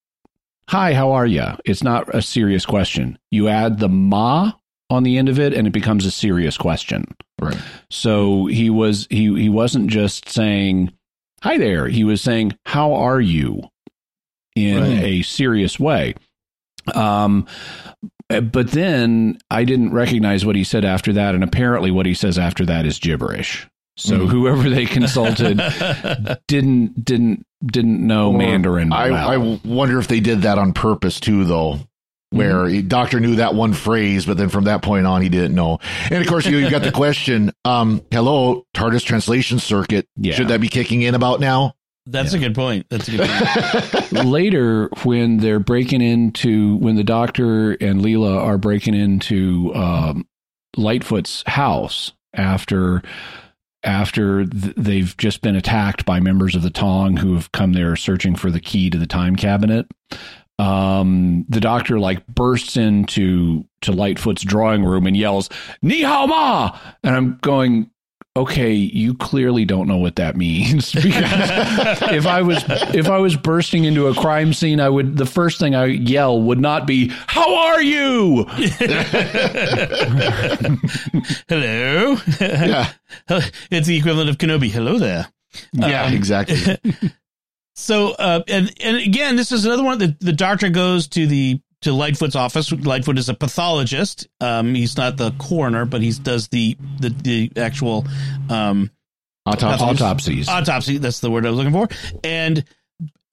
hi 0.70 0.94
how 0.94 1.12
are 1.12 1.26
you 1.26 1.46
it's 1.66 1.84
not 1.84 2.14
a 2.14 2.22
serious 2.22 2.66
question. 2.66 3.18
You 3.32 3.48
add 3.48 3.80
the 3.80 3.90
ma 3.90 4.52
on 4.92 5.04
the 5.04 5.18
end 5.18 5.30
of 5.30 5.40
it 5.40 5.54
and 5.54 5.66
it 5.66 5.72
becomes 5.74 6.06
a 6.06 6.12
serious 6.12 6.58
question 6.58 7.06
Right. 7.42 7.58
so 7.90 8.46
he 8.46 8.70
was 8.70 9.08
he 9.10 9.34
he 9.42 9.50
wasn't 9.50 9.88
just 9.90 10.30
saying 10.30 10.92
hi 11.42 11.58
there 11.58 11.88
he 11.88 12.04
was 12.04 12.22
saying 12.22 12.56
how 12.66 12.94
are 12.94 13.20
you 13.22 13.64
in 14.56 14.82
Right. 14.84 15.04
a 15.04 15.22
serious 15.24 15.80
way 15.80 16.14
um 16.94 17.48
but 18.30 18.72
then 18.72 19.38
I 19.50 19.66
didn't 19.66 19.92
recognize 19.94 20.46
what 20.46 20.56
he 20.56 20.64
said 20.64 20.86
after 20.86 21.12
that, 21.12 21.36
and 21.36 21.44
apparently 21.44 21.92
what 21.92 22.06
he 22.06 22.14
says 22.14 22.40
after 22.40 22.66
that 22.66 22.86
is 22.86 22.98
gibberish. 22.98 23.68
So 23.98 24.20
Mhm. 24.20 24.30
whoever 24.30 24.70
they 24.70 24.86
consulted 24.86 25.58
didn't 26.48 27.04
didn't 27.04 27.46
didn't 27.66 28.08
know 28.08 28.32
Or 28.32 28.38
Mandarin. 28.38 28.94
I, 28.94 29.10
well. 29.12 29.30
I 29.30 29.60
wonder 29.68 30.00
if 30.00 30.08
they 30.08 30.22
did 30.22 30.44
that 30.44 30.58
on 30.58 30.72
purpose 30.72 31.20
too, 31.20 31.44
though. 31.44 31.82
Where 32.32 32.66
he- 32.68 32.82
doctor 32.82 33.20
knew 33.20 33.36
that 33.36 33.56
one 33.56 33.74
phrase, 33.74 34.26
but 34.26 34.38
then 34.38 34.50
from 34.50 34.64
that 34.64 34.82
point 34.82 35.06
on, 35.06 35.22
he 35.22 35.30
didn't 35.30 35.54
know. 35.54 35.80
And 36.10 36.22
of 36.22 36.28
course, 36.28 36.46
you, 36.46 36.58
you 36.58 36.70
got 36.70 36.82
the 36.82 36.92
question. 36.92 37.52
Um, 37.66 38.02
hello, 38.10 38.66
TARDIS 38.74 39.04
translation 39.04 39.60
circuit. 39.60 40.08
Yeah. 40.16 40.34
Should 40.34 40.48
that 40.48 40.62
be 40.62 40.70
kicking 40.70 41.02
in 41.02 41.14
about 41.14 41.40
now? 41.40 41.76
that's 42.08 42.34
a 42.34 42.40
good 42.40 42.56
point. 42.56 42.88
That's 42.90 43.08
a 43.08 43.12
good 43.12 43.30
point. 43.30 44.12
later 44.26 44.90
when 45.04 45.38
they're 45.38 45.60
breaking 45.60 46.02
into 46.02 46.78
when 46.78 46.96
the 46.96 47.04
doctor 47.04 47.72
and 47.74 48.02
Leela 48.02 48.38
are 48.40 48.58
breaking 48.58 48.96
into 48.96 49.72
um, 49.76 50.28
Litefoot's 50.78 51.44
house 51.46 52.12
after 52.34 53.02
after 53.84 54.46
th- 54.46 54.74
they've 54.78 55.16
just 55.18 55.42
been 55.42 55.56
attacked 55.56 56.06
by 56.06 56.20
members 56.20 56.56
of 56.56 56.62
the 56.62 56.70
Tong 56.70 57.18
who 57.18 57.34
have 57.34 57.52
come 57.52 57.74
there 57.74 57.96
searching 57.96 58.36
for 58.36 58.52
the 58.52 58.60
key 58.60 58.90
to 58.90 58.98
the 58.98 59.08
time 59.08 59.36
cabinet. 59.36 59.88
Um, 60.62 61.46
the 61.50 61.60
doctor 61.60 62.00
like 62.00 62.26
bursts 62.28 62.78
into 62.78 63.66
to 63.82 63.92
Litefoot's 63.92 64.44
drawing 64.44 64.84
room 64.86 65.08
and 65.08 65.18
yells, 65.18 65.50
"Ni 65.82 66.02
hao 66.02 66.26
ma!" 66.28 66.78
And 67.04 67.16
I'm 67.16 67.38
going, 67.42 67.90
okay, 68.38 68.72
you 68.74 69.14
clearly 69.16 69.66
don't 69.66 69.88
know 69.88 69.98
what 69.98 70.16
that 70.18 70.38
means 70.38 70.92
because 70.94 72.02
if 72.14 72.26
I 72.28 72.42
was 72.44 72.64
if 72.94 73.10
I 73.10 73.18
was 73.18 73.36
bursting 73.36 73.86
into 73.86 74.08
a 74.08 74.14
crime 74.14 74.54
scene, 74.54 74.80
I 74.80 74.88
would 74.90 75.18
the 75.18 75.26
first 75.26 75.60
thing 75.60 75.74
I 75.76 75.86
yell 75.86 76.40
would 76.42 76.60
not 76.60 76.86
be 76.86 77.08
"How 77.28 77.56
are 77.56 77.82
you?" 77.82 78.46
Hello. 81.50 82.18
yeah. 82.40 82.92
it's 83.72 83.88
the 83.88 83.98
equivalent 83.98 84.30
of 84.30 84.38
Kenobi. 84.38 84.70
Hello 84.70 84.98
there. 84.98 85.28
Yeah, 85.74 86.06
Um, 86.06 86.14
exactly. 86.14 86.78
So, 87.76 88.12
uh, 88.12 88.44
and 88.48 88.74
and 88.82 88.98
again, 88.98 89.36
this 89.36 89.52
is 89.52 89.66
another 89.66 89.84
one. 89.84 89.98
The 89.98 90.16
the 90.20 90.34
doctor 90.34 90.70
goes 90.70 91.08
to 91.10 91.26
the 91.28 91.62
to 91.82 91.92
Litefoot's 91.92 92.36
office. 92.36 92.70
Litefoot 92.70 93.18
is 93.18 93.30
a 93.30 93.34
pathologist. 93.34 94.28
Um, 94.40 94.76
he's 94.76 94.98
not 94.98 95.18
the 95.18 95.32
coroner, 95.40 95.86
but 95.86 96.02
he 96.02 96.12
does 96.12 96.48
the 96.50 96.78
the 97.00 97.10
the 97.10 97.52
actual 97.56 98.06
um 98.50 98.92
Autopsy. 99.46 99.84
Autopsies. 99.84 100.48
autopsy. 100.48 100.98
That's 101.00 101.20
the 101.20 101.32
word 101.32 101.46
I 101.46 101.50
was 101.50 101.58
looking 101.58 101.74
for. 101.74 101.88
And 102.24 102.64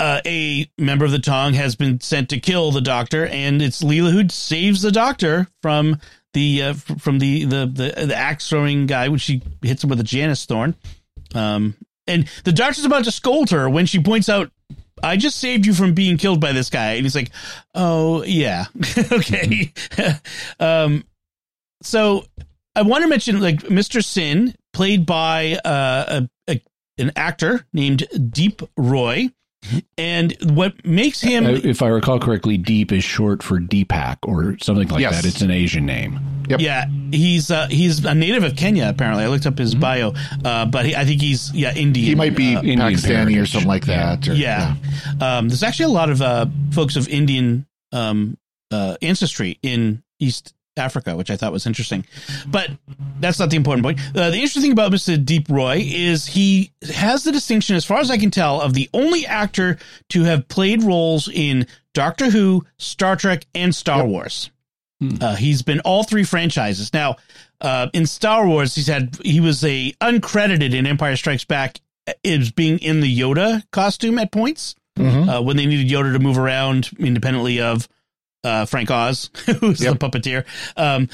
uh, 0.01 0.21
a 0.27 0.71
member 0.79 1.05
of 1.05 1.11
the 1.11 1.19
Tong 1.19 1.53
has 1.55 1.77
been 1.77 2.01
sent 2.01 2.31
to 2.31 2.41
kill 2.41 2.71
the 2.71 2.81
doctor, 2.81 3.27
and 3.27 3.61
it's 3.61 3.83
Leela 3.83 4.11
who 4.11 4.29
saves 4.29 4.81
the 4.81 4.91
doctor 4.91 5.49
from 5.61 6.01
the 6.33 6.63
uh, 6.63 6.73
from 6.75 7.19
the 7.19 7.45
the 7.45 7.67
the, 7.67 8.07
the 8.07 8.17
axe 8.17 8.49
throwing 8.49 8.87
guy 8.87 9.09
when 9.09 9.19
she 9.19 9.43
hits 9.61 9.85
him 9.85 9.91
with 9.91 10.01
a 10.01 10.05
Janis 10.05 10.47
thorn. 10.47 10.75
Um, 11.35 11.75
and 12.09 12.29
the 12.45 12.53
doctor's 12.53 12.85
about 12.85 13.05
to 13.05 13.13
scold 13.13 13.51
her 13.51 13.69
when 13.69 13.87
she 13.87 14.03
points 14.03 14.29
out. 14.29 14.51
I 15.01 15.17
just 15.17 15.39
saved 15.39 15.65
you 15.65 15.75
from 15.75 15.95
being 15.95 16.17
killed 16.17 16.41
by 16.41 16.51
this 16.51 16.71
guy. 16.71 16.95
And 16.95 17.05
he's 17.05 17.15
like, 17.15 17.31
Oh, 17.75 18.25
yeah. 18.25 18.65
okay. 19.13 19.73
um, 20.61 21.05
so 21.83 22.25
I 22.75 22.83
want 22.83 23.03
to 23.03 23.09
mention 23.09 23.41
like 23.41 23.61
Mr. 23.61 24.05
Sin, 24.05 24.55
played 24.73 25.07
by 25.07 25.59
uh, 25.65 26.23
a, 26.49 26.53
a 26.53 26.63
an 26.99 27.13
actor 27.17 27.67
named 27.73 28.07
Deep 28.31 28.63
Roy, 28.77 29.31
and 29.97 30.35
what 30.53 30.85
makes 30.87 31.21
him 31.21 31.45
Uh, 31.47 31.51
if 31.65 31.83
I 31.83 31.89
recall 31.89 32.19
correctly, 32.19 32.57
Deep 32.57 32.93
is 32.93 33.05
short 33.05 33.43
for 33.43 33.59
Deepak 33.59 34.19
or 34.23 34.57
something 34.63 34.89
like 34.89 35.01
Yes. 35.01 35.17
that. 35.17 35.29
It's 35.29 35.43
an 35.43 35.51
Asian 35.51 35.85
name. 35.87 36.21
Yep. 36.49 36.61
yeah 36.61 36.87
he's 37.11 37.51
uh, 37.51 37.67
he's 37.69 38.03
a 38.07 38.15
native 38.15 38.43
of 38.43 38.57
Kenya 38.57 38.89
apparently. 38.89 39.23
I 39.25 39.29
looked 39.29 39.45
up 39.45 39.59
his 39.59 39.75
bio, 39.75 40.15
uh, 40.45 40.65
but 40.65 40.87
he, 40.87 40.97
I 40.97 41.05
think 41.05 41.21
he's 41.21 41.53
yeah 41.53 41.75
Indian. 41.75 42.07
He 42.07 42.15
might 42.15 42.35
be 42.37 42.57
Uh, 42.57 42.61
Indian 42.63 42.79
Pakistani 42.81 43.41
or 43.43 43.45
something 43.45 43.69
like 43.69 43.85
that. 43.87 44.27
or- 44.29 44.35
yeah. 44.35 44.77
Um, 45.21 45.49
there's 45.49 45.63
actually 45.63 45.87
a 45.87 45.95
lot 45.97 46.09
of 46.09 46.23
uh, 46.23 46.47
folks 46.71 46.97
of 46.97 47.07
Indian 47.09 47.67
um, 47.93 48.39
uh, 48.71 48.97
ancestry 49.03 49.59
in 49.63 50.03
East 50.21 50.55
Africa, 50.79 51.17
which 51.17 51.31
I 51.31 51.37
thought 51.37 51.53
was 51.53 51.67
interesting. 51.67 52.05
But 52.47 52.71
that's 53.21 53.39
not 53.39 53.51
the 53.51 53.57
important 53.57 53.85
point. 53.85 53.99
Uh, 54.15 54.31
the 54.31 54.37
interesting 54.37 54.63
thing 54.63 54.73
about 54.73 54.93
Mr. 54.93 55.23
Deep 55.23 55.49
Roy 55.49 55.83
is 55.85 56.27
he 56.27 56.71
has 56.95 57.25
the 57.25 57.33
distinction, 57.33 57.77
as 57.77 57.85
far 57.85 57.99
as 57.99 58.11
I 58.11 58.17
can 58.19 58.31
tell, 58.31 58.61
of 58.61 58.75
the 58.75 58.89
only 58.95 59.27
actor 59.27 59.79
to 60.11 60.23
have 60.25 60.49
played 60.49 60.83
roles 60.83 61.29
in 61.29 61.67
Doctor 61.95 62.31
Who, 62.31 62.65
Star 62.79 63.17
Trek, 63.17 63.47
and 63.55 63.75
Star 63.75 64.07
Wars. 64.07 64.51
Hmm. 65.01 65.17
Uh, 65.21 65.35
he's 65.37 65.63
been 65.63 65.81
all 65.81 66.03
three 66.05 66.25
franchises. 66.25 66.93
Now, 66.93 67.17
uh, 67.61 67.89
in 67.93 68.07
Star 68.07 68.47
Wars, 68.47 68.75
he's 68.75 68.87
had 68.87 69.17
he 69.23 69.41
was 69.41 69.65
a 69.65 69.93
uncredited 70.01 70.75
in 70.75 70.87
Empire 70.87 71.17
Strikes 71.17 71.45
Back 71.45 71.81
is 72.25 72.51
being 72.51 72.79
in 72.79 73.01
the 73.01 73.19
Yoda 73.21 73.63
costume 73.71 74.19
at 74.19 74.33
points 74.33 74.75
Mhm. 74.99 75.29
uh, 75.29 75.43
when 75.43 75.57
they 75.57 75.67
needed 75.67 75.89
Yoda 75.89 76.13
to 76.13 76.19
move 76.19 76.39
around 76.39 76.89
independently 76.99 77.61
of 77.61 77.87
uh, 78.45 78.65
Frank 78.67 78.91
Oz, 78.91 79.31
who's 79.61 79.83
Yep. 79.83 79.99
the 79.99 80.09
puppeteer. 80.09 80.45
Um, 80.77 81.09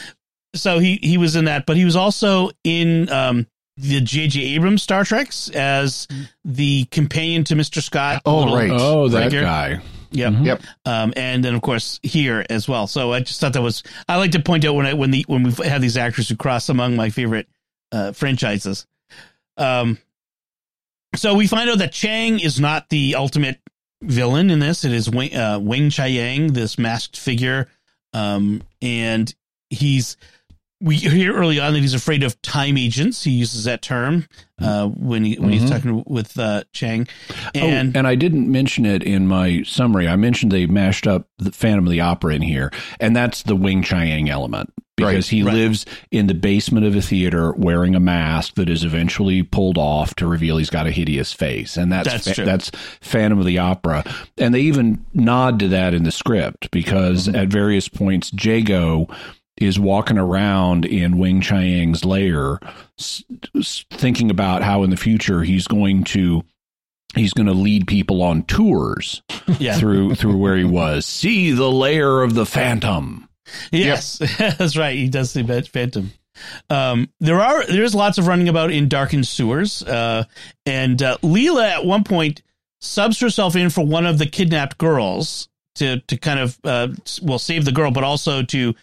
so 0.55 0.79
he 0.79 0.99
he 1.03 1.19
was 1.19 1.37
in 1.37 1.47
that, 1.47 1.67
but 1.67 1.77
he 1.77 1.85
was 1.85 1.97
also 1.97 2.51
in 2.63 3.09
um, 3.11 3.47
the 3.77 4.01
J.J. 4.01 4.41
Abrams 4.55 4.83
Star 4.83 5.05
Treks 5.05 5.49
as 5.51 6.07
the 6.45 6.85
companion 6.87 7.43
to 7.45 7.55
Mr. 7.57 7.83
Scott. 7.83 8.23
Oh, 8.25 8.41
Little- 8.41 8.57
right. 8.57 8.71
Oh, 8.73 9.09
that 9.09 9.25
Figure. 9.25 9.43
guy. 9.43 9.81
Yep. 10.13 10.33
Mhm. 10.33 10.47
Yep. 10.47 10.63
Um, 10.85 11.13
and 11.17 11.45
then 11.45 11.57
of 11.57 11.63
course 11.63 11.99
here 12.05 12.47
as 12.49 12.69
well. 12.69 12.87
So 12.87 13.13
I 13.13 13.19
just 13.19 13.41
thought 13.41 13.53
that 13.55 13.63
was 13.63 13.83
I 14.09 14.15
like 14.17 14.31
to 14.33 14.41
point 14.41 14.65
out 14.65 14.77
when 14.77 14.87
I 14.87 14.93
when 14.93 15.11
the 15.11 15.25
when 15.27 15.43
we 15.43 15.51
have 15.67 15.83
these 15.83 15.97
actors 15.97 16.29
who 16.29 16.37
cross 16.37 16.69
among 16.69 16.95
my 16.95 17.11
favorite 17.11 17.49
uh, 17.91 18.13
franchises. 18.13 18.87
Um, 19.57 19.99
so 21.17 21.35
we 21.35 21.49
find 21.49 21.69
out 21.69 21.79
that 21.79 21.91
Chang 21.93 22.39
is 22.39 22.61
not 22.61 22.89
the 22.91 23.17
ultimate 23.17 23.59
villain 24.05 24.51
in 24.51 24.59
this. 24.61 24.85
It 24.85 24.93
is 24.93 25.09
Weng, 25.09 25.35
uh, 25.35 25.59
Weng-Chiang, 25.61 26.53
this 26.53 26.79
masked 26.79 27.17
figure, 27.17 27.69
um, 28.13 28.63
and 28.83 29.35
he's 29.71 30.17
we 30.81 30.97
hear 30.97 31.35
early 31.35 31.59
on 31.61 31.73
that 31.73 31.79
he's 31.79 31.95
afraid 31.95 32.23
of 32.23 32.41
time 32.43 32.77
agents. 32.77 33.25
He 33.25 33.31
uses 33.31 33.65
that 33.65 33.81
term 33.81 34.27
uh, 34.61 34.87
when 34.89 35.25
he 35.25 35.37
when 35.37 35.51
he's 35.51 35.63
Mhm. 35.63 35.69
talking 35.71 36.05
with 36.07 36.39
uh, 36.39 36.65
Chang, 36.73 37.07
and 37.55 37.65
And, 37.65 37.97
oh, 37.97 37.99
and 38.01 38.07
I 38.07 38.17
didn't 38.17 38.51
mention 38.51 38.85
it 38.85 39.03
in 39.03 39.27
my 39.27 39.63
summary. 39.63 40.07
I 40.09 40.17
mentioned 40.17 40.53
they 40.53 40.67
mashed 40.67 41.07
up 41.07 41.27
the 41.39 41.53
Phantom 41.53 41.87
of 41.87 41.91
the 41.91 42.01
Opera 42.01 42.35
in 42.35 42.43
here, 42.43 42.71
and 43.01 43.17
that's 43.17 43.43
the 43.43 43.57
Weng-Chiang 43.57 44.29
element 44.29 44.73
because 44.97 45.15
Right, 45.15 45.25
he 45.25 45.43
right. 45.43 45.55
lives 45.55 45.87
in 46.11 46.27
the 46.29 46.35
basement 46.35 46.87
of 46.87 46.95
a 46.95 47.03
theater 47.03 47.53
wearing 47.53 47.95
a 47.95 48.01
mask 48.01 48.55
that 48.55 48.69
is 48.69 48.85
eventually 48.85 49.43
pulled 49.43 49.77
off 49.79 50.15
to 50.17 50.27
reveal 50.27 50.57
he's 50.59 50.71
got 50.71 50.87
a 50.87 50.91
hideous 50.93 51.33
face, 51.33 51.77
and 51.77 51.93
that's 51.93 52.09
That's 52.25 52.37
fa- 52.39 52.45
that's 52.45 52.71
Phantom 53.01 53.39
of 53.39 53.47
the 53.47 53.59
Opera, 53.59 54.05
and 54.39 54.55
they 54.55 54.61
even 54.61 55.05
nod 55.15 55.59
to 55.61 55.69
that 55.69 55.95
in 55.95 56.05
the 56.05 56.13
script 56.13 56.71
because 56.71 57.27
Mm-hmm. 57.27 57.37
at 57.37 57.49
various 57.49 57.89
points 57.89 58.31
Jago 58.39 59.09
is 59.57 59.79
walking 59.79 60.19
around 60.19 60.85
in 60.85 61.15
Weng-Chiang's 61.15 62.05
lair, 62.05 62.59
s- 62.99 63.23
s- 63.57 63.85
thinking 63.91 64.29
about 64.31 64.63
how 64.63 64.83
in 64.83 64.91
the 64.91 64.97
future 64.97 65.43
he's 65.45 65.67
going 65.69 66.03
to 66.05 66.45
he's 67.15 67.33
going 67.33 67.47
to 67.47 67.53
lead 67.53 67.87
people 67.87 68.21
on 68.23 68.43
tours 68.45 69.23
yeah, 69.61 69.77
through 69.79 70.15
through 70.17 70.37
where 70.37 70.57
he 70.57 70.65
was. 70.65 71.07
See 71.07 71.53
the 71.53 71.71
lair 71.71 72.23
of 72.23 72.35
the 72.35 72.45
Phantom. 72.47 73.29
Yes, 73.71 74.19
that's 74.39 74.77
right. 74.77 74.97
He 74.97 75.09
does 75.09 75.33
the 75.33 75.45
Phan- 75.45 75.65
Phantom. 75.65 76.13
Um, 76.71 77.11
there 77.21 77.41
are 77.41 77.65
there's 77.67 77.95
lots 77.95 78.19
of 78.19 78.27
running 78.27 78.49
about 78.49 78.71
in 78.73 78.89
darkened 78.89 79.27
sewers, 79.27 79.83
uh, 79.83 80.25
and 80.67 81.03
uh, 81.03 81.19
Leela 81.23 81.71
at 81.71 81.85
one 81.85 82.05
point 82.05 82.43
subs 82.81 83.21
herself 83.21 83.57
in 83.57 83.71
for 83.71 83.87
one 83.87 84.07
of 84.07 84.19
the 84.19 84.27
kidnapped 84.27 84.79
girls 84.79 85.49
to 85.77 86.01
to 86.01 86.17
kind 86.17 86.41
of 86.41 86.59
uh, 86.65 86.89
well 87.23 87.39
save 87.39 87.65
the 87.65 87.73
girl, 87.73 87.91
but 87.91 88.05
also 88.05 88.43
to 88.43 88.75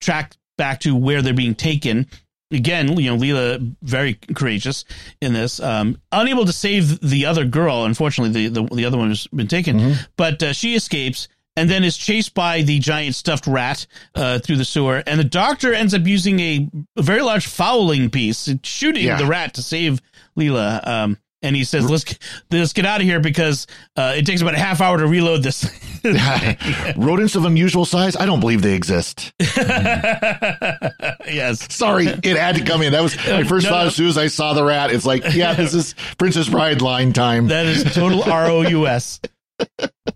track 0.00 0.34
back 0.56 0.80
to 0.80 0.94
where 0.94 1.22
they're 1.22 1.34
being 1.34 1.54
taken. 1.54 2.06
Again, 2.52 2.96
you 2.98 3.10
know, 3.10 3.16
Leela 3.16 3.74
very 3.82 4.14
courageous 4.14 4.84
in 5.20 5.32
this. 5.32 5.58
Um, 5.58 6.00
unable 6.12 6.44
to 6.44 6.52
save 6.52 7.00
the 7.00 7.26
other 7.26 7.44
girl, 7.44 7.84
unfortunately, 7.84 8.46
the 8.48 8.62
the, 8.62 8.74
the 8.74 8.84
other 8.84 8.98
one 8.98 9.08
has 9.08 9.26
been 9.28 9.48
taken, 9.48 9.94
but 10.16 10.40
uh, 10.42 10.52
she 10.52 10.76
escapes 10.76 11.26
and 11.56 11.70
then 11.70 11.84
is 11.84 11.96
chased 11.96 12.34
by 12.34 12.62
the 12.62 12.78
giant 12.78 13.14
stuffed 13.14 13.46
rat 13.46 13.86
uh, 14.14 14.38
through 14.40 14.56
the 14.56 14.64
sewer. 14.64 15.02
And 15.06 15.20
the 15.20 15.24
doctor 15.24 15.72
ends 15.72 15.94
up 15.94 16.06
using 16.06 16.40
a, 16.40 16.68
very 16.98 17.22
large 17.22 17.46
fowling 17.46 18.10
piece, 18.10 18.48
shooting 18.62 19.04
Yeah. 19.04 19.18
the 19.18 19.26
rat 19.26 19.54
to 19.54 19.62
save 19.62 20.00
Leela. 20.38 20.86
Um, 20.86 21.18
and 21.42 21.54
he 21.54 21.62
says, 21.64 21.90
"Let's 21.90 22.06
let's 22.50 22.72
get 22.72 22.86
out 22.86 23.02
of 23.02 23.06
here 23.06 23.20
because 23.20 23.66
uh, 23.96 24.14
it 24.16 24.24
takes 24.24 24.40
about 24.40 24.54
a 24.54 24.58
half 24.58 24.80
hour 24.80 24.96
to 24.96 25.06
reload 25.06 25.42
this." 25.42 25.64
Rodents 26.96 27.36
of 27.36 27.44
unusual 27.44 27.84
size? 27.84 28.16
I 28.16 28.24
don't 28.24 28.40
believe 28.40 28.62
they 28.62 28.72
exist. 28.74 29.34
yes. 31.26 31.70
Sorry, 31.74 32.06
it 32.06 32.24
had 32.38 32.56
to 32.56 32.64
come 32.64 32.80
in. 32.80 32.92
That 32.92 33.02
was 33.02 33.14
my 33.26 33.44
first 33.44 33.64
No, 33.64 33.70
thought 33.70 33.82
no. 33.82 33.86
as 33.88 33.94
soon 33.94 34.08
as 34.08 34.16
I 34.16 34.28
saw 34.28 34.54
the 34.54 34.64
rat. 34.64 34.90
It's 34.90 35.04
like, 35.04 35.34
yeah, 35.34 35.52
this 35.52 35.74
is 35.74 35.94
Princess 36.16 36.48
Bride 36.48 36.80
line 36.80 37.12
time. 37.12 37.48
That 37.48 37.66
is 37.66 37.84
total 37.94 38.22
R 38.22 38.46
O 38.46 38.62
U 38.62 38.86
S. 38.86 39.20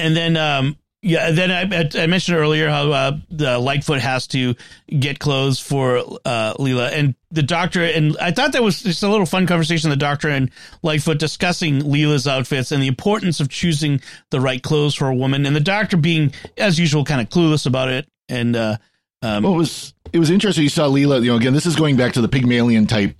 And 0.00 0.16
then, 0.16 0.36
um, 0.36 0.76
yeah, 1.02 1.30
then 1.30 1.50
I, 1.50 2.02
I 2.02 2.06
mentioned 2.06 2.36
earlier 2.36 2.68
how 2.68 2.90
uh, 2.92 3.18
the 3.30 3.58
Litefoot 3.58 4.00
has 4.00 4.26
to 4.28 4.54
get 4.88 5.18
clothes 5.18 5.58
for 5.58 5.98
uh, 6.24 6.54
Leela 6.54 6.90
and 6.92 7.14
the 7.30 7.42
doctor. 7.42 7.84
And 7.84 8.16
I 8.18 8.32
thought 8.32 8.52
that 8.52 8.62
was 8.62 8.82
just 8.82 9.02
a 9.02 9.08
little 9.08 9.24
fun 9.24 9.46
conversation. 9.46 9.88
The 9.88 9.96
doctor 9.96 10.28
and 10.28 10.50
Litefoot 10.84 11.18
discussing 11.18 11.80
Leela's 11.80 12.26
outfits 12.26 12.70
and 12.72 12.82
the 12.82 12.86
importance 12.86 13.40
of 13.40 13.48
choosing 13.48 14.00
the 14.30 14.40
right 14.40 14.62
clothes 14.62 14.94
for 14.94 15.08
a 15.08 15.14
woman. 15.14 15.46
And 15.46 15.56
the 15.56 15.60
doctor 15.60 15.96
being, 15.96 16.34
as 16.58 16.78
usual, 16.78 17.04
kind 17.04 17.20
of 17.20 17.28
clueless 17.28 17.66
about 17.66 17.88
it. 17.88 18.06
And 18.28 18.54
uh, 18.54 18.76
um, 19.22 19.44
Well, 19.44 19.54
it 19.54 19.58
was 19.58 19.94
it 20.12 20.18
was 20.18 20.30
interesting. 20.30 20.64
You 20.64 20.70
saw 20.70 20.86
Leela. 20.86 21.22
You 21.22 21.30
know, 21.30 21.36
again, 21.36 21.54
this 21.54 21.66
is 21.66 21.76
going 21.76 21.96
back 21.96 22.14
to 22.14 22.20
the 22.20 22.28
Pygmalion 22.28 22.86
type 22.86 23.16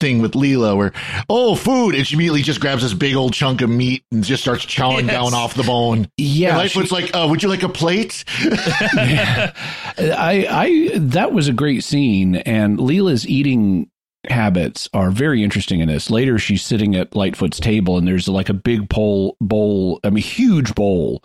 thing 0.00 0.20
with 0.20 0.32
Leela, 0.32 0.76
where 0.76 0.92
oh, 1.28 1.54
food, 1.54 1.94
and 1.94 2.06
she 2.06 2.14
immediately 2.16 2.42
just 2.42 2.60
grabs 2.60 2.82
this 2.82 2.94
big 2.94 3.14
old 3.14 3.32
chunk 3.32 3.60
of 3.62 3.70
meat 3.70 4.04
and 4.12 4.24
just 4.24 4.42
starts 4.42 4.64
chowing 4.66 5.06
Yes. 5.06 5.10
down 5.12 5.34
off 5.34 5.54
the 5.54 5.62
bone. 5.62 6.08
Yeah, 6.16 6.58
and 6.58 6.68
Litefoot's 6.68 6.92
like, 6.92 7.14
uh, 7.14 7.26
"Would 7.30 7.42
you 7.42 7.48
like 7.48 7.62
a 7.62 7.68
plate?" 7.68 8.24
I, 9.98 10.46
I 10.50 10.98
that 10.98 11.32
was 11.32 11.48
a 11.48 11.52
great 11.52 11.84
scene, 11.84 12.36
and 12.36 12.78
Leela's 12.78 13.26
eating 13.26 13.90
habits 14.28 14.88
are 14.94 15.10
very 15.10 15.42
interesting 15.42 15.80
in 15.80 15.88
this. 15.88 16.10
Later, 16.10 16.38
she's 16.38 16.62
sitting 16.62 16.94
at 16.96 17.10
Litefoot's 17.10 17.60
table, 17.60 17.98
and 17.98 18.06
there's 18.08 18.28
like 18.28 18.48
a 18.48 18.54
big 18.54 18.88
bowl, 18.88 19.36
bowl, 19.40 20.00
I 20.02 20.10
mean, 20.10 20.24
huge 20.24 20.74
bowl 20.74 21.22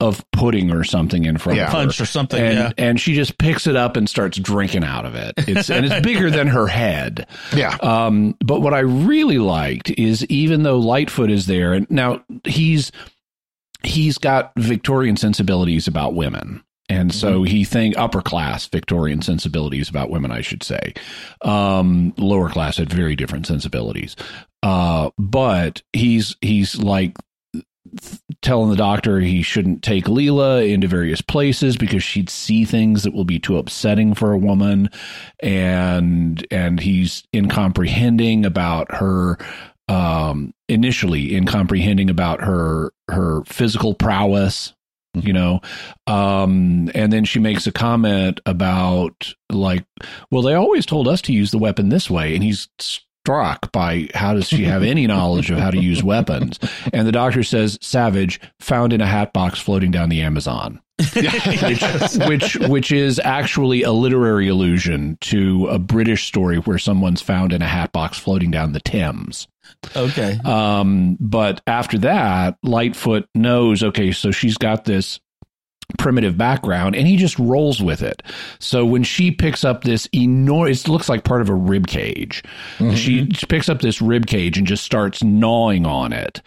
of 0.00 0.24
pudding 0.32 0.70
or 0.70 0.82
something 0.84 1.24
in 1.24 1.36
front 1.38 1.58
Yeah. 1.58 1.64
of 1.66 1.72
her. 1.72 1.78
punch 1.78 2.00
or 2.00 2.06
something. 2.06 2.42
And, 2.42 2.54
yeah. 2.58 2.72
and 2.78 3.00
she 3.00 3.14
just 3.14 3.38
picks 3.38 3.66
it 3.66 3.76
up 3.76 3.96
and 3.96 4.08
starts 4.08 4.38
drinking 4.38 4.84
out 4.84 5.04
of 5.04 5.14
it. 5.14 5.34
It's 5.36 5.70
and 5.70 5.84
it's 5.86 6.00
bigger 6.04 6.30
than 6.30 6.46
her 6.48 6.66
head. 6.66 7.26
yeah, 7.56 7.76
Um, 7.82 8.36
but 8.44 8.60
what 8.62 8.74
I 8.74 8.80
really 8.80 9.38
liked 9.38 9.90
is 9.90 10.24
even 10.26 10.62
though 10.62 10.80
Litefoot 10.80 11.30
is 11.30 11.46
there, 11.46 11.72
and 11.74 11.90
now 11.90 12.22
he's 12.44 12.90
he's 13.82 14.18
got 14.18 14.52
Victorian 14.56 15.16
sensibilities 15.16 15.86
about 15.88 16.14
women. 16.14 16.62
And 16.88 17.14
so 17.14 17.44
he 17.44 17.62
think 17.62 17.96
upper 17.96 18.20
class 18.20 18.66
Victorian 18.66 19.22
sensibilities 19.22 19.88
about 19.88 20.10
women, 20.10 20.32
I 20.32 20.40
should 20.40 20.64
say. 20.64 20.94
Um, 21.40 22.12
lower 22.18 22.48
class 22.48 22.78
had 22.78 22.92
very 22.92 23.14
different 23.14 23.46
sensibilities. 23.46 24.16
Uh, 24.62 25.10
but 25.16 25.82
he's 25.92 26.36
he's 26.40 26.76
like 26.76 27.16
telling 28.42 28.70
the 28.70 28.76
doctor 28.76 29.20
he 29.20 29.42
shouldn't 29.42 29.82
take 29.82 30.04
Leela 30.04 30.68
into 30.68 30.86
various 30.86 31.20
places 31.20 31.76
because 31.76 32.02
she'd 32.02 32.30
see 32.30 32.64
things 32.64 33.02
that 33.02 33.14
will 33.14 33.24
be 33.24 33.38
too 33.38 33.56
upsetting 33.56 34.14
for 34.14 34.32
a 34.32 34.38
woman. 34.38 34.90
And 35.40 36.46
and 36.50 36.80
he's 36.80 37.24
incomprehending 37.32 38.44
about 38.44 38.94
her 38.94 39.38
um 39.88 40.54
initially 40.68 41.34
incomprehending 41.34 42.10
about 42.10 42.40
her 42.40 42.92
her 43.08 43.42
physical 43.44 43.94
prowess 43.94 44.74
you 45.14 45.32
know? 45.32 45.60
Um 46.06 46.90
and 46.94 47.12
then 47.12 47.24
she 47.24 47.40
makes 47.40 47.66
a 47.66 47.72
comment 47.72 48.40
about 48.46 49.34
like 49.50 49.84
well 50.30 50.42
they 50.42 50.54
always 50.54 50.86
told 50.86 51.08
us 51.08 51.20
to 51.22 51.32
use 51.32 51.50
the 51.50 51.58
weapon 51.58 51.88
this 51.88 52.08
way. 52.08 52.34
And 52.34 52.44
he's 52.44 52.68
struck 53.30 53.70
by 53.70 54.08
how 54.12 54.34
does 54.34 54.48
she 54.48 54.64
have 54.64 54.82
any 54.82 55.06
knowledge 55.06 55.52
of 55.52 55.58
how 55.58 55.70
to 55.70 55.78
use 55.78 56.02
weapons. 56.02 56.58
And 56.92 57.06
the 57.06 57.12
doctor 57.12 57.44
says 57.44 57.78
savage 57.80 58.40
found 58.58 58.92
in 58.92 59.00
a 59.00 59.06
hat 59.06 59.32
box 59.32 59.60
floating 59.60 59.92
down 59.92 60.08
the 60.08 60.22
amazon. 60.22 60.80
Which 62.26 62.56
which 62.56 62.92
is 62.92 63.18
actually 63.24 63.84
a 63.84 63.92
literary 63.92 64.48
allusion 64.48 65.16
to 65.22 65.66
a 65.68 65.78
british 65.78 66.26
story 66.26 66.58
where 66.58 66.76
someone's 66.76 67.22
found 67.22 67.54
in 67.54 67.62
a 67.62 67.66
hat 67.66 67.92
box 67.92 68.18
floating 68.18 68.50
down 68.50 68.72
the 68.72 68.80
thames. 68.80 69.48
Okay. 69.96 70.38
um, 70.44 71.16
but 71.18 71.62
after 71.66 71.96
that, 71.98 72.58
Litefoot 72.62 73.24
knows, 73.34 73.82
okay, 73.82 74.12
so 74.12 74.30
she's 74.30 74.58
got 74.58 74.84
this 74.84 75.20
primitive 75.98 76.36
background 76.36 76.94
and 76.94 77.06
he 77.06 77.16
just 77.16 77.38
rolls 77.38 77.82
with 77.82 78.02
it. 78.02 78.22
So 78.58 78.84
when 78.84 79.02
she 79.02 79.30
picks 79.30 79.64
up 79.64 79.84
this 79.84 80.08
enormous, 80.14 80.84
it 80.84 80.88
looks 80.88 81.08
like 81.08 81.24
part 81.24 81.40
of 81.40 81.48
a 81.48 81.54
rib 81.54 81.86
cage. 81.86 82.42
Mm-hmm. 82.78 82.94
She 82.94 83.26
picks 83.48 83.68
up 83.68 83.80
this 83.80 84.00
rib 84.00 84.26
cage 84.26 84.58
and 84.58 84.66
just 84.66 84.84
starts 84.84 85.22
gnawing 85.22 85.86
on 85.86 86.12
it. 86.12 86.42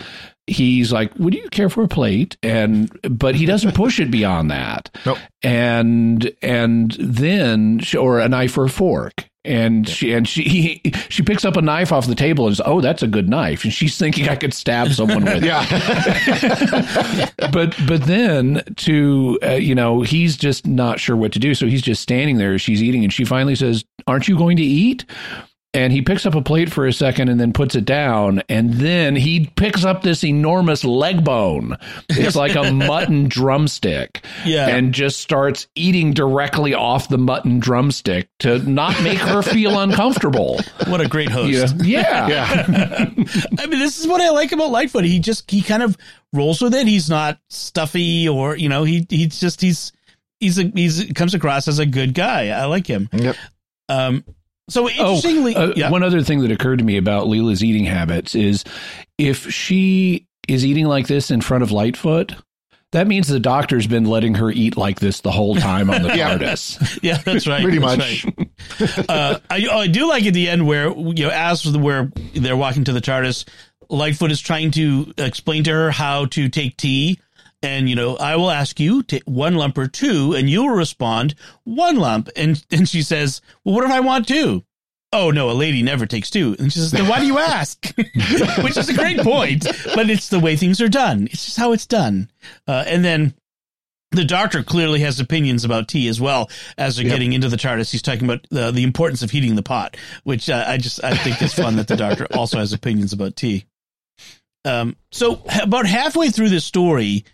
He's 0.46 0.92
like, 0.92 1.18
"Would 1.20 1.34
you 1.34 1.48
care 1.50 1.70
for 1.70 1.84
a 1.84 1.88
plate?" 1.88 2.36
And 2.44 2.92
but 3.10 3.34
he 3.34 3.46
doesn't 3.46 3.76
push 3.76 4.00
it 4.00 4.12
beyond 4.12 4.52
that. 4.52 4.90
Nope. 5.06 5.18
And 5.42 6.32
and 6.42 6.92
then 7.00 7.82
or 7.98 8.20
a 8.20 8.30
knife 8.30 8.58
or 8.58 8.66
a 8.66 8.70
fork. 8.70 9.26
And 9.46 9.88
she 9.90 10.14
and 10.14 10.28
she 10.28 10.82
she 11.10 11.22
picks 11.22 11.44
up 11.44 11.58
a 11.58 11.62
knife 11.62 11.92
off 11.92 12.08
the 12.08 12.16
table 12.16 12.48
and 12.48 12.56
says, 12.56 12.66
"Oh, 12.66 12.80
that's 12.80 13.04
a 13.04 13.08
good 13.08 13.28
knife." 13.28 13.64
And 13.64 13.74
she's 13.74 13.98
thinking 13.98 14.30
I 14.30 14.36
could 14.36 14.54
stab 14.54 14.94
someone 14.94 15.26
with 15.26 15.34
it 15.38 15.46
yeah. 15.46 17.30
but 17.52 17.76
but 17.88 18.04
then 18.04 18.64
to 18.78 19.38
uh, 19.44 19.52
you 19.52 19.76
know 19.76 20.02
he's 20.02 20.38
just 20.38 20.66
not 20.66 21.00
sure 21.00 21.16
what 21.16 21.34
to 21.34 21.40
do 21.40 21.54
so 21.54 21.68
he's 21.68 21.82
just 21.82 22.02
standing 22.02 22.38
there 22.38 22.58
she's 22.58 22.82
eating 22.82 23.04
and 23.04 23.12
she 23.12 23.26
finally 23.26 23.56
says 23.56 23.84
aren't 24.08 24.28
you 24.28 24.38
going 24.38 24.58
to 24.58 24.64
eat 24.64 25.06
and 25.76 25.92
he 25.92 26.02
picks 26.02 26.26
up 26.26 26.36
a 26.36 26.42
plate 26.42 26.72
for 26.72 26.86
a 26.86 26.94
second 26.94 27.30
and 27.30 27.40
then 27.40 27.52
puts 27.54 27.74
it 27.76 27.86
down 27.86 28.42
and 28.50 28.74
then 28.76 29.16
he 29.16 29.52
picks 29.56 29.84
up 29.84 30.04
this 30.04 30.24
enormous 30.24 30.84
leg 30.84 31.24
bone 31.24 31.78
it's 32.10 32.36
like 32.36 32.56
a 32.56 32.72
mutton 32.72 33.28
drumstick 33.28 34.24
Yeah. 34.46 34.68
and 34.68 34.94
just 34.94 35.20
starts 35.20 35.68
eating 35.76 36.14
directly 36.14 36.74
off 36.74 37.10
the 37.10 37.18
mutton 37.18 37.60
drumstick 37.60 38.28
to 38.40 38.60
not 38.60 39.02
make 39.04 39.18
her 39.20 39.42
feel 39.42 39.80
uncomfortable 39.80 40.60
What 40.88 41.02
a 41.02 41.08
great 41.08 41.30
host. 41.30 41.76
yeah 41.84 42.28
yeah, 42.28 42.28
Yeah. 42.28 42.66
I 43.60 43.66
mean, 43.68 43.80
this 43.80 44.00
is 44.00 44.08
what 44.08 44.22
I 44.22 44.30
like 44.30 44.52
about 44.52 44.72
Litefoot. 44.72 45.06
He 45.06 45.20
just 45.20 45.50
he 45.50 45.62
kind 45.62 45.82
of 45.84 45.98
rolls 46.34 46.62
with 46.62 46.74
it. 46.74 46.88
He's 46.88 47.10
not 47.10 47.40
stuffy 47.50 48.28
or 48.28 48.56
you 48.56 48.70
know 48.70 48.84
he 48.84 49.06
he's 49.10 49.40
just 49.40 49.62
he's 49.62 49.92
he's 50.40 50.58
a 50.60 50.64
he's 50.64 51.12
comes 51.16 51.34
across 51.34 51.68
as 51.68 51.80
a 51.80 51.86
good 51.86 52.14
guy. 52.14 52.50
I 52.50 52.66
like 52.66 52.86
him. 52.88 53.10
Yep. 53.14 53.36
Um. 53.90 54.24
So 54.70 54.90
interestingly, 54.90 55.56
Oh, 55.56 55.70
uh, 55.70 55.74
yeah. 55.76 55.90
one 55.90 56.04
other 56.04 56.22
thing 56.22 56.40
that 56.42 56.52
occurred 56.52 56.80
to 56.80 56.86
me 56.86 56.98
about 56.98 57.28
Leela's 57.28 57.64
eating 57.64 57.86
habits 57.86 58.34
is 58.36 58.64
if 59.18 59.52
she 59.52 60.28
is 60.48 60.66
eating 60.66 60.86
like 60.86 61.08
this 61.08 61.32
in 61.32 61.42
front 61.42 61.64
of 61.64 61.70
Litefoot, 61.70 62.40
that 62.92 63.08
means 63.08 63.28
the 63.28 63.40
doctor's 63.40 63.88
been 63.88 64.06
letting 64.06 64.36
her 64.36 64.52
eat 64.52 64.78
like 64.78 65.00
this 65.00 65.22
the 65.22 65.32
whole 65.32 65.56
time 65.56 65.90
on 65.90 66.04
the 66.04 66.10
Yeah. 66.18 66.38
TARDIS. 66.38 67.00
yeah, 67.02 67.18
that's 67.18 67.48
right. 67.48 67.62
Pretty 67.64 67.80
that's 67.80 67.98
much. 67.98 68.26
right. 68.80 69.10
uh, 69.10 69.40
I, 69.50 69.68
I 69.68 69.88
do 69.88 70.08
like 70.08 70.26
at 70.26 70.34
the 70.34 70.48
end 70.48 70.66
where 70.68 70.90
you 70.90 71.26
know 71.26 71.32
as 71.32 71.64
the, 71.64 71.80
where 71.80 72.12
they're 72.34 72.56
walking 72.58 72.84
to 72.86 72.94
the 72.94 73.02
TARDIS, 73.02 73.46
Litefoot 73.90 74.32
is 74.32 74.40
trying 74.40 74.72
to 74.72 75.12
explain 75.18 75.64
to 75.66 75.72
her 75.72 75.92
how 75.92 76.26
to 76.28 76.50
take 76.50 76.78
tea, 76.78 77.20
and 77.64 77.90
you 77.90 77.96
know 77.96 78.16
I 78.18 78.36
will 78.36 78.52
ask 78.52 78.80
you 78.80 79.02
to 79.04 79.20
one 79.26 79.56
lump 79.56 79.78
or 79.78 79.88
two, 79.88 80.34
and 80.34 80.50
you'll 80.50 80.70
respond 80.70 81.34
one 81.64 81.96
lump, 81.96 82.30
and 82.36 82.64
and 82.72 82.88
she 82.88 83.02
says, 83.02 83.42
well, 83.66 83.76
what 83.76 83.86
if 83.86 83.92
I 83.92 84.02
want 84.02 84.28
two? 84.28 84.64
Oh 85.12 85.32
no, 85.32 85.50
a 85.50 85.54
lady 85.54 85.82
never 85.82 86.06
takes 86.06 86.30
two, 86.30 86.56
and 86.60 86.72
she 86.74 86.80
says, 86.80 86.92
then 86.92 87.08
why 87.08 87.20
do 87.20 87.26
you 87.26 87.38
ask? 87.40 87.84
Which 88.64 88.78
is 88.78 88.90
a 88.90 88.94
great 88.94 89.20
point, 89.20 89.66
but 89.96 90.10
it's 90.10 90.30
the 90.30 90.40
way 90.40 90.56
things 90.56 90.82
are 90.82 90.90
done. 90.90 91.28
It's 91.32 91.46
just 91.46 91.58
how 91.58 91.72
it's 91.72 91.86
done, 91.86 92.30
uh, 92.68 92.84
and 92.88 93.04
then 93.06 93.34
the 94.12 94.26
doctor 94.26 94.62
clearly 94.64 95.00
has 95.00 95.20
opinions 95.20 95.66
about 95.66 95.88
tea 95.88 96.08
as 96.08 96.22
well 96.22 96.50
as 96.78 96.96
they're 96.98 97.06
Yep. 97.06 97.14
getting 97.16 97.34
into 97.34 97.50
the 97.50 97.58
TARDIS. 97.58 97.92
He's 97.92 98.04
talking 98.04 98.26
about 98.26 98.46
the, 98.52 98.70
the 98.72 98.84
importance 98.84 99.24
of 99.24 99.32
heating 99.32 99.56
the 99.56 99.64
pot, 99.64 99.98
which 100.24 100.50
uh, 100.52 100.66
I 100.68 100.78
just 100.78 101.04
I 101.04 101.16
think 101.18 101.42
it's 101.42 101.54
fun 101.56 101.78
that 101.78 101.88
the 101.88 101.96
doctor 101.96 102.28
also 102.36 102.60
has 102.60 102.74
opinions 102.74 103.12
about 103.14 103.36
tea. 103.36 103.66
Um, 104.66 104.96
so 105.12 105.42
about 105.62 105.86
halfway 105.88 106.30
through 106.30 106.50
this 106.50 106.64
story, 106.66 107.26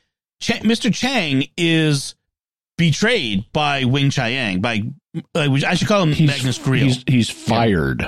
Ch- 0.41 0.61
Mr. 0.61 0.93
Chang 0.93 1.47
is 1.57 2.15
betrayed 2.77 3.45
by 3.51 3.83
Weng-Chiang. 3.83 4.61
By 4.61 4.83
uh, 5.35 5.49
I 5.67 5.75
should 5.75 5.87
call 5.87 6.03
him 6.03 6.25
Magnus 6.25 6.59
Greel, 6.59 6.83
He's, 6.83 7.03
he's 7.07 7.29
fired 7.29 8.05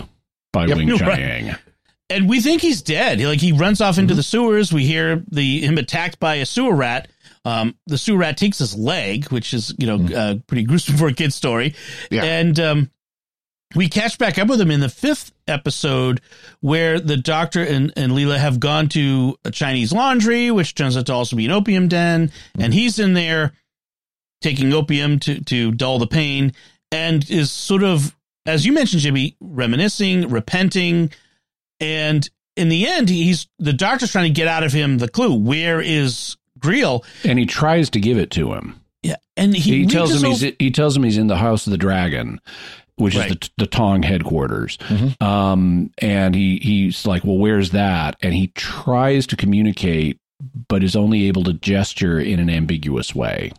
by 0.53 0.65
Yep. 0.67 0.77
Weng 0.77 0.99
Right. 1.01 1.15
Chiang. 1.17 1.55
and 2.09 2.29
we 2.29 2.41
think 2.41 2.61
he's 2.61 2.81
dead. 2.81 3.19
Like 3.21 3.39
he 3.41 3.51
runs 3.51 3.81
off 3.81 3.95
Mm-hmm. 3.95 4.01
into 4.01 4.15
the 4.15 4.23
sewers. 4.23 4.71
We 4.71 4.85
hear 4.85 5.23
the 5.31 5.61
him 5.65 5.77
attacked 5.77 6.19
by 6.19 6.35
a 6.35 6.45
sewer 6.45 6.75
rat. 6.75 7.09
Um, 7.43 7.75
the 7.87 7.97
sewer 7.97 8.19
rat 8.19 8.37
takes 8.37 8.59
his 8.59 8.75
leg, 8.77 9.25
which 9.31 9.53
is 9.53 9.73
you 9.79 9.87
know 9.87 10.15
uh, 10.15 10.35
pretty 10.47 10.63
gruesome 10.63 10.97
for 10.97 11.07
a 11.07 11.13
kid's 11.13 11.35
story. 11.35 11.71
Mm-hmm. 11.71 12.13
Yeah. 12.15 12.23
And 12.23 12.59
um, 12.59 12.91
we 13.75 13.87
catch 13.89 14.17
back 14.17 14.37
up 14.37 14.47
with 14.47 14.59
him 14.61 14.71
in 14.71 14.79
the 14.79 14.89
fifth 14.89 15.31
episode, 15.47 16.21
where 16.59 16.99
the 16.99 17.17
doctor 17.17 17.63
and, 17.63 17.91
and 17.95 18.11
Leela 18.13 18.37
have 18.37 18.59
gone 18.59 18.87
to 18.89 19.37
a 19.45 19.51
Chinese 19.51 19.91
laundry, 19.93 20.51
which 20.51 20.75
turns 20.75 20.97
out 20.97 21.05
to 21.07 21.13
also 21.13 21.35
be 21.35 21.45
an 21.45 21.51
opium 21.51 21.87
den, 21.87 22.27
Mm-hmm. 22.29 22.61
and 22.61 22.73
he's 22.73 22.99
in 22.99 23.13
there 23.13 23.53
taking 24.41 24.73
opium 24.73 25.19
to 25.19 25.39
to 25.45 25.71
dull 25.71 25.99
the 25.99 26.07
pain, 26.07 26.53
and 26.91 27.29
is 27.29 27.51
sort 27.51 27.83
of, 27.83 28.15
as 28.45 28.65
you 28.65 28.73
mentioned, 28.73 29.01
Jimmy, 29.01 29.35
reminiscing, 29.39 30.29
repenting, 30.29 31.11
and 31.79 32.29
in 32.55 32.69
the 32.69 32.87
end, 32.87 33.09
he's 33.09 33.47
the 33.59 33.73
doctor's 33.73 34.11
trying 34.11 34.25
to 34.33 34.35
get 34.35 34.47
out 34.47 34.63
of 34.63 34.73
him 34.73 34.97
the 34.97 35.07
clue. 35.07 35.33
Where 35.33 35.79
is 35.81 36.37
Greel? 36.59 37.05
And 37.23 37.39
he 37.39 37.45
tries 37.45 37.89
to 37.91 37.99
give 37.99 38.17
it 38.17 38.31
to 38.31 38.53
him. 38.53 38.81
Yeah, 39.03 39.15
and 39.35 39.55
he, 39.55 39.79
He, 39.79 39.85
tells 39.87 40.11
him 40.13 40.29
he's 40.29 40.41
he 40.59 40.69
tells 40.71 40.95
him 40.95 41.03
he's 41.03 41.17
in 41.17 41.27
the 41.27 41.37
House 41.37 41.65
of 41.65 41.71
the 41.71 41.77
Dragon, 41.77 42.39
which 43.01 43.15
Right. 43.15 43.31
is 43.31 43.37
the, 43.37 43.49
the 43.57 43.67
Tong 43.67 44.03
headquarters. 44.03 44.77
Mhm. 44.87 45.21
Um, 45.21 45.91
and 45.97 46.33
he 46.35 46.57
he's 46.59 47.05
like, 47.05 47.23
well, 47.25 47.37
where's 47.37 47.71
that? 47.71 48.15
And 48.21 48.33
he 48.33 48.47
tries 48.55 49.27
to 49.27 49.35
communicate, 49.35 50.17
but 50.69 50.83
is 50.83 50.95
only 50.95 51.27
able 51.27 51.43
to 51.45 51.53
gesture 51.53 52.19
in 52.19 52.39
an 52.39 52.49
ambiguous 52.49 53.13
way. 53.15 53.51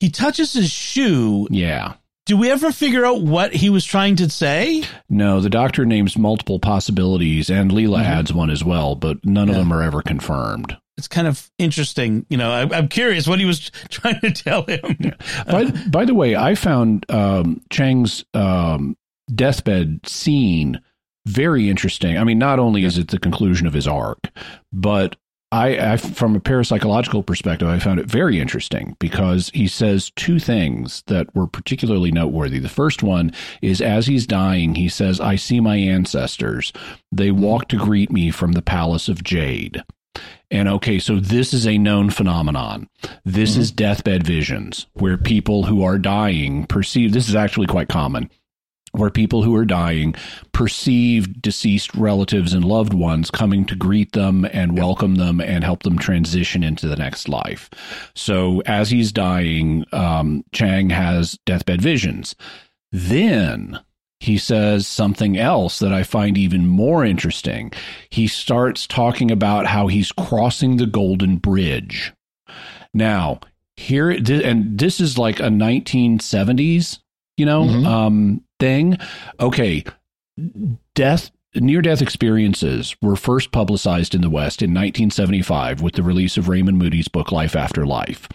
he 0.00 0.10
touches 0.10 0.52
his 0.54 0.68
shoe. 0.70 1.46
Yeah. 1.50 1.92
Do 2.26 2.36
we 2.36 2.50
ever 2.50 2.72
figure 2.72 3.04
out 3.06 3.22
what 3.22 3.52
he 3.54 3.70
was 3.70 3.84
trying 3.84 4.16
to 4.16 4.28
say? 4.28 4.82
No, 5.08 5.40
the 5.40 5.48
doctor 5.50 5.84
names 5.86 6.16
multiple 6.18 6.58
possibilities, 6.58 7.48
and 7.50 7.70
Leela 7.70 8.00
Mhm. 8.02 8.06
adds 8.06 8.32
one 8.32 8.50
as 8.50 8.64
well, 8.64 8.94
but 8.96 9.24
none 9.24 9.48
of 9.48 9.54
them 9.54 9.72
are 9.72 9.82
ever 9.82 10.02
confirmed. 10.02 10.76
It's 10.98 11.08
kind 11.08 11.26
of 11.26 11.50
interesting. 11.58 12.26
You 12.28 12.36
know, 12.36 12.50
I, 12.50 12.76
I'm 12.76 12.88
curious 12.88 13.26
what 13.26 13.38
he 13.38 13.44
was 13.44 13.70
trying 13.88 14.20
to 14.20 14.30
tell 14.30 14.64
him. 14.64 15.14
by, 15.46 15.70
by 15.88 16.04
the 16.04 16.14
way, 16.14 16.36
I 16.36 16.54
found 16.54 17.06
um, 17.10 17.62
Chang's 17.70 18.24
um, 18.34 18.96
deathbed 19.34 20.06
scene 20.06 20.80
very 21.26 21.70
interesting. 21.70 22.18
I 22.18 22.24
mean, 22.24 22.38
not 22.38 22.58
only 22.58 22.84
is 22.84 22.98
it 22.98 23.08
the 23.08 23.18
conclusion 23.18 23.66
of 23.66 23.72
his 23.72 23.86
arc, 23.86 24.28
but 24.72 25.16
I, 25.52 25.92
I, 25.92 25.96
from 25.98 26.34
a 26.34 26.40
parapsychological 26.40 27.26
perspective, 27.26 27.68
I 27.68 27.78
found 27.78 28.00
it 28.00 28.06
very 28.06 28.40
interesting 28.40 28.96
because 28.98 29.50
he 29.52 29.68
says 29.68 30.10
two 30.16 30.38
things 30.38 31.02
that 31.08 31.32
were 31.34 31.46
particularly 31.46 32.10
noteworthy. 32.10 32.58
The 32.58 32.70
first 32.70 33.02
one 33.02 33.32
is 33.60 33.82
as 33.82 34.06
he's 34.06 34.26
dying, 34.26 34.74
he 34.74 34.88
says, 34.88 35.20
I 35.20 35.36
see 35.36 35.60
my 35.60 35.76
ancestors. 35.76 36.72
They 37.12 37.30
walk 37.30 37.68
to 37.68 37.76
greet 37.76 38.10
me 38.10 38.30
from 38.30 38.52
the 38.52 38.62
Palace 38.62 39.10
of 39.10 39.22
Jade. 39.22 39.84
And 40.52 40.68
okay, 40.68 40.98
so 40.98 41.18
this 41.18 41.54
is 41.54 41.66
a 41.66 41.78
known 41.78 42.10
phenomenon. 42.10 42.88
This 43.24 43.56
is 43.56 43.72
deathbed 43.72 44.24
visions 44.24 44.86
where 44.92 45.16
people 45.16 45.64
who 45.64 45.82
are 45.82 45.98
dying 45.98 46.66
perceive 46.66 47.12
this 47.12 47.28
is 47.28 47.34
actually 47.34 47.66
quite 47.66 47.88
common 47.88 48.30
where 48.92 49.10
people 49.10 49.42
who 49.42 49.56
are 49.56 49.64
dying 49.64 50.14
perceive 50.52 51.40
deceased 51.40 51.94
relatives 51.94 52.52
and 52.52 52.64
loved 52.64 52.92
ones 52.92 53.30
coming 53.30 53.64
to 53.64 53.74
greet 53.74 54.12
them 54.12 54.46
and 54.52 54.78
welcome 54.78 55.14
them 55.14 55.40
and 55.40 55.64
help 55.64 55.82
them 55.82 55.98
transition 55.98 56.62
into 56.62 56.86
the 56.86 56.96
next 56.96 57.26
life. 57.28 57.70
So 58.14 58.60
as 58.66 58.90
he's 58.90 59.10
dying, 59.10 59.86
um, 59.92 60.44
Chang 60.52 60.90
has 60.90 61.38
deathbed 61.46 61.80
visions. 61.80 62.36
Then 62.90 63.80
he 64.22 64.38
says 64.38 64.86
something 64.86 65.36
else 65.36 65.80
that 65.80 65.92
I 65.92 66.04
find 66.04 66.38
even 66.38 66.64
more 66.68 67.04
interesting. 67.04 67.72
He 68.08 68.28
starts 68.28 68.86
talking 68.86 69.32
about 69.32 69.66
how 69.66 69.88
he's 69.88 70.12
crossing 70.12 70.76
the 70.76 70.86
Golden 70.86 71.38
Bridge. 71.38 72.12
Now, 72.94 73.40
here, 73.76 74.10
and 74.10 74.78
this 74.78 75.00
is 75.00 75.18
like 75.18 75.40
a 75.40 75.50
1970s, 75.50 77.00
you 77.36 77.44
know, 77.46 77.64
Mhm. 77.64 77.84
um, 77.86 78.40
thing. 78.60 78.96
Okay, 79.40 79.82
death. 80.94 81.32
Near 81.54 81.82
death 81.82 82.00
experiences 82.00 82.96
were 83.02 83.14
first 83.14 83.52
publicized 83.52 84.14
in 84.14 84.22
the 84.22 84.30
West 84.30 84.62
in 84.62 84.70
1975 84.70 85.82
with 85.82 85.94
the 85.94 86.02
release 86.02 86.38
of 86.38 86.48
Raymond 86.48 86.78
Moody's 86.78 87.08
book 87.08 87.30
Life 87.30 87.54
After 87.54 87.84
Life. 87.84 88.26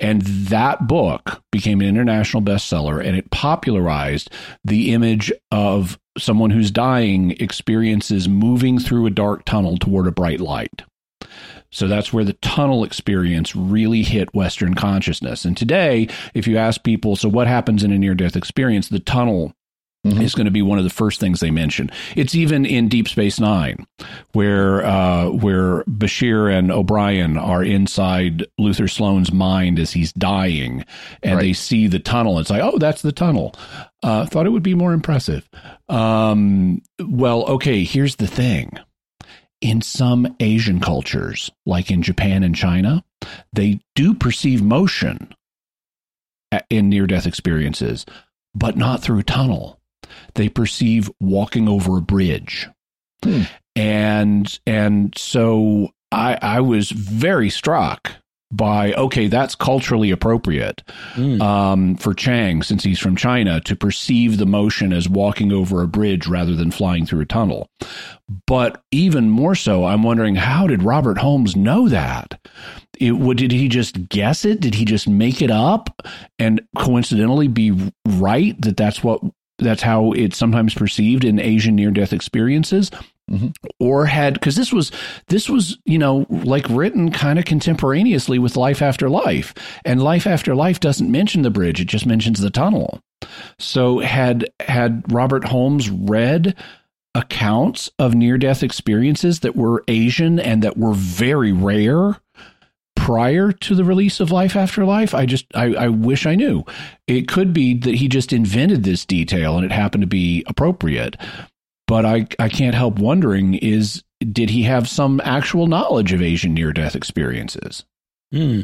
And 0.00 0.22
that 0.22 0.88
book 0.88 1.40
became 1.52 1.80
an 1.80 1.86
international 1.86 2.42
bestseller 2.42 3.04
and 3.04 3.16
it 3.16 3.30
popularized 3.30 4.28
the 4.64 4.92
image 4.92 5.32
of 5.52 6.00
someone 6.18 6.50
who's 6.50 6.72
dying 6.72 7.30
experiences 7.38 8.28
moving 8.28 8.80
through 8.80 9.06
a 9.06 9.10
dark 9.10 9.44
tunnel 9.44 9.78
toward 9.78 10.08
a 10.08 10.12
bright 10.12 10.40
light. 10.40 10.82
So 11.70 11.86
that's 11.86 12.12
where 12.12 12.24
the 12.24 12.34
tunnel 12.34 12.82
experience 12.82 13.54
really 13.54 14.02
hit 14.02 14.34
Western 14.34 14.74
consciousness. 14.74 15.44
And 15.44 15.56
today, 15.56 16.08
if 16.34 16.48
you 16.48 16.56
ask 16.56 16.82
people, 16.82 17.14
so 17.14 17.28
what 17.28 17.46
happens 17.46 17.84
in 17.84 17.92
a 17.92 17.98
near 17.98 18.16
death 18.16 18.34
experience, 18.34 18.88
the 18.88 18.98
tunnel 18.98 19.52
Mhm. 20.04 20.22
is 20.22 20.34
going 20.34 20.44
to 20.44 20.50
be 20.50 20.60
one 20.62 20.76
of 20.78 20.84
the 20.84 20.90
first 20.90 21.18
things 21.18 21.40
they 21.40 21.50
mention. 21.50 21.90
It's 22.14 22.34
even 22.34 22.66
in 22.66 22.88
Deep 22.88 23.08
Space 23.08 23.40
Nine, 23.40 23.86
where 24.32 24.84
uh, 24.84 25.30
where 25.30 25.82
Bashir 25.84 26.52
and 26.56 26.70
O'Brien 26.70 27.38
are 27.38 27.64
inside 27.64 28.46
Luther 28.58 28.86
Sloan's 28.88 29.32
mind 29.32 29.78
as 29.78 29.92
he's 29.92 30.12
dying, 30.12 30.84
and 31.22 31.36
Right. 31.36 31.40
they 31.42 31.52
see 31.54 31.86
the 31.86 31.98
tunnel. 31.98 32.38
It's 32.38 32.50
like, 32.50 32.62
oh, 32.62 32.78
that's 32.78 33.02
the 33.02 33.12
tunnel. 33.12 33.54
Uh, 34.02 34.26
thought 34.26 34.44
it 34.46 34.50
would 34.50 34.62
be 34.62 34.74
more 34.74 34.92
impressive. 34.92 35.48
Um, 35.88 36.82
well, 37.00 37.44
okay. 37.44 37.84
Here's 37.84 38.16
the 38.16 38.26
thing. 38.26 38.72
In 39.62 39.80
some 39.80 40.36
Asian 40.40 40.78
cultures, 40.80 41.50
like 41.64 41.90
in 41.90 42.02
Japan 42.02 42.42
and 42.42 42.54
China, 42.54 43.02
they 43.54 43.80
do 43.94 44.12
perceive 44.12 44.62
motion 44.62 45.32
a- 46.52 46.60
in 46.68 46.90
near 46.90 47.06
death 47.06 47.26
experiences, 47.26 48.04
but 48.54 48.76
not 48.76 49.00
through 49.02 49.20
a 49.20 49.22
tunnel. 49.22 49.80
They 50.34 50.48
perceive 50.48 51.10
walking 51.20 51.68
over 51.68 51.98
a 51.98 52.02
bridge. 52.02 52.68
Hmm. 53.22 53.42
And 53.76 54.58
and 54.66 55.14
so 55.16 55.90
I 56.12 56.38
I 56.40 56.60
was 56.60 56.90
very 56.90 57.50
struck 57.50 58.12
by 58.52 58.92
okay, 58.92 59.26
that's 59.26 59.56
culturally 59.56 60.12
appropriate 60.12 60.82
Mm. 61.16 61.40
um, 61.42 61.96
for 61.96 62.14
Chang 62.14 62.62
since 62.62 62.84
he's 62.84 63.00
from 63.00 63.16
China 63.16 63.60
to 63.62 63.74
perceive 63.74 64.38
the 64.38 64.46
motion 64.46 64.92
as 64.92 65.08
walking 65.08 65.50
over 65.52 65.82
a 65.82 65.88
bridge 65.88 66.26
rather 66.28 66.54
than 66.54 66.70
flying 66.70 67.04
through 67.04 67.22
a 67.22 67.26
tunnel. 67.26 67.68
But 68.46 68.80
even 68.92 69.28
more 69.30 69.54
so, 69.56 69.84
I'm 69.86 70.02
wondering 70.04 70.36
how 70.36 70.66
did 70.68 70.82
Robert 70.84 71.18
Holmes 71.18 71.56
know 71.56 71.88
that? 71.88 72.38
It, 73.00 73.12
what, 73.12 73.36
did 73.38 73.50
he 73.50 73.68
just 73.68 74.08
guess 74.08 74.44
it? 74.44 74.60
Did 74.60 74.76
he 74.76 74.84
just 74.84 75.08
make 75.08 75.42
it 75.42 75.50
up 75.50 76.06
and 76.38 76.60
coincidentally 76.78 77.48
be 77.48 77.92
right 78.06 78.60
that 78.62 78.76
that's 78.76 79.02
what 79.02 79.20
that's 79.58 79.82
how 79.82 80.12
it's 80.12 80.36
sometimes 80.36 80.74
perceived 80.74 81.24
in 81.24 81.38
Asian 81.38 81.74
near 81.74 81.90
death 81.90 82.12
experiences? 82.12 82.90
Mm-hmm. 83.30 83.48
Or 83.80 84.04
had 84.04 84.34
because 84.34 84.56
this 84.56 84.72
was 84.72 84.92
this 85.28 85.48
was 85.48 85.78
you 85.86 85.98
know 85.98 86.26
like 86.28 86.66
written 86.68 87.10
kind 87.10 87.38
of 87.38 87.46
contemporaneously 87.46 88.38
with 88.38 88.56
Life 88.56 88.82
After 88.82 89.08
Life, 89.08 89.54
and 89.84 90.02
Life 90.02 90.26
After 90.26 90.54
Life 90.54 90.80
doesn't 90.80 91.10
mention 91.10 91.42
the 91.42 91.50
bridge; 91.50 91.80
it 91.80 91.86
just 91.86 92.04
mentions 92.04 92.40
the 92.40 92.50
tunnel. 92.50 93.00
So 93.58 94.00
had 94.00 94.50
had 94.60 95.10
Robert 95.10 95.44
Holmes 95.44 95.88
read 95.88 96.54
accounts 97.14 97.90
of 97.98 98.14
near 98.14 98.36
death 98.36 98.62
experiences 98.62 99.40
that 99.40 99.56
were 99.56 99.84
Asian 99.88 100.38
and 100.38 100.62
that 100.62 100.76
were 100.76 100.94
very 100.94 101.52
rare 101.52 102.16
prior 103.04 103.52
to 103.52 103.74
the 103.74 103.84
release 103.84 104.18
of 104.18 104.30
Life 104.30 104.56
After 104.56 104.84
Life? 104.84 105.14
I 105.14 105.26
just 105.26 105.44
I, 105.54 105.74
I 105.74 105.88
wish 105.88 106.24
I 106.26 106.34
knew. 106.34 106.64
It 107.06 107.28
could 107.28 107.52
be 107.52 107.74
that 107.74 107.94
he 107.96 108.08
just 108.08 108.32
invented 108.32 108.82
this 108.82 109.04
detail 109.04 109.56
and 109.56 109.64
it 109.64 109.72
happened 109.72 110.02
to 110.02 110.06
be 110.06 110.42
appropriate. 110.46 111.16
But 111.86 112.06
I 112.06 112.26
I 112.38 112.48
can't 112.48 112.74
help 112.74 112.98
wondering 112.98 113.54
is 113.54 114.02
did 114.20 114.48
he 114.48 114.62
have 114.62 114.88
some 114.88 115.20
actual 115.22 115.66
knowledge 115.66 116.12
of 116.14 116.22
Asian 116.22 116.54
near 116.54 116.72
death 116.72 116.96
experiences? 116.96 117.84
Hmm. 118.32 118.62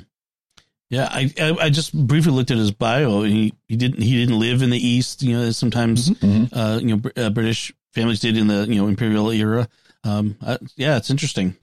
Yeah, 0.88 1.08
I, 1.12 1.30
I 1.60 1.70
just 1.70 1.92
briefly 1.94 2.32
looked 2.32 2.50
at 2.50 2.56
his 2.56 2.72
bio. 2.72 3.22
He 3.22 3.52
he 3.68 3.76
didn't 3.76 4.02
he 4.02 4.16
didn't 4.16 4.40
live 4.40 4.62
in 4.62 4.70
the 4.70 4.78
East. 4.88 5.22
You 5.22 5.36
know, 5.36 5.42
as 5.44 5.58
sometimes 5.58 6.08
Mhm. 6.10 6.48
uh, 6.52 6.80
you 6.82 6.96
know 6.96 7.10
uh, 7.22 7.28
British 7.30 7.72
families 7.92 8.20
did 8.20 8.36
in 8.38 8.46
the 8.46 8.66
you 8.66 8.76
know 8.80 8.88
imperial 8.88 9.30
era. 9.30 9.68
Um, 10.02 10.36
uh, 10.40 10.56
yeah, 10.76 10.96
it's 10.96 11.10
interesting. 11.10 11.56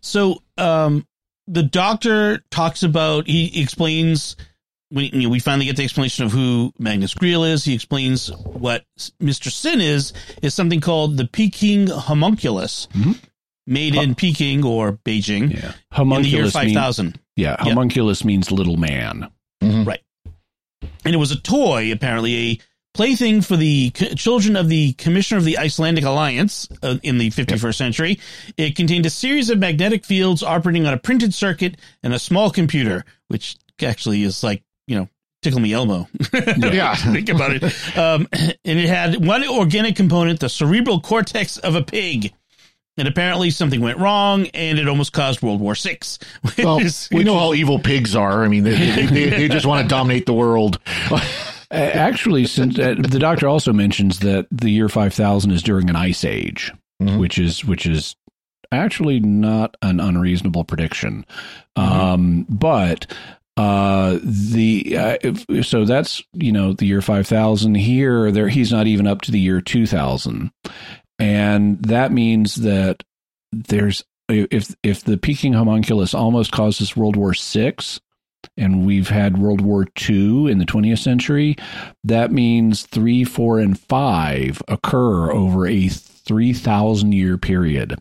So, 0.00 0.42
um, 0.58 1.06
the 1.46 1.62
doctor 1.62 2.42
talks 2.50 2.82
about 2.82 3.26
he 3.26 3.60
explains 3.62 4.36
when 4.90 5.06
you 5.06 5.22
know, 5.22 5.28
we 5.28 5.40
finally 5.40 5.64
get 5.66 5.76
the 5.76 5.82
explanation 5.84 6.24
of 6.24 6.32
who 6.32 6.72
Magnus 6.78 7.12
Greel 7.14 7.48
is. 7.50 7.64
He 7.64 7.74
explains 7.74 8.28
what 8.44 8.84
Mister 9.18 9.50
Sin 9.50 9.80
is 9.80 10.12
is 10.42 10.54
something 10.54 10.80
called 10.80 11.16
the 11.16 11.26
Peking 11.26 11.88
homunculus, 11.88 12.86
Mhm. 12.94 13.18
made 13.66 13.94
in 13.96 14.14
Peking 14.14 14.64
or 14.64 14.92
Beijing 15.04 15.40
Yeah. 15.40 15.42
in 15.42 15.50
the 15.50 15.58
year 15.58 15.74
Homunculus 15.90 16.52
five 16.52 16.72
thousand. 16.72 17.18
yeah, 17.34 17.56
homunculus 17.58 18.24
means 18.24 18.52
little 18.52 18.76
man. 18.76 19.28
Right. 19.60 20.00
And 21.04 21.14
it 21.14 21.18
was 21.18 21.32
a 21.32 21.36
toy, 21.40 21.90
apparently 21.92 22.34
a 22.52 22.58
plaything 22.96 23.42
for 23.42 23.56
the 23.56 23.92
c- 23.94 24.14
children 24.14 24.56
of 24.56 24.68
the 24.70 24.94
Commissioner 24.94 25.36
of 25.38 25.44
the 25.44 25.58
Icelandic 25.58 26.04
Alliance 26.04 26.66
uh, 26.82 26.96
in 27.02 27.18
the 27.18 27.28
51st 27.30 27.74
century. 27.74 28.18
It 28.56 28.74
contained 28.74 29.04
a 29.04 29.10
series 29.10 29.50
of 29.50 29.58
magnetic 29.58 30.06
fields 30.06 30.42
operating 30.42 30.86
on 30.86 30.94
a 30.94 30.96
printed 30.98 31.34
circuit 31.34 31.76
and 32.02 32.14
a 32.14 32.18
small 32.18 32.50
computer, 32.50 33.04
which 33.28 33.56
actually 33.82 34.22
is 34.22 34.42
like 34.42 34.62
you 34.86 34.96
know 34.98 35.08
tickle 35.42 35.60
me 35.60 35.74
Elmo. 35.74 36.08
Yeah. 36.56 36.94
think 36.94 37.28
about 37.28 37.52
it. 37.52 37.98
Um, 37.98 38.26
and 38.32 38.56
it 38.64 38.88
had 38.88 39.24
one 39.24 39.46
organic 39.46 39.94
component, 39.94 40.40
the 40.40 40.48
cerebral 40.48 41.00
cortex 41.00 41.58
of 41.58 41.74
a 41.74 41.82
pig. 41.82 42.32
And 42.98 43.06
apparently 43.06 43.50
something 43.50 43.82
went 43.82 43.98
wrong, 43.98 44.46
and 44.54 44.78
it 44.78 44.88
almost 44.88 45.12
caused 45.12 45.42
World 45.42 45.60
War 45.60 45.74
Six. 45.74 46.18
Well, 46.58 46.80
we 47.12 47.24
know 47.24 47.38
how 47.38 47.52
evil 47.52 47.78
pigs 47.78 48.16
are. 48.16 48.42
I 48.42 48.48
mean, 48.48 48.64
they, 48.64 48.74
they, 48.74 49.04
they, 49.06 49.28
they 49.28 49.48
just 49.48 49.66
want 49.66 49.82
to 49.82 49.88
dominate 49.88 50.24
the 50.24 50.32
world. 50.32 50.78
A- 51.70 51.96
Actually, 51.96 52.46
since 52.46 52.78
uh, 52.78 52.94
the 52.98 53.18
doctor 53.18 53.48
also 53.48 53.72
mentions 53.72 54.20
that 54.20 54.46
the 54.50 54.70
year 54.70 54.88
5000 54.88 55.50
is 55.50 55.62
during 55.62 55.88
an 55.90 55.96
ice 55.96 56.24
age, 56.24 56.72
Mhm. 57.02 57.18
which 57.18 57.38
is 57.38 57.64
which 57.64 57.86
is 57.86 58.14
actually 58.72 59.20
not 59.20 59.76
an 59.82 60.00
unreasonable 60.00 60.64
prediction. 60.64 61.24
Um, 61.76 62.46
but 62.48 63.12
uh, 63.56 64.18
the 64.22 64.96
uh, 64.98 65.16
if, 65.22 65.66
so 65.66 65.84
that's 65.84 66.22
you 66.32 66.52
know 66.52 66.72
the 66.72 66.86
year 66.86 67.02
5000 67.02 67.74
here. 67.74 68.30
There, 68.30 68.48
he's 68.48 68.70
not 68.72 68.86
even 68.86 69.06
up 69.06 69.22
to 69.22 69.32
the 69.32 69.40
year 69.40 69.60
2000, 69.60 70.50
and 71.18 71.82
that 71.82 72.12
means 72.12 72.56
that 72.56 73.02
there's 73.52 74.04
if 74.28 74.74
if 74.82 75.04
the 75.04 75.16
Peking 75.16 75.52
homunculus 75.54 76.12
almost 76.14 76.52
causes 76.52 76.96
World 76.96 77.16
War 77.16 77.32
Six 77.34 78.00
and 78.56 78.86
we've 78.86 79.08
had 79.08 79.38
World 79.38 79.60
War 79.60 79.86
II 80.08 80.50
in 80.50 80.58
the 80.58 80.64
20th 80.66 80.98
century, 80.98 81.56
that 82.04 82.32
means 82.32 82.84
three, 82.86 83.24
four, 83.24 83.58
and 83.58 83.78
five 83.78 84.62
occur 84.68 85.30
over 85.32 85.66
a 85.66 85.88
3,000 85.88 87.12
year 87.12 87.38
period. 87.38 87.96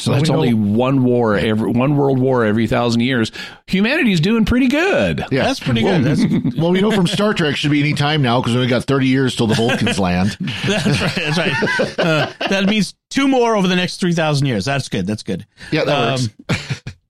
So 0.00 0.12
Well, 0.12 0.20
that's 0.20 0.30
we 0.30 0.32
know- 0.36 0.40
only 0.42 0.54
one 0.54 1.02
war 1.02 1.34
every 1.36 1.72
one 1.72 1.96
world 1.96 2.20
war 2.20 2.44
every 2.44 2.68
thousand 2.68 3.00
years. 3.00 3.32
Humanity's 3.66 4.20
doing 4.20 4.44
pretty 4.44 4.68
good. 4.68 5.24
Yeah, 5.32 5.42
That's 5.42 5.58
pretty 5.58 5.82
well, 5.82 6.00
good. 6.00 6.16
That's, 6.16 6.56
well, 6.56 6.70
we 6.70 6.80
know 6.80 6.92
from 6.92 7.08
Star 7.08 7.34
Trek 7.34 7.56
should 7.56 7.72
be 7.72 7.80
any 7.80 7.94
time 7.94 8.22
now 8.22 8.40
because 8.40 8.52
we 8.54 8.58
only 8.60 8.70
got 8.70 8.84
30 8.84 9.08
years 9.08 9.34
till 9.34 9.48
the 9.48 9.56
Vulcans 9.56 9.98
land. 9.98 10.36
That's 10.68 10.86
right. 11.00 11.14
That's 11.16 11.38
right. 11.38 11.98
Uh, 11.98 12.32
that 12.48 12.66
means 12.66 12.94
two 13.10 13.26
more 13.26 13.56
over 13.56 13.66
the 13.66 13.74
next 13.74 13.96
three 13.98 14.12
thousand 14.12 14.46
years. 14.46 14.64
That's 14.66 14.88
good. 14.88 15.04
That's 15.04 15.24
good. 15.24 15.44
Yeah, 15.72 15.82
that 15.84 16.10
works. 16.12 16.28
Um, 16.48 16.56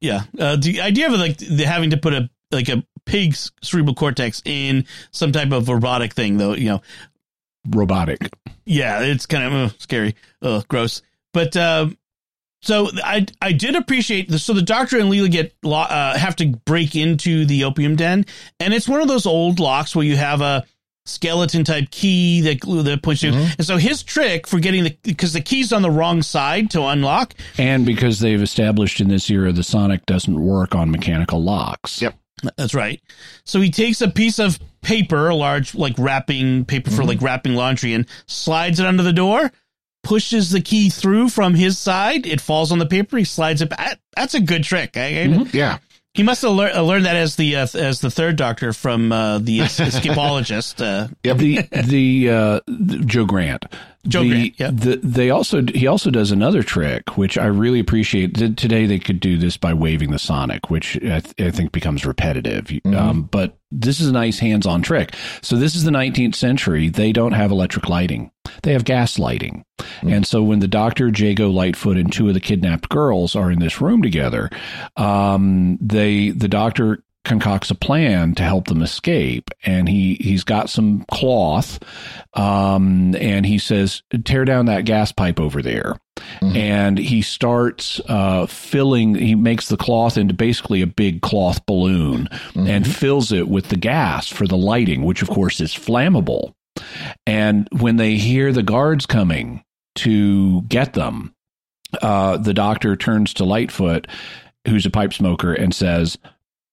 yeah. 0.00 0.22
Uh, 0.38 0.56
the 0.56 0.80
idea 0.80 1.08
of 1.08 1.12
like 1.20 1.36
the, 1.36 1.64
having 1.64 1.90
to 1.90 1.98
put 1.98 2.14
a 2.14 2.30
like 2.50 2.68
a 2.68 2.84
pig's 3.04 3.52
cerebral 3.62 3.94
cortex 3.94 4.42
in 4.44 4.86
some 5.10 5.32
type 5.32 5.52
of 5.52 5.68
robotic 5.68 6.12
thing, 6.12 6.36
though, 6.38 6.54
you 6.54 6.66
know, 6.70 6.82
Robotic. 7.70 8.30
yeah, 8.64 9.00
it's 9.00 9.26
kind 9.26 9.44
of 9.44 9.52
uh, 9.52 9.74
scary, 9.78 10.14
uh, 10.42 10.62
gross. 10.68 11.02
But 11.34 11.56
um, 11.56 11.98
so 12.62 12.88
I 13.04 13.26
I 13.42 13.52
did 13.52 13.76
appreciate 13.76 14.28
this. 14.28 14.44
So 14.44 14.52
the 14.54 14.62
doctor 14.62 14.98
and 14.98 15.10
Leela 15.10 15.30
get 15.30 15.54
lo- 15.62 15.78
uh, 15.78 16.16
have 16.16 16.36
to 16.36 16.46
break 16.64 16.96
into 16.96 17.44
the 17.44 17.64
opium 17.64 17.96
den, 17.96 18.24
and 18.58 18.72
it's 18.72 18.88
one 18.88 19.00
of 19.00 19.08
those 19.08 19.26
old 19.26 19.60
locks 19.60 19.94
where 19.94 20.04
you 20.06 20.16
have 20.16 20.40
a 20.40 20.64
skeleton 21.04 21.64
type 21.64 21.90
key 21.90 22.42
that 22.42 22.60
that 22.84 23.02
puts 23.02 23.22
you. 23.22 23.32
And 23.32 23.64
so 23.64 23.76
his 23.76 24.02
trick 24.02 24.46
for 24.46 24.60
getting 24.60 24.84
the 24.84 24.96
because 25.02 25.32
the 25.32 25.40
key's 25.40 25.72
on 25.72 25.82
the 25.82 25.90
wrong 25.90 26.22
side 26.22 26.70
to 26.70 26.82
unlock. 26.84 27.34
And 27.58 27.84
because 27.84 28.20
they've 28.20 28.40
established 28.42 29.00
in 29.00 29.08
this 29.08 29.28
era 29.30 29.52
the 29.52 29.62
sonic 29.62 30.06
doesn't 30.06 30.40
work 30.40 30.74
on 30.74 30.90
mechanical 30.90 31.42
locks. 31.42 32.00
Yep. 32.00 32.14
That's 32.56 32.74
right. 32.74 33.00
So 33.44 33.60
he 33.60 33.70
takes 33.70 34.00
a 34.00 34.08
piece 34.08 34.38
of 34.38 34.58
paper, 34.82 35.28
a 35.28 35.34
large 35.34 35.74
like 35.74 35.94
wrapping 35.98 36.64
paper 36.64 36.90
for 36.90 37.04
like 37.04 37.20
wrapping 37.22 37.54
laundry, 37.54 37.92
and 37.94 38.06
slides 38.26 38.80
it 38.80 38.86
under 38.86 39.02
the 39.02 39.12
door. 39.12 39.50
Pushes 40.04 40.50
the 40.50 40.60
key 40.60 40.88
through 40.90 41.28
from 41.28 41.54
his 41.54 41.76
side. 41.76 42.24
It 42.26 42.40
falls 42.40 42.70
on 42.72 42.78
the 42.78 42.86
paper. 42.86 43.18
He 43.18 43.24
slides 43.24 43.60
it. 43.60 43.68
back. 43.70 43.98
That's 44.16 44.34
a 44.34 44.40
good 44.40 44.62
trick. 44.64 44.96
I, 44.96 45.22
I- 45.22 45.46
Yeah. 45.52 45.78
He 46.14 46.22
must 46.24 46.42
have 46.42 46.52
lear- 46.52 46.74
learned 46.82 47.04
that 47.04 47.14
as 47.16 47.36
the 47.36 47.54
uh, 47.56 47.66
as 47.74 48.00
the 48.00 48.10
third 48.10 48.36
Doctor 48.36 48.72
from 48.72 49.12
uh, 49.12 49.38
the 49.38 49.60
es- 49.60 49.78
escapologist. 49.80 50.80
Uh, 50.84 51.08
the 51.22 51.62
the 51.82 52.30
uh 52.30 52.60
the- 52.66 52.98
Joe 53.04 53.24
Grant. 53.24 53.66
Joe 54.06 54.22
the, 54.22 54.28
Grant, 54.28 54.60
yeah. 54.60 54.70
The, 54.72 54.96
they 55.02 55.30
also 55.30 55.62
he 55.62 55.86
also 55.86 56.10
does 56.10 56.30
another 56.30 56.62
trick 56.62 57.16
which 57.16 57.36
I 57.36 57.46
really 57.46 57.80
appreciate. 57.80 58.34
Today 58.34 58.86
they 58.86 58.98
could 58.98 59.20
do 59.20 59.36
this 59.36 59.56
by 59.56 59.74
waving 59.74 60.10
the 60.12 60.18
sonic, 60.18 60.70
which 60.70 60.96
I, 60.96 61.20
th- 61.20 61.34
I 61.38 61.50
think 61.50 61.72
becomes 61.72 62.06
repetitive. 62.06 62.70
Um, 62.86 63.22
but 63.24 63.58
this 63.70 64.00
is 64.00 64.08
a 64.08 64.12
nice 64.12 64.38
hands-on 64.38 64.82
trick. 64.82 65.14
So 65.42 65.56
this 65.56 65.74
is 65.74 65.84
the 65.84 65.90
19th 65.90 66.34
century. 66.34 66.88
They 66.88 67.12
don't 67.12 67.32
have 67.32 67.50
electric 67.50 67.88
lighting. 67.88 68.30
They 68.62 68.72
have 68.72 68.84
gas 68.84 69.18
lighting. 69.18 69.64
And 70.02 70.26
so 70.26 70.42
when 70.42 70.60
the 70.60 70.68
doctor, 70.68 71.08
Jago 71.08 71.50
Litefoot, 71.50 71.98
and 72.00 72.12
two 72.12 72.28
of 72.28 72.34
the 72.34 72.40
kidnapped 72.40 72.88
girls 72.88 73.36
are 73.36 73.50
in 73.50 73.58
this 73.58 73.80
room 73.80 74.00
together, 74.00 74.48
um, 74.96 75.76
they 75.80 76.30
the 76.30 76.48
doctor 76.48 77.02
concocts 77.28 77.70
a 77.70 77.74
plan 77.74 78.34
to 78.34 78.42
help 78.42 78.68
them 78.68 78.82
escape 78.82 79.50
and 79.62 79.88
he 79.88 80.14
he's 80.14 80.44
got 80.44 80.70
some 80.70 81.04
cloth 81.10 81.78
um 82.34 83.14
and 83.16 83.44
he 83.44 83.58
says 83.58 84.02
tear 84.24 84.44
down 84.44 84.66
that 84.66 84.84
gas 84.86 85.12
pipe 85.12 85.38
over 85.38 85.62
there. 85.62 85.96
And 86.42 86.98
he 86.98 87.22
starts 87.22 88.00
uh 88.08 88.46
filling 88.46 89.14
he 89.14 89.34
makes 89.34 89.68
the 89.68 89.76
cloth 89.76 90.16
into 90.16 90.34
basically 90.34 90.80
a 90.82 90.86
big 90.86 91.20
cloth 91.20 91.64
balloon 91.66 92.28
and 92.54 92.86
fills 92.86 93.30
it 93.30 93.48
with 93.48 93.68
the 93.68 93.76
gas 93.76 94.28
for 94.28 94.46
the 94.46 94.56
lighting 94.56 95.04
which 95.04 95.22
of 95.22 95.28
course 95.28 95.60
is 95.60 95.74
flammable. 95.74 96.54
And 97.26 97.68
when 97.72 97.96
they 97.96 98.16
hear 98.16 98.52
the 98.52 98.62
guards 98.62 99.04
coming 99.04 99.62
to 99.96 100.62
get 100.62 100.94
them 100.94 101.34
uh 102.02 102.38
the 102.38 102.54
doctor 102.54 102.96
turns 102.96 103.34
to 103.34 103.44
litefoot 103.44 104.06
who's 104.66 104.86
a 104.86 104.90
pipe 104.90 105.12
smoker 105.12 105.52
and 105.52 105.74
says 105.74 106.18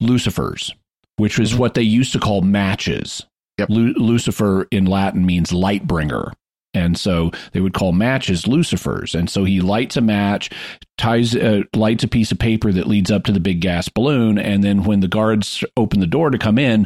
lucifers 0.02 0.72
which 1.18 1.40
is 1.40 1.56
what 1.56 1.74
they 1.76 1.82
used 1.82 2.12
to 2.14 2.20
call 2.20 2.42
matches 2.42 3.26
Yep. 3.58 3.70
Lu- 3.70 3.94
lucifer 3.96 4.68
in 4.72 4.86
latin 4.86 5.26
means 5.26 5.54
light 5.54 5.88
bringer 5.88 6.34
And 6.74 6.98
so 6.98 7.32
they 7.54 7.62
would 7.62 7.74
call 7.74 7.94
matches 7.94 8.44
lucifers. 8.44 9.16
And 9.18 9.30
so 9.30 9.46
he 9.46 9.62
lights 9.62 9.96
a 9.96 10.02
match, 10.02 10.50
ties, 10.98 11.34
uh, 11.34 11.62
lights 11.74 12.04
a 12.04 12.08
piece 12.10 12.34
of 12.34 12.38
paper 12.40 12.74
that 12.74 12.86
leads 12.86 13.10
up 13.10 13.24
to 13.24 13.32
the 13.32 13.40
big 13.40 13.62
gas 13.62 13.88
balloon. 13.88 14.38
And 14.38 14.62
then 14.62 14.84
when 14.84 15.00
the 15.00 15.08
guards 15.08 15.64
open 15.78 16.02
the 16.02 16.06
door 16.06 16.32
to 16.32 16.38
come 16.38 16.58
in, 16.58 16.86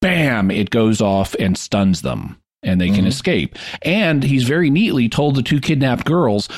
bam, 0.00 0.52
it 0.52 0.70
goes 0.70 1.00
off 1.00 1.34
and 1.40 1.58
stuns 1.58 2.02
them 2.02 2.38
and 2.62 2.80
they 2.80 2.90
can 2.90 3.06
Mhm. 3.06 3.08
escape. 3.08 3.58
And 3.82 4.22
he's 4.22 4.44
very 4.44 4.70
neatly 4.70 5.08
told 5.08 5.34
the 5.34 5.42
two 5.42 5.60
kidnapped 5.60 6.04
girls, 6.04 6.48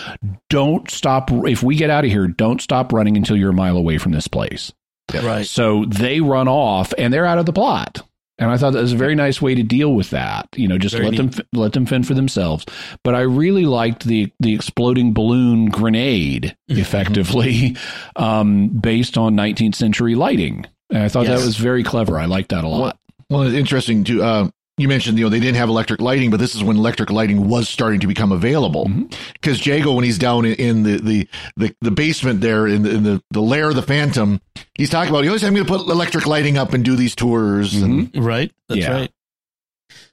don't 0.50 0.90
stop. 0.90 1.30
If 1.32 1.62
we 1.62 1.76
get 1.76 1.88
out 1.88 2.04
of 2.04 2.10
here, 2.10 2.28
don't 2.28 2.60
stop 2.60 2.92
running 2.92 3.16
until 3.16 3.38
you're 3.38 3.50
a 3.52 3.54
mile 3.54 3.78
away 3.78 3.96
from 3.96 4.12
this 4.12 4.28
place. 4.28 4.70
Right. 5.14 5.46
So 5.46 5.84
they 5.86 6.20
run 6.20 6.48
off 6.48 6.92
and 6.98 7.12
they're 7.12 7.26
out 7.26 7.38
of 7.38 7.46
the 7.46 7.52
plot. 7.52 8.02
And 8.38 8.50
I 8.50 8.58
thought 8.58 8.74
that 8.74 8.82
was 8.82 8.92
a 8.92 8.96
very 8.98 9.14
nice 9.14 9.40
way 9.40 9.54
to 9.54 9.62
deal 9.62 9.94
with 9.94 10.10
that. 10.10 10.46
You 10.56 10.68
know, 10.68 10.76
just 10.76 10.94
Very 10.94 11.08
let 11.08 11.16
them 11.16 11.46
let 11.54 11.72
them 11.72 11.86
fend 11.86 12.06
for 12.06 12.12
themselves. 12.12 12.66
But 13.02 13.14
I 13.14 13.20
really 13.20 13.64
liked 13.64 14.04
the 14.04 14.30
the 14.40 14.54
exploding 14.54 15.14
balloon 15.14 15.66
grenade, 15.70 16.54
effectively, 16.68 17.76
um, 18.16 18.68
based 18.68 19.16
on 19.16 19.36
19th 19.36 19.74
century 19.74 20.14
lighting. 20.14 20.66
And 20.90 21.02
I 21.02 21.08
thought 21.08 21.26
Yes. 21.26 21.40
that 21.40 21.46
was 21.46 21.56
very 21.56 21.82
clever. 21.82 22.18
I 22.18 22.26
liked 22.26 22.50
that 22.50 22.62
a 22.64 22.68
lot. 22.68 22.98
Well, 23.30 23.42
it's 23.42 23.54
interesting 23.56 24.04
to 24.04 24.22
uh, 24.22 24.48
you 24.78 24.88
mentioned 24.88 25.18
you 25.18 25.24
know 25.24 25.28
they 25.30 25.40
didn't 25.40 25.56
have 25.56 25.68
electric 25.68 26.00
lighting, 26.00 26.30
but 26.30 26.38
this 26.38 26.54
is 26.54 26.62
when 26.62 26.76
electric 26.76 27.10
lighting 27.10 27.48
was 27.48 27.68
starting 27.68 28.00
to 28.00 28.06
become 28.06 28.30
available. 28.32 28.86
Mhm. 28.86 29.14
Because 29.34 29.64
Jago, 29.66 29.92
when 29.94 30.04
he's 30.04 30.18
down 30.18 30.44
in, 30.44 30.54
in 30.54 30.82
the, 30.82 30.96
the 30.98 31.28
the 31.56 31.74
the 31.80 31.90
basement 31.90 32.40
there 32.40 32.66
in 32.66 32.82
the 32.82 32.90
in 32.90 33.02
the, 33.02 33.22
the 33.30 33.40
lair 33.40 33.68
of 33.70 33.74
the 33.76 33.82
Phantom, 33.82 34.40
he's 34.74 34.90
talking 34.90 35.10
about, 35.10 35.24
you 35.24 35.30
know, 35.30 35.36
I'm 35.36 35.54
going 35.54 35.66
to 35.66 35.72
put 35.78 35.80
electric 35.88 36.26
lighting 36.26 36.58
up 36.58 36.72
and 36.74 36.84
do 36.84 36.94
these 36.96 37.14
tours. 37.14 37.74
And 37.74 38.10
Right. 38.14 38.52
That's 38.68 38.80
Yeah. 38.80 38.92
right. 38.92 39.10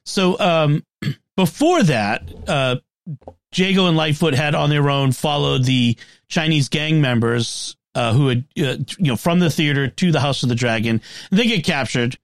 So 0.05 0.39
um, 0.39 0.83
before 1.37 1.83
that, 1.83 2.23
uh, 2.47 2.77
Jago 3.53 3.87
and 3.87 3.97
Litefoot 3.97 4.33
had 4.33 4.55
on 4.55 4.69
their 4.69 4.89
own 4.89 5.11
followed 5.11 5.65
the 5.65 5.97
Chinese 6.29 6.69
gang 6.69 7.01
members 7.01 7.75
uh, 7.95 8.13
who 8.13 8.27
had, 8.29 8.45
uh, 8.57 8.77
you 8.97 9.07
know, 9.11 9.15
from 9.15 9.39
the 9.39 9.49
theater 9.49 9.87
to 9.87 10.11
the 10.11 10.19
House 10.19 10.41
of 10.43 10.49
the 10.49 10.55
Dragon. 10.55 11.01
They 11.31 11.45
get 11.45 11.63
captured 11.63 12.17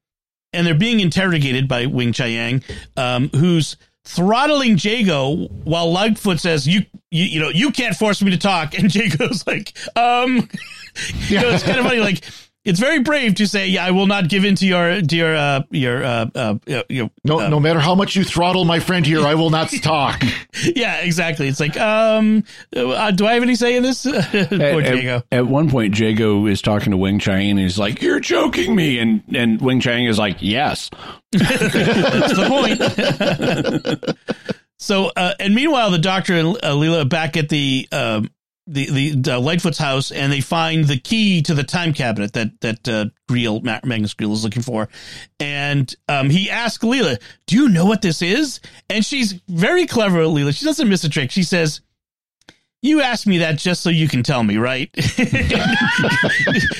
and 0.54 0.66
they're 0.66 0.76
being 0.76 1.00
interrogated 1.00 1.68
by 1.68 1.86
Weng-Chiang, 1.86 2.64
um, 2.97 3.30
who's 3.30 3.78
throttling 4.06 4.78
Jago 4.78 5.47
while 5.64 5.93
Litefoot 5.93 6.39
says, 6.39 6.68
you, 6.68 6.82
you, 7.12 7.26
you 7.26 7.39
know, 7.39 7.50
you 7.50 7.72
can't 7.72 7.95
force 7.95 8.22
me 8.22 8.32
to 8.32 8.38
talk. 8.38 8.74
And 8.78 8.89
Jago's 8.89 9.45
like, 9.45 9.78
um, 9.95 10.36
you 11.28 11.39
know, 11.39 11.50
it's 11.50 11.64
kind 11.64 11.80
of 11.80 11.86
funny. 11.86 12.00
Like, 12.00 12.24
it's 12.70 12.80
very 12.80 12.99
brave 12.99 13.36
to 13.36 13.47
say, 13.47 13.67
"Yeah, 13.67 13.86
I 13.86 13.91
will 13.91 14.07
not 14.07 14.30
give 14.30 14.45
in 14.45 14.55
to 14.55 14.65
your 14.67 15.01
to 15.01 15.15
your 15.15 15.36
uh, 15.36 15.61
your 15.72 16.03
uh, 16.03 16.26
uh, 16.36 16.55
you 16.88 17.03
know, 17.03 17.11
no, 17.24 17.39
uh, 17.41 17.49
no 17.49 17.59
matter 17.59 17.80
how 17.80 17.95
much 17.95 18.15
you 18.15 18.24
throttle 18.24 18.65
my 18.65 18.80
friend 18.80 19.05
here, 19.05 19.22
I 19.26 19.36
will 19.36 19.49
not 19.49 19.70
talk. 19.82 20.24
yeah, 20.76 20.97
exactly." 20.97 21.47
It's 21.47 21.59
like, 21.59 21.78
um, 21.78 22.43
uh, 22.76 23.11
do 23.11 23.26
I 23.26 23.34
have 23.34 23.43
any 23.43 23.55
say 23.55 23.76
in 23.76 23.84
this? 23.84 24.03
Poor 24.03 24.13
At, 24.13 24.93
Diego. 24.93 25.17
at, 25.32 25.39
at 25.39 25.47
one 25.47 25.70
point, 25.70 25.97
Jago 25.97 26.45
is 26.45 26.61
talking 26.61 26.91
to 26.91 26.97
Weng-Chiang 26.97 27.49
and 27.51 27.59
he's 27.59 27.78
like, 27.80 28.01
You're 28.01 28.20
joking 28.20 28.76
me. 28.76 28.99
And, 28.99 29.24
and 29.34 29.59
Weng-Chiang 29.59 30.05
is 30.05 30.20
like, 30.20 30.38
Yes. 30.39 30.89
That's 31.32 32.36
the 32.36 32.45
point. 34.07 34.15
so, 34.78 35.11
uh, 35.15 35.34
and 35.39 35.55
meanwhile, 35.55 35.91
the 35.91 35.97
Doctor 35.97 36.34
and 36.36 36.47
uh, 36.57 36.74
Leela 36.74 37.07
back 37.07 37.38
at 37.38 37.49
the 37.49 37.88
um, 37.91 38.30
the 38.70 38.86
the, 38.91 39.09
the 39.11 39.39
Litefoot's 39.39 39.78
house, 39.78 40.11
and 40.11 40.32
they 40.32 40.41
find 40.41 40.86
the 40.86 40.97
key 40.97 41.41
to 41.41 41.53
the 41.53 41.63
time 41.63 41.93
cabinet 41.93 42.34
that 42.34 42.61
that 42.61 42.88
uh, 42.88 43.05
Greel 43.30 43.63
Magnus 43.63 44.13
Greel 44.13 44.34
is 44.34 44.43
looking 44.43 44.61
for, 44.61 44.89
and 45.39 45.93
um, 46.07 46.30
he 46.30 46.49
asks 46.49 46.84
Leela, 46.84 47.20
"Do 47.47 47.55
you 47.55 47.70
know 47.70 47.86
what 47.86 48.01
this 48.01 48.22
is?" 48.22 48.59
And 48.89 49.03
she's 49.03 49.34
very 49.47 49.86
clever, 49.86 50.20
Leela. 50.20 50.55
She 50.57 50.65
doesn't 50.65 50.88
miss 50.88 51.03
a 51.03 51.09
trick. 51.09 51.32
She 51.32 51.43
says. 51.43 51.82
You 52.82 53.02
asked 53.02 53.28
me 53.28 53.40
that 53.40 53.58
just 53.58 53.82
so 53.84 53.90
you 53.90 54.08
can 54.08 54.24
tell 54.24 54.42
me, 54.44 54.58
right? 54.58 54.90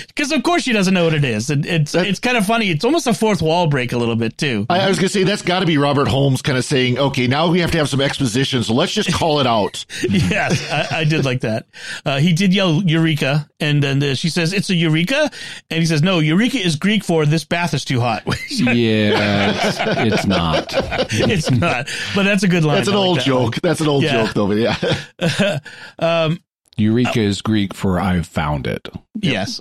Because 0.08 0.32
of 0.34 0.44
course 0.44 0.64
she 0.64 0.74
doesn't 0.74 0.94
know 0.94 1.06
what 1.06 1.14
it 1.14 1.24
is, 1.24 1.50
and 1.50 1.66
it's 1.66 1.96
it's 1.96 2.20
kind 2.20 2.36
of 2.36 2.46
funny. 2.46 2.70
It's 2.70 2.84
almost 2.84 3.08
a 3.08 3.14
fourth 3.14 3.42
wall 3.42 3.68
break 3.68 3.94
a 3.94 3.98
little 3.98 4.18
bit 4.18 4.38
too. 4.38 4.66
I, 4.70 4.82
I 4.82 4.90
was 4.90 4.98
going 4.98 5.08
to 5.08 5.14
say 5.14 5.24
that's 5.24 5.42
got 5.42 5.62
to 5.62 5.66
be 5.66 5.78
Robert 5.78 6.10
Holmes 6.10 6.42
kind 6.42 6.58
of 6.58 6.66
saying, 6.66 6.98
okay, 7.00 7.28
now 7.28 7.50
we 7.50 7.60
have 7.62 7.72
to 7.72 7.78
have 7.78 7.88
some 7.88 8.02
exposition, 8.02 8.64
so 8.64 8.74
let's 8.74 8.92
just 8.94 9.14
call 9.14 9.40
it 9.40 9.48
out. 9.48 9.86
yes, 10.10 10.70
I, 10.72 11.00
I 11.00 11.04
did 11.06 11.24
like 11.24 11.42
that. 11.42 11.68
Uh, 12.06 12.20
he 12.20 12.34
did 12.34 12.54
yell 12.54 12.82
"Eureka," 12.84 13.50
and 13.62 13.82
then 13.82 14.04
uh, 14.04 14.14
she 14.16 14.30
says, 14.30 14.52
"It's 14.52 14.70
a 14.70 14.76
Eureka," 14.76 15.32
and 15.70 15.80
he 15.80 15.86
says, 15.86 16.02
"No, 16.02 16.20
Eureka 16.20 16.58
is 16.58 16.76
Greek 16.76 17.04
for 17.06 17.26
this 17.26 17.46
bath 17.46 17.74
is 17.74 17.86
too 17.86 18.00
hot." 18.02 18.24
Yeah, 18.50 19.54
it's, 19.56 19.78
it's 20.16 20.26
not. 20.28 20.66
it's 21.12 21.50
not, 21.52 21.88
but 22.14 22.24
that's 22.24 22.44
a 22.44 22.48
good 22.48 22.66
line. 22.66 22.78
That's 22.78 22.90
an 22.90 22.96
I 22.96 22.98
like 22.98 23.08
old 23.08 23.18
that 23.20 23.26
joke. 23.26 23.56
That's 23.62 23.80
an 23.80 23.88
old 23.88 24.04
Yeah. 24.04 24.26
joke, 24.26 24.34
though. 24.34 24.48
But 24.48 24.58
yeah, 24.58 24.76
one. 24.78 25.62
Um, 25.98 26.40
Eureka 26.78 27.20
is 27.20 27.42
Greek 27.42 27.74
for 27.74 28.00
I've 28.00 28.28
found 28.28 28.68
it. 28.68 28.88
Yes. 29.20 29.60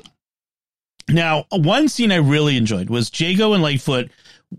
Now, 1.08 1.46
one 1.50 1.88
scene 1.88 2.12
I 2.12 2.16
really 2.16 2.56
enjoyed 2.56 2.90
was 2.90 3.10
Jago 3.18 3.54
and 3.54 3.64
Litefoot 3.64 4.10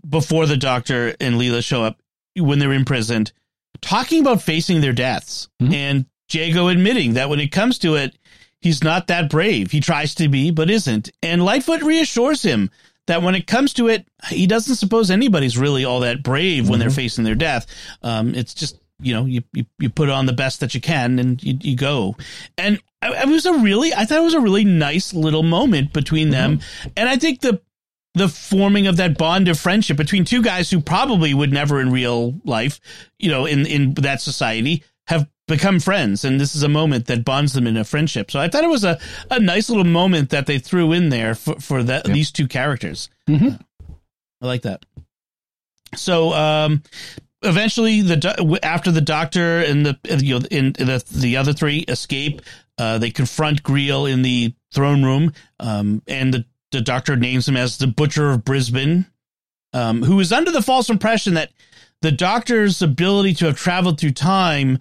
before 0.08 0.46
the 0.46 0.56
Doctor 0.56 1.14
and 1.20 1.36
Leela 1.36 1.62
show 1.64 1.84
up 1.84 2.00
when 2.36 2.58
they're 2.58 2.72
imprisoned, 2.72 3.32
talking 3.80 4.20
about 4.20 4.42
facing 4.42 4.80
their 4.80 4.92
deaths, 4.92 5.48
Mhm. 5.62 5.72
and 5.74 6.06
Jago 6.30 6.68
admitting 6.68 7.14
that 7.14 7.28
when 7.28 7.40
it 7.40 7.52
comes 7.52 7.78
to 7.78 7.94
it, 7.96 8.16
he's 8.60 8.82
not 8.82 9.06
that 9.08 9.30
brave. 9.30 9.70
He 9.70 9.80
tries 9.80 10.14
to 10.16 10.28
be, 10.28 10.50
but 10.50 10.70
isn't. 10.70 11.10
And 11.22 11.42
Litefoot 11.42 11.82
reassures 11.82 12.42
him 12.42 12.70
that 13.06 13.22
when 13.22 13.34
it 13.34 13.46
comes 13.46 13.72
to 13.74 13.88
it, 13.88 14.06
he 14.28 14.46
doesn't 14.46 14.76
suppose 14.76 15.10
anybody's 15.10 15.58
really 15.58 15.84
all 15.84 16.00
that 16.00 16.22
brave 16.22 16.68
when 16.68 16.78
they're 16.78 16.90
facing 16.90 17.24
their 17.24 17.34
death. 17.34 17.66
Um, 18.02 18.34
it's 18.34 18.54
just 18.54 18.76
you 19.02 19.12
know 19.14 19.24
you, 19.26 19.42
you 19.52 19.64
you 19.78 19.90
put 19.90 20.08
on 20.08 20.26
the 20.26 20.32
best 20.32 20.60
that 20.60 20.74
you 20.74 20.80
can 20.80 21.18
and 21.18 21.42
you, 21.42 21.56
you 21.60 21.76
go. 21.76 22.16
And 22.58 22.80
I- 23.02 23.22
it 23.22 23.28
was 23.28 23.46
a 23.46 23.52
really 23.54 23.92
I 23.94 24.04
thought 24.04 24.18
it 24.18 24.24
was 24.24 24.34
a 24.34 24.40
really 24.40 24.64
nice 24.64 25.12
little 25.14 25.42
moment 25.42 25.92
between 25.92 26.30
them, 26.30 26.60
and 26.96 27.08
I 27.08 27.16
think 27.16 27.40
the 27.40 27.60
the 28.14 28.28
forming 28.28 28.86
of 28.88 28.96
that 28.96 29.16
bond 29.16 29.46
of 29.48 29.58
friendship 29.58 29.96
between 29.96 30.24
two 30.24 30.42
guys 30.42 30.68
who 30.70 30.80
probably 30.80 31.32
would 31.32 31.52
never 31.52 31.80
in 31.80 31.92
real 31.92 32.34
life, 32.44 32.80
you 33.18 33.30
know, 33.30 33.46
in 33.46 33.66
in 33.66 33.94
that 33.94 34.20
society 34.20 34.82
have 35.06 35.28
become 35.48 35.80
friends 35.80 36.24
and 36.24 36.40
this 36.40 36.54
is 36.54 36.62
a 36.62 36.68
moment 36.68 37.06
that 37.06 37.24
bonds 37.24 37.52
them 37.54 37.66
in 37.66 37.76
a 37.76 37.82
friendship. 37.84 38.30
So 38.30 38.38
I 38.38 38.46
thought 38.48 38.62
it 38.62 38.70
was 38.70 38.84
a, 38.84 39.00
a 39.32 39.40
nice 39.40 39.68
little 39.68 39.82
moment 39.84 40.30
that 40.30 40.46
they 40.46 40.60
threw 40.60 40.92
in 40.92 41.08
there 41.08 41.34
for, 41.34 41.58
for 41.58 41.82
that 41.82 42.06
Yep. 42.06 42.14
these 42.14 42.30
two 42.30 42.46
characters. 42.46 43.08
Mhm. 43.28 43.60
I 44.40 44.46
like 44.46 44.62
that. 44.62 44.84
So 45.96 46.32
um 46.32 46.82
eventually 47.42 48.02
the 48.02 48.58
after 48.62 48.90
the 48.90 49.00
doctor 49.00 49.58
and 49.58 49.86
the 49.86 49.98
you 50.22 50.38
know 50.38 50.46
in 50.50 50.72
the 50.74 51.04
the 51.12 51.36
other 51.36 51.52
three 51.52 51.80
escape, 51.88 52.42
uh 52.78 52.98
they 52.98 53.10
confront 53.10 53.62
Greel 53.62 54.10
in 54.10 54.22
the 54.22 54.54
throne 54.72 55.04
room 55.04 55.32
um 55.58 56.02
and 56.06 56.32
the 56.34 56.44
the 56.72 56.80
doctor 56.80 57.16
names 57.16 57.48
him 57.48 57.56
as 57.56 57.78
the 57.78 57.86
butcher 57.86 58.30
of 58.30 58.44
Brisbane 58.44 59.06
um 59.72 60.02
who 60.02 60.20
is 60.20 60.32
under 60.32 60.50
the 60.50 60.62
false 60.62 60.90
impression 60.90 61.34
that 61.34 61.52
the 62.02 62.12
doctor's 62.12 62.80
ability 62.80 63.34
to 63.34 63.46
have 63.46 63.56
traveled 63.56 64.00
through 64.00 64.12
time 64.12 64.78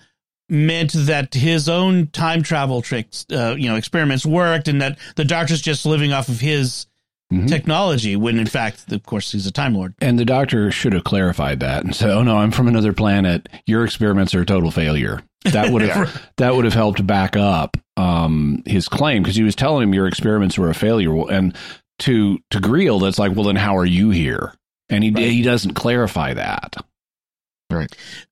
meant 0.49 0.93
that 0.93 1.33
his 1.33 1.69
own 1.69 2.07
time 2.07 2.41
travel 2.41 2.81
tricks, 2.81 3.25
uh, 3.31 3.55
you 3.57 3.69
know, 3.69 3.75
experiments 3.75 4.25
worked, 4.25 4.67
and 4.67 4.81
that 4.81 4.97
the 5.15 5.25
doctor's 5.25 5.61
just 5.61 5.85
living 5.85 6.11
off 6.11 6.27
of 6.27 6.39
his 6.39 6.87
Mhm. 7.31 7.47
technology. 7.47 8.15
When 8.15 8.39
in 8.39 8.47
fact, 8.47 8.91
of 8.91 9.03
course, 9.03 9.31
he's 9.31 9.45
a 9.45 9.51
time 9.51 9.75
lord. 9.75 9.93
And 10.01 10.17
the 10.17 10.25
doctor 10.25 10.71
should 10.71 10.93
have 10.93 11.03
clarified 11.03 11.59
that 11.59 11.83
and 11.83 11.95
said, 11.95 12.09
"Oh 12.09 12.23
no, 12.23 12.37
I'm 12.37 12.51
from 12.51 12.67
another 12.67 12.91
planet. 12.93 13.47
Your 13.67 13.83
experiments 13.85 14.33
are 14.33 14.41
a 14.41 14.45
total 14.45 14.71
failure." 14.71 15.21
That 15.45 15.71
would 15.71 15.83
have 15.83 16.21
that 16.37 16.55
would 16.55 16.65
have 16.65 16.73
helped 16.73 17.05
back 17.05 17.35
up 17.37 17.77
um, 17.97 18.63
his 18.65 18.87
claim 18.87 19.21
because 19.23 19.35
he 19.35 19.43
was 19.43 19.55
telling 19.55 19.83
him 19.83 19.93
your 19.93 20.07
experiments 20.07 20.57
were 20.57 20.69
a 20.69 20.73
failure. 20.75 21.13
And 21.31 21.55
to 21.99 22.39
to 22.49 22.59
Greel, 22.59 23.01
that's 23.01 23.19
like, 23.19 23.35
well, 23.35 23.45
then 23.45 23.55
how 23.57 23.77
are 23.77 23.85
you 23.85 24.09
here? 24.09 24.53
And 24.89 25.03
he 25.03 25.11
Right. 25.11 25.29
he 25.31 25.41
doesn't 25.43 25.75
clarify 25.75 26.33
that. 26.33 26.75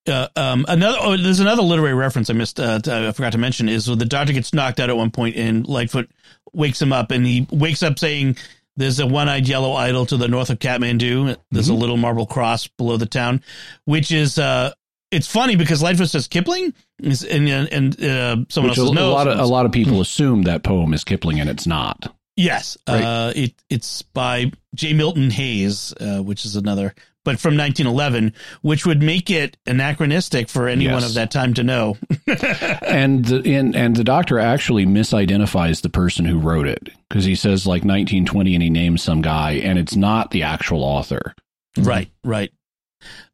Uh, 0.07 0.27
um, 0.35 0.65
another 0.67 0.97
oh, 0.99 1.15
there's 1.15 1.39
another 1.39 1.61
literary 1.61 1.93
reference 1.93 2.29
I 2.29 2.33
missed. 2.33 2.59
Uh, 2.59 2.79
I 2.87 3.11
forgot 3.11 3.33
to 3.33 3.37
mention 3.37 3.69
is 3.69 3.85
the 3.85 3.95
doctor 3.97 4.33
gets 4.33 4.51
knocked 4.53 4.79
out 4.79 4.89
at 4.89 4.97
one 4.97 5.11
point, 5.11 5.35
and 5.35 5.63
Litefoot 5.65 6.07
wakes 6.53 6.81
him 6.81 6.91
up, 6.91 7.11
and 7.11 7.23
he 7.25 7.45
wakes 7.51 7.83
up 7.83 7.99
saying, 7.99 8.35
"There's 8.77 8.99
a 8.99 9.07
one-eyed 9.07 9.47
yellow 9.47 9.73
idol 9.73 10.05
to 10.05 10.17
the 10.17 10.27
north 10.27 10.49
of 10.49 10.59
Kathmandu. 10.59 11.35
There's 11.51 11.69
a 11.69 11.73
little 11.73 11.97
marble 11.97 12.25
cross 12.25 12.67
below 12.67 12.97
the 12.97 13.05
town," 13.05 13.43
which 13.85 14.11
is 14.11 14.39
uh, 14.39 14.71
it's 15.11 15.27
funny 15.27 15.55
because 15.55 15.81
Litefoot 15.81 16.09
says 16.09 16.27
Kipling, 16.27 16.73
is, 16.99 17.23
and 17.23 17.49
and 17.49 18.03
uh, 18.03 18.37
someone 18.49 18.69
Which 18.71 18.77
else 18.77 18.91
a, 18.91 18.93
no. 18.93 19.09
a 19.09 19.11
lot 19.11 19.27
of 19.27 19.39
a 19.39 19.45
lot 19.45 19.65
of 19.65 19.71
people 19.71 20.01
assume 20.01 20.43
that 20.43 20.63
poem 20.63 20.93
is 20.93 21.03
Kipling, 21.03 21.39
and 21.39 21.49
it's 21.49 21.67
not. 21.67 22.13
Yes, 22.37 22.77
Right. 22.87 23.03
uh, 23.03 23.33
it 23.35 23.55
it's 23.69 24.03
by 24.03 24.51
J. 24.75 24.93
Milton 24.93 25.31
Hayes, 25.31 25.91
uh, 25.99 26.19
which 26.19 26.45
is 26.45 26.55
another, 26.55 26.93
but 27.25 27.39
from 27.39 27.57
1911, 27.57 28.31
which 28.61 28.85
would 28.85 29.01
make 29.01 29.29
it 29.31 29.57
anachronistic 29.65 30.47
for 30.47 30.67
anyone 30.67 31.01
Yes. 31.01 31.09
of 31.09 31.15
that 31.15 31.31
time 31.31 31.55
to 31.55 31.63
know. 31.63 31.97
and 32.27 33.25
the 33.25 33.41
and, 33.55 33.75
and 33.75 33.95
the 33.95 34.03
doctor 34.03 34.37
actually 34.37 34.85
misidentifies 34.85 35.81
the 35.81 35.89
person 35.89 36.25
who 36.25 36.37
wrote 36.39 36.67
it 36.67 36.89
because 37.09 37.25
he 37.25 37.33
says 37.35 37.65
like 37.65 37.81
1920 37.83 38.53
and 38.53 38.63
he 38.63 38.69
names 38.69 39.01
some 39.01 39.21
guy 39.23 39.53
and 39.53 39.79
it's 39.79 39.95
not 39.95 40.29
the 40.31 40.43
actual 40.43 40.83
author. 40.83 41.33
Right, 41.75 42.11
right. 42.23 42.51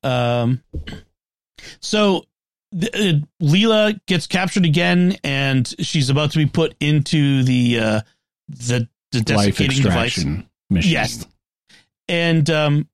Um, 0.01 0.63
so 1.79 2.23
uh, 2.73 3.19
Leela 3.41 3.99
gets 4.05 4.27
captured 4.27 4.65
again, 4.65 5.17
and 5.23 5.67
she's 5.79 6.09
about 6.09 6.31
to 6.31 6.37
be 6.39 6.45
put 6.45 6.75
into 6.79 7.43
the 7.43 7.79
uh, 7.79 8.01
the 8.49 8.87
the 9.21 9.33
Life 9.33 9.57
desiccating 9.57 9.83
device. 9.83 10.17
machine. 10.69 10.91
Yes, 10.91 11.25
and 12.07 12.49
um, 12.49 12.89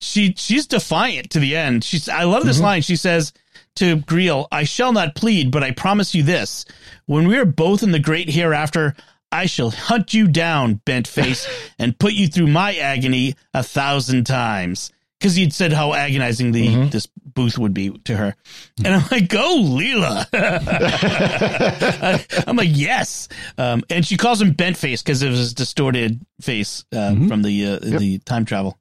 she 0.00 0.34
she's 0.36 0.66
defiant 0.66 1.30
to 1.30 1.40
the 1.40 1.56
end. 1.56 1.84
She's 1.84 2.08
I 2.08 2.24
love 2.24 2.44
this 2.44 2.60
line. 2.60 2.82
She 2.82 2.96
says 2.96 3.32
to 3.76 3.98
Greel, 3.98 4.46
"I 4.50 4.64
shall 4.64 4.92
not 4.92 5.14
plead, 5.14 5.50
but 5.50 5.62
I 5.62 5.70
promise 5.70 6.14
you 6.14 6.22
this: 6.22 6.64
when 7.06 7.28
we 7.28 7.36
are 7.38 7.44
both 7.44 7.82
in 7.82 7.92
the 7.92 7.98
great 7.98 8.28
hereafter." 8.30 8.94
I 9.32 9.46
shall 9.46 9.70
hunt 9.70 10.12
you 10.12 10.26
down, 10.26 10.80
bent 10.84 11.06
face, 11.06 11.46
and 11.78 11.96
put 11.96 12.14
you 12.14 12.26
through 12.26 12.48
my 12.48 12.74
agony 12.74 13.36
a 13.54 13.62
thousand 13.62 14.24
times. 14.24 14.90
Because 15.20 15.34
he'd 15.34 15.52
said 15.52 15.74
how 15.74 15.92
agonizing 15.92 16.52
the 16.52 16.86
this 16.86 17.06
booth 17.06 17.58
would 17.58 17.74
be 17.74 17.90
to 17.90 18.16
her, 18.16 18.34
and 18.82 18.94
I'm 18.94 19.04
like, 19.10 19.28
"Go, 19.28 19.58
Leela!" 19.58 20.26
I'm 22.46 22.56
like, 22.56 22.70
"Yes," 22.72 23.28
um, 23.58 23.82
and 23.90 24.06
she 24.06 24.16
calls 24.16 24.40
him 24.40 24.52
bent 24.52 24.78
face 24.78 25.02
because 25.02 25.22
of 25.22 25.32
his 25.32 25.52
distorted 25.52 26.24
face 26.40 26.86
uh, 26.92 27.14
from 27.28 27.42
the 27.42 27.66
uh, 27.66 27.78
the 27.80 28.18
time 28.20 28.46
travel. 28.46 28.78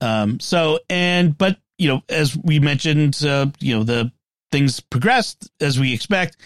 Um, 0.00 0.40
so 0.40 0.78
and 0.88 1.36
but 1.36 1.58
you 1.76 1.88
know, 1.88 2.02
as 2.08 2.34
we 2.36 2.58
mentioned, 2.58 3.22
uh, 3.22 3.46
you 3.60 3.76
know, 3.76 3.84
the 3.84 4.12
things 4.50 4.80
progressed 4.80 5.50
as 5.60 5.78
we 5.78 5.92
expect. 5.92 6.38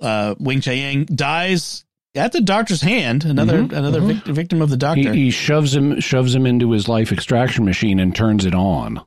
Uh, 0.00 0.34
Weng-Chiang 0.34 1.06
dies 1.06 1.83
at 2.14 2.32
the 2.32 2.40
doctor's 2.40 2.80
hand. 2.82 3.24
Another 3.24 3.58
another 3.58 4.00
vic- 4.00 4.24
victim 4.24 4.62
of 4.62 4.70
the 4.70 4.76
He, 4.76 4.78
doctor. 5.02 5.12
he 5.12 5.30
shoves 5.30 5.74
him 5.74 6.00
shoves 6.00 6.34
him 6.34 6.46
into 6.46 6.70
his 6.72 6.88
life 6.88 7.12
extraction 7.12 7.64
machine 7.64 7.98
and 8.00 8.14
turns 8.14 8.44
it 8.44 8.54
on. 8.54 9.00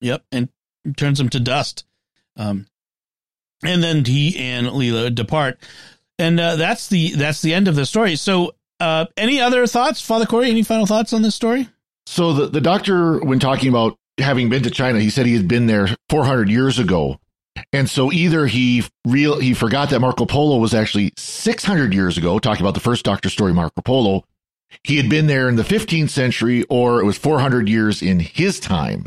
Yep, 0.00 0.22
and 0.32 0.48
turns 0.96 1.18
him 1.20 1.28
to 1.30 1.40
dust. 1.40 1.84
Um, 2.36 2.66
and 3.64 3.82
then 3.82 4.04
he 4.04 4.38
and 4.38 4.66
Leela 4.68 5.12
depart, 5.14 5.58
and 6.18 6.38
uh, 6.38 6.56
that's 6.56 6.88
the 6.88 7.12
that's 7.14 7.42
the 7.42 7.52
end 7.54 7.66
of 7.68 7.74
the 7.74 7.84
story. 7.86 8.14
So, 8.16 8.54
uh, 8.80 9.06
any 9.16 9.40
other 9.40 9.66
thoughts, 9.66 10.00
Father 10.00 10.26
Cory? 10.26 10.50
Any 10.50 10.62
final 10.62 10.86
thoughts 10.86 11.12
on 11.12 11.22
this 11.22 11.34
story? 11.34 11.68
So 12.06 12.32
the, 12.32 12.46
the 12.46 12.60
doctor, 12.60 13.18
when 13.18 13.38
talking 13.38 13.68
about 13.68 13.98
having 14.18 14.48
been 14.48 14.62
to 14.62 14.70
China, 14.70 14.98
he 15.00 15.10
said 15.10 15.26
he 15.26 15.34
had 15.34 15.46
been 15.48 15.66
there 15.66 15.88
400 16.08 16.48
years 16.48 16.78
ago. 16.78 17.18
And 17.72 17.88
so 17.88 18.12
either 18.12 18.46
he 18.46 18.84
real 19.06 19.38
he 19.40 19.54
forgot 19.54 19.90
that 19.90 20.00
Marco 20.00 20.26
Polo 20.26 20.58
was 20.58 20.74
actually 20.74 21.12
600 21.16 21.92
years 21.94 22.18
ago, 22.18 22.38
talking 22.38 22.62
about 22.62 22.74
the 22.74 22.80
first 22.80 23.04
Doctor 23.04 23.28
story, 23.28 23.52
Marco 23.52 23.80
Polo. 23.82 24.24
He 24.84 24.96
had 24.98 25.08
been 25.08 25.26
there 25.26 25.48
in 25.48 25.56
the 25.56 25.62
15th 25.62 26.10
century, 26.10 26.64
or 26.68 27.00
it 27.00 27.04
was 27.04 27.16
400 27.16 27.68
years 27.68 28.02
in 28.02 28.20
his 28.20 28.60
time 28.60 29.06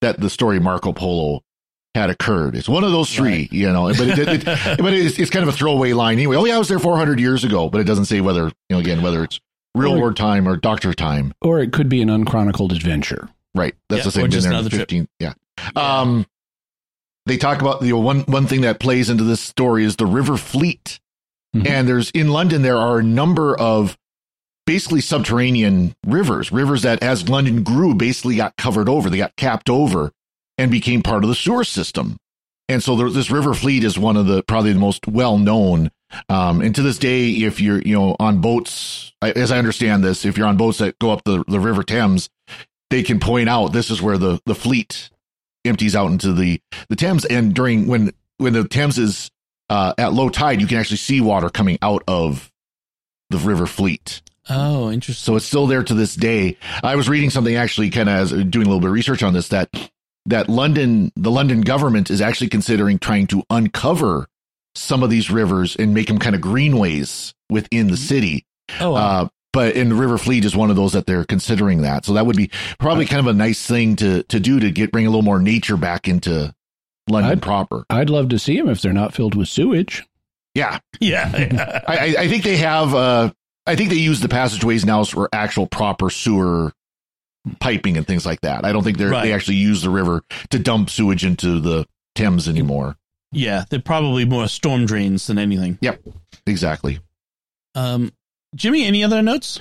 that 0.00 0.20
the 0.20 0.28
story 0.28 0.58
Marco 0.58 0.92
Polo 0.92 1.42
had 1.94 2.10
occurred. 2.10 2.56
It's 2.56 2.68
one 2.68 2.82
of 2.84 2.90
those 2.92 3.12
three, 3.14 3.30
Right. 3.30 3.52
you 3.52 3.72
know. 3.72 3.86
But 3.88 4.18
it, 4.18 4.28
it, 4.28 4.44
but 4.78 4.92
it's, 4.92 5.18
it's 5.18 5.30
kind 5.30 5.44
of 5.48 5.54
a 5.54 5.56
throwaway 5.56 5.92
line 5.92 6.14
anyway. 6.18 6.36
Oh 6.36 6.44
yeah, 6.44 6.56
I 6.56 6.58
was 6.58 6.68
there 6.68 6.78
400 6.78 7.18
years 7.20 7.44
ago, 7.44 7.68
but 7.68 7.80
it 7.80 7.84
doesn't 7.84 8.06
say 8.06 8.20
whether 8.20 8.46
you 8.46 8.52
know 8.70 8.78
again 8.78 9.00
whether 9.02 9.22
it's 9.24 9.38
real 9.74 9.92
Or- 9.96 10.00
world 10.00 10.16
time 10.16 10.48
or 10.48 10.56
Doctor 10.56 10.92
time. 10.92 11.32
Or 11.40 11.60
it 11.60 11.72
could 11.72 11.88
be 11.88 12.02
an 12.02 12.10
unchronicled 12.10 12.72
adventure. 12.72 13.28
Right. 13.54 13.74
That's 13.88 14.00
Yeah, 14.00 14.04
the 14.04 14.10
same. 14.12 14.24
or 14.24 14.28
just 14.28 14.44
there 14.44 14.52
in 14.52 14.58
another 14.58 14.68
the 14.68 14.84
trip. 14.84 14.88
15th. 14.88 15.06
Yeah. 15.20 15.32
Um, 15.76 16.26
they 17.28 17.36
talk 17.36 17.60
about 17.60 17.80
the 17.80 17.92
one 17.92 18.20
one 18.22 18.46
thing 18.46 18.62
that 18.62 18.80
plays 18.80 19.10
into 19.10 19.24
this 19.24 19.40
story 19.40 19.84
is 19.84 19.96
the 19.96 20.06
River 20.06 20.36
Fleet, 20.36 20.98
Mhm. 21.54 21.66
and 21.68 21.88
there's 21.88 22.10
in 22.10 22.28
London 22.28 22.62
there 22.62 22.78
are 22.78 22.98
a 22.98 23.02
number 23.04 23.56
of 23.58 23.96
basically 24.66 25.00
subterranean 25.00 25.94
rivers, 26.06 26.52
rivers 26.52 26.82
that 26.82 27.02
as 27.02 27.28
London 27.28 27.62
grew 27.62 27.94
basically 27.94 28.36
got 28.36 28.56
covered 28.56 28.88
over, 28.88 29.08
they 29.08 29.16
got 29.18 29.36
capped 29.36 29.70
over, 29.70 30.12
and 30.58 30.70
became 30.70 31.02
part 31.02 31.24
of 31.24 31.28
the 31.28 31.34
sewer 31.34 31.64
system. 31.64 32.16
And 32.68 32.82
so 32.82 32.96
there, 32.96 33.08
this 33.08 33.30
River 33.30 33.54
Fleet 33.54 33.82
is 33.82 33.98
one 33.98 34.16
of 34.18 34.26
the 34.26 34.42
probably 34.42 34.72
the 34.74 34.78
most 34.78 35.06
well 35.06 35.38
known. 35.38 35.90
Um, 36.28 36.60
and 36.60 36.74
to 36.74 36.82
this 36.82 36.98
day, 36.98 37.30
if 37.30 37.60
you're 37.60 37.80
you 37.80 37.94
know 37.94 38.16
on 38.18 38.40
boats, 38.40 39.12
as 39.22 39.50
I 39.50 39.58
understand 39.58 40.04
this, 40.04 40.24
if 40.24 40.36
you're 40.36 40.46
on 40.46 40.56
boats 40.58 40.78
that 40.78 40.98
go 40.98 41.10
up 41.12 41.24
the, 41.24 41.44
the 41.48 41.60
River 41.60 41.82
Thames, 41.82 42.28
they 42.90 43.02
can 43.02 43.20
point 43.20 43.48
out 43.48 43.72
this 43.72 43.90
is 43.90 44.02
where 44.02 44.18
the 44.18 44.40
the 44.44 44.54
fleet 44.54 45.10
empties 45.68 45.94
out 45.94 46.10
into 46.10 46.32
the 46.32 46.60
the 46.88 46.96
Thames. 46.96 47.24
And 47.24 47.54
during 47.54 47.86
when 47.86 48.12
when 48.38 48.52
the 48.52 48.66
Thames 48.66 48.98
is 48.98 49.30
uh, 49.70 49.94
at 49.98 50.12
low 50.12 50.28
tide, 50.28 50.60
you 50.60 50.66
can 50.66 50.78
actually 50.78 50.96
see 50.96 51.20
water 51.20 51.50
coming 51.50 51.78
out 51.82 52.02
of 52.08 52.50
the 53.30 53.38
River 53.38 53.66
Fleet. 53.66 54.22
Oh, 54.50 54.90
interesting. 54.90 55.22
So 55.22 55.36
it's 55.36 55.44
still 55.44 55.66
there 55.66 55.82
to 55.82 55.94
this 55.94 56.14
day. 56.14 56.56
I 56.82 56.96
was 56.96 57.08
reading 57.08 57.28
something 57.30 57.54
actually, 57.54 57.90
kind 57.90 58.08
of 58.08 58.50
doing 58.50 58.66
a 58.66 58.68
little 58.68 58.80
bit 58.80 58.88
of 58.88 58.94
research 58.94 59.22
on 59.22 59.34
this 59.34 59.48
that 59.48 59.68
that 60.26 60.48
London, 60.48 61.12
the 61.16 61.30
London 61.30 61.62
government 61.62 62.10
is 62.10 62.20
actually 62.20 62.48
considering 62.48 62.98
trying 62.98 63.26
to 63.28 63.42
uncover 63.50 64.26
some 64.74 65.02
of 65.02 65.10
these 65.10 65.30
rivers 65.30 65.76
and 65.76 65.94
make 65.94 66.06
them 66.06 66.18
kind 66.18 66.34
of 66.34 66.40
greenways 66.40 67.34
within 67.50 67.88
the 67.88 67.96
city. 67.96 68.46
Oh, 68.80 68.92
wow. 68.92 69.22
Uh, 69.22 69.28
but 69.58 69.74
in 69.74 69.98
River 69.98 70.18
Fleet 70.18 70.44
is 70.44 70.54
one 70.54 70.70
of 70.70 70.76
those 70.76 70.92
that 70.92 71.06
they're 71.06 71.24
considering 71.24 71.82
that. 71.82 72.04
So 72.04 72.12
that 72.12 72.26
would 72.26 72.36
be 72.36 72.48
probably 72.78 73.06
kind 73.06 73.18
of 73.18 73.26
a 73.26 73.32
nice 73.36 73.66
thing 73.66 73.96
to 73.96 74.22
to 74.22 74.38
do 74.38 74.60
to 74.60 74.70
get 74.70 74.92
bring 74.92 75.04
a 75.04 75.10
little 75.10 75.22
more 75.22 75.40
nature 75.40 75.76
back 75.76 76.06
into 76.06 76.54
London 77.08 77.32
I'd- 77.32 77.40
proper. 77.40 77.84
I'd 77.90 78.08
love 78.08 78.28
to 78.28 78.38
see 78.38 78.56
them 78.56 78.68
if 78.68 78.80
they're 78.82 78.92
not 78.92 79.14
filled 79.14 79.34
with 79.34 79.48
sewage. 79.48 80.04
Yeah, 80.54 80.78
yeah. 81.00 81.82
I- 81.88 82.14
I 82.20 82.28
think 82.28 82.44
they 82.44 82.58
have. 82.58 82.94
Uh, 82.94 83.32
I 83.66 83.74
think 83.74 83.90
they 83.90 83.96
use 83.96 84.20
the 84.20 84.28
passageways 84.28 84.84
now 84.84 85.02
for 85.02 85.28
actual 85.32 85.66
proper 85.66 86.08
sewer 86.08 86.72
piping 87.60 87.96
and 87.96 88.06
things 88.06 88.24
like 88.24 88.40
that. 88.42 88.64
I 88.64 88.70
don't 88.72 88.84
think 88.84 88.98
they 88.98 89.06
Right. 89.06 89.24
they 89.24 89.32
actually 89.32 89.56
use 89.56 89.82
the 89.82 89.90
river 89.90 90.22
to 90.50 90.58
dump 90.60 90.88
sewage 90.90 91.24
into 91.24 91.58
the 91.60 91.84
Thames 92.14 92.48
anymore. 92.48 92.96
yeah, 93.32 93.64
they're 93.70 93.80
probably 93.80 94.24
more 94.24 94.46
storm 94.48 94.86
drains 94.86 95.26
than 95.26 95.38
anything. 95.38 95.78
Yep, 95.80 96.00
exactly. 96.46 97.00
Um, 97.74 98.12
Jimmy, 98.54 98.84
any 98.84 99.04
other 99.04 99.22
notes? 99.22 99.60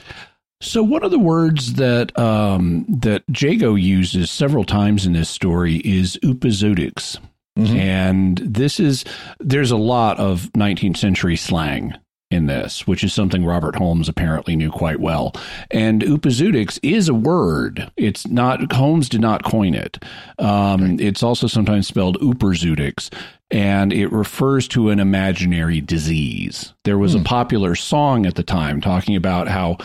So 0.60 0.82
one 0.82 1.04
of 1.04 1.12
the 1.12 1.20
words 1.20 1.74
that 1.74 2.18
um, 2.18 2.86
that 2.90 3.24
Jago 3.40 3.76
uses 3.76 4.32
several 4.32 4.64
times 4.64 5.06
in 5.06 5.14
this 5.14 5.30
story 5.30 5.78
is 5.78 6.18
upazodics. 6.24 7.20
Mhm. 7.58 7.76
And 7.78 8.38
this 8.40 8.80
is 8.80 9.04
there's 9.40 9.72
a 9.72 9.78
lot 9.78 10.18
of 10.20 10.50
19th 10.54 10.98
century 10.98 11.36
slang 11.36 11.94
in 12.30 12.48
this, 12.48 12.86
which 12.86 13.04
is 13.04 13.14
something 13.14 13.46
Robert 13.46 13.76
Holmes 13.76 14.10
apparently 14.10 14.56
knew 14.56 14.70
quite 14.70 15.00
well. 15.00 15.34
And 15.72 16.02
upazodics 16.02 16.78
is 16.84 17.08
a 17.08 17.14
word. 17.14 17.90
It's 17.96 18.28
not 18.28 18.72
Holmes 18.74 19.10
did 19.10 19.22
not 19.22 19.44
coin 19.44 19.74
it. 19.76 20.04
Um, 20.40 21.00
It's 21.00 21.24
also 21.24 21.48
sometimes 21.48 21.88
spelled 21.88 22.18
uperzodics, 22.20 23.10
and 23.50 23.94
it 23.94 24.12
refers 24.12 24.68
to 24.70 24.90
an 24.90 25.00
imaginary 25.00 25.82
disease. 25.82 26.74
There 26.84 26.98
was 26.98 27.16
a 27.16 27.20
popular 27.20 27.76
song 27.76 28.26
at 28.26 28.36
the 28.36 28.44
time 28.44 28.82
talking 28.82 29.16
about 29.16 29.48
how 29.48 29.78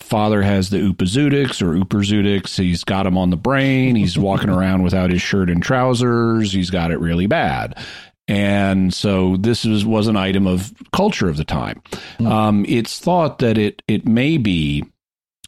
father 0.00 0.42
has 0.42 0.70
the 0.70 0.78
upazodics 0.78 1.62
or 1.62 1.74
uperzodics. 1.74 2.56
He's 2.56 2.84
got 2.84 3.06
him 3.06 3.16
on 3.16 3.30
the 3.30 3.36
brain. 3.36 3.96
He's 3.96 4.18
walking 4.18 4.50
around 4.50 4.82
without 4.82 5.10
his 5.10 5.22
shirt 5.22 5.50
and 5.50 5.62
trousers. 5.62 6.52
He's 6.52 6.70
got 6.70 6.90
it 6.90 7.00
really 7.00 7.26
bad. 7.26 7.78
And 8.26 8.92
so 8.92 9.38
this 9.38 9.64
was, 9.64 9.86
was 9.86 10.06
an 10.06 10.16
item 10.16 10.46
of 10.46 10.72
culture 10.92 11.30
of 11.30 11.38
the 11.38 11.44
time. 11.44 11.82
Um, 12.20 12.66
it's 12.68 12.98
thought 12.98 13.38
that 13.38 13.56
it 13.56 13.82
it 13.88 14.06
may 14.06 14.36
be 14.36 14.84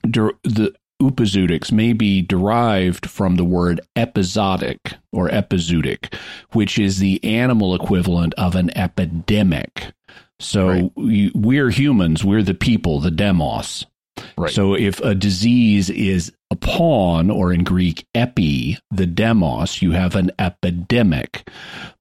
the 0.02 0.74
upazodics 1.00 1.72
may 1.72 1.92
be 1.92 2.22
derived 2.22 3.08
from 3.08 3.36
the 3.36 3.44
word 3.44 3.80
episodic 3.96 4.78
or 5.12 5.28
epizootic, 5.28 6.14
which 6.52 6.78
is 6.78 6.98
the 6.98 7.22
animal 7.24 7.74
equivalent 7.74 8.34
of 8.34 8.54
an 8.54 8.76
epidemic. 8.76 9.92
So 10.38 10.68
Right. 10.68 10.90
we, 10.96 11.32
we're 11.34 11.70
humans, 11.70 12.24
we're 12.24 12.42
the 12.42 12.54
people, 12.54 13.00
the 13.00 13.10
demos. 13.10 13.84
Right. 14.36 14.52
So 14.52 14.74
if 14.74 15.00
a 15.00 15.14
disease 15.14 15.88
is 15.90 16.32
upon, 16.50 17.30
or 17.30 17.52
in 17.52 17.64
Greek, 17.64 18.04
epi, 18.14 18.76
the 18.90 19.06
demos, 19.06 19.80
you 19.82 19.92
have 19.92 20.16
an 20.16 20.30
epidemic. 20.38 21.48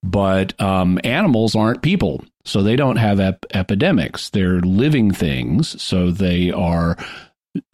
But 0.03 0.59
um, 0.59 0.99
animals 1.03 1.55
aren't 1.55 1.81
people, 1.81 2.23
so 2.45 2.61
they 2.63 2.75
don't 2.75 2.95
have 2.97 3.19
ep- 3.19 3.45
epidemics. 3.53 4.29
They're 4.31 4.59
living 4.61 5.11
things, 5.11 5.81
so 5.81 6.11
they 6.11 6.51
are 6.51 6.97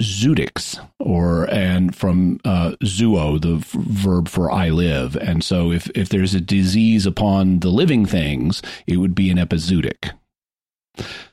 zootics, 0.02 0.80
or 1.00 1.46
and 1.52 1.96
from 1.96 2.40
uh, 2.46 2.72
zuo, 2.84 3.42
the 3.42 3.56
v- 3.58 3.80
verb 3.82 4.28
for 4.28 4.52
I 4.52 4.70
live. 4.70 5.16
And 5.18 5.44
so 5.44 5.72
if 5.72 5.90
if 5.96 6.10
there's 6.10 6.34
a 6.34 6.42
disease 6.42 7.06
upon 7.06 7.60
the 7.60 7.70
living 7.70 8.06
things, 8.06 8.62
it 8.88 8.98
would 8.98 9.16
be 9.16 9.30
an 9.30 9.38
epizootic. 9.38 10.12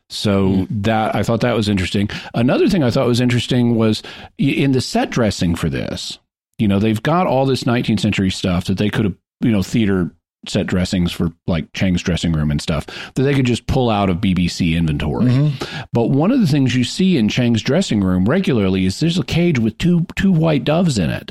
So 0.08 0.66
that 0.68 1.14
I 1.14 1.22
thought 1.22 1.40
that 1.40 1.56
was 1.56 1.68
interesting. 1.68 2.10
Another 2.34 2.68
thing 2.68 2.82
I 2.82 2.90
thought 2.90 3.06
was 3.06 3.20
interesting 3.20 3.76
was 3.76 4.02
in 4.36 4.72
the 4.72 4.80
set 4.80 5.10
dressing 5.10 5.54
for 5.54 5.70
this. 5.70 6.18
You 6.58 6.68
know, 6.68 6.78
they've 6.78 7.02
got 7.02 7.26
all 7.26 7.46
this 7.46 7.64
19th 7.64 8.00
century 8.00 8.30
stuff 8.30 8.66
that 8.66 8.76
they 8.76 8.90
could 8.90 9.06
have, 9.06 9.16
you 9.40 9.50
know, 9.50 9.62
theater 9.62 10.14
set 10.48 10.66
dressings 10.66 11.12
for 11.12 11.30
like 11.46 11.72
Chang's 11.72 12.02
dressing 12.02 12.32
room 12.32 12.50
and 12.50 12.60
stuff 12.60 12.86
that 13.14 13.22
they 13.22 13.34
could 13.34 13.46
just 13.46 13.66
pull 13.66 13.88
out 13.90 14.10
of 14.10 14.16
BBC 14.18 14.76
inventory. 14.76 15.26
Mm-hmm. 15.26 15.84
But 15.92 16.10
one 16.10 16.30
of 16.32 16.40
the 16.40 16.46
things 16.46 16.74
you 16.74 16.84
see 16.84 17.16
in 17.16 17.28
Chang's 17.28 17.62
dressing 17.62 18.00
room 18.02 18.24
regularly 18.24 18.84
is 18.84 18.98
there's 19.00 19.18
a 19.18 19.24
cage 19.24 19.58
with 19.58 19.78
two 19.78 20.06
two 20.16 20.32
white 20.32 20.64
doves 20.64 20.98
in 20.98 21.10
it 21.10 21.30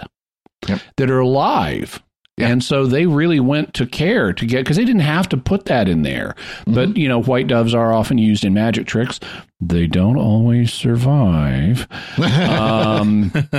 Yep. 0.67 0.79
that 0.97 1.09
are 1.11 1.19
alive. 1.19 2.01
And 2.37 2.63
so 2.63 2.87
they 2.87 3.05
really 3.05 3.39
went 3.39 3.75
to 3.75 3.85
care 3.85 4.33
to 4.33 4.45
get 4.47 4.63
because 4.63 4.77
they 4.77 4.85
didn't 4.85 5.01
have 5.01 5.29
to 5.29 5.37
put 5.37 5.65
that 5.65 5.87
in 5.87 6.01
there. 6.01 6.33
But 6.65 6.97
you 6.97 7.07
know, 7.07 7.21
white 7.21 7.45
doves 7.47 7.75
are 7.75 7.93
often 7.93 8.17
used 8.17 8.43
in 8.43 8.53
magic 8.55 8.87
tricks. 8.87 9.19
They 9.63 9.85
don't 9.85 10.17
always 10.17 10.73
survive. 10.73 11.87
um, 12.19 13.29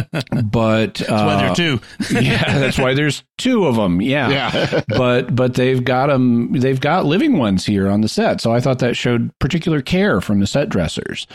but 0.45 0.95
That's 0.95 1.09
why 1.11 1.17
uh, 1.17 1.37
there 1.39 1.51
are 1.51 1.55
two. 1.55 1.81
yeah, 2.11 2.59
that's 2.59 2.77
why 2.77 2.95
there's 2.95 3.23
two 3.39 3.67
of 3.67 3.77
them. 3.77 4.01
Yeah. 4.01 4.29
Yeah. 4.29 4.81
but 4.89 5.35
but 5.35 5.55
they've 5.55 5.83
got 5.83 6.09
them. 6.09 6.53
They've 6.53 6.81
got 6.81 7.07
living 7.07 7.39
ones 7.39 7.65
here 7.65 7.89
on 7.89 8.01
the 8.01 8.09
set, 8.09 8.41
so 8.41 8.53
I 8.53 8.61
thought 8.61 8.81
that 8.81 8.97
showed 8.97 9.31
particular 9.39 9.81
care 9.81 10.21
from 10.21 10.41
the 10.41 10.47
set 10.47 10.69
dressers. 10.69 11.27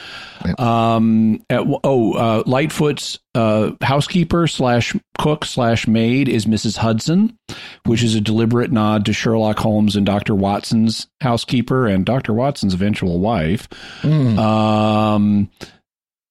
Um, 0.60 1.44
at, 1.50 1.62
oh, 1.84 2.14
uh, 2.14 2.44
Litefoot's 2.44 3.20
uh, 3.36 3.72
housekeeper 3.82 4.48
slash 4.48 4.96
cook 5.20 5.46
slash 5.46 5.88
maid 5.88 6.28
is 6.28 6.46
Mrs. 6.46 6.78
Hudson, 6.78 7.38
which 7.86 8.04
is 8.04 8.16
a 8.16 8.22
deliberate 8.22 8.72
nod 8.72 9.06
to 9.06 9.14
Sherlock 9.14 9.60
Holmes 9.60 9.96
and 9.96 10.06
Doctor 10.06 10.36
Watson's 10.36 11.08
housekeeper 11.22 11.88
and 11.88 12.06
Doctor 12.06 12.34
Watson's 12.34 12.74
eventual 12.74 13.20
wife. 13.20 13.68
Um, 14.04 14.57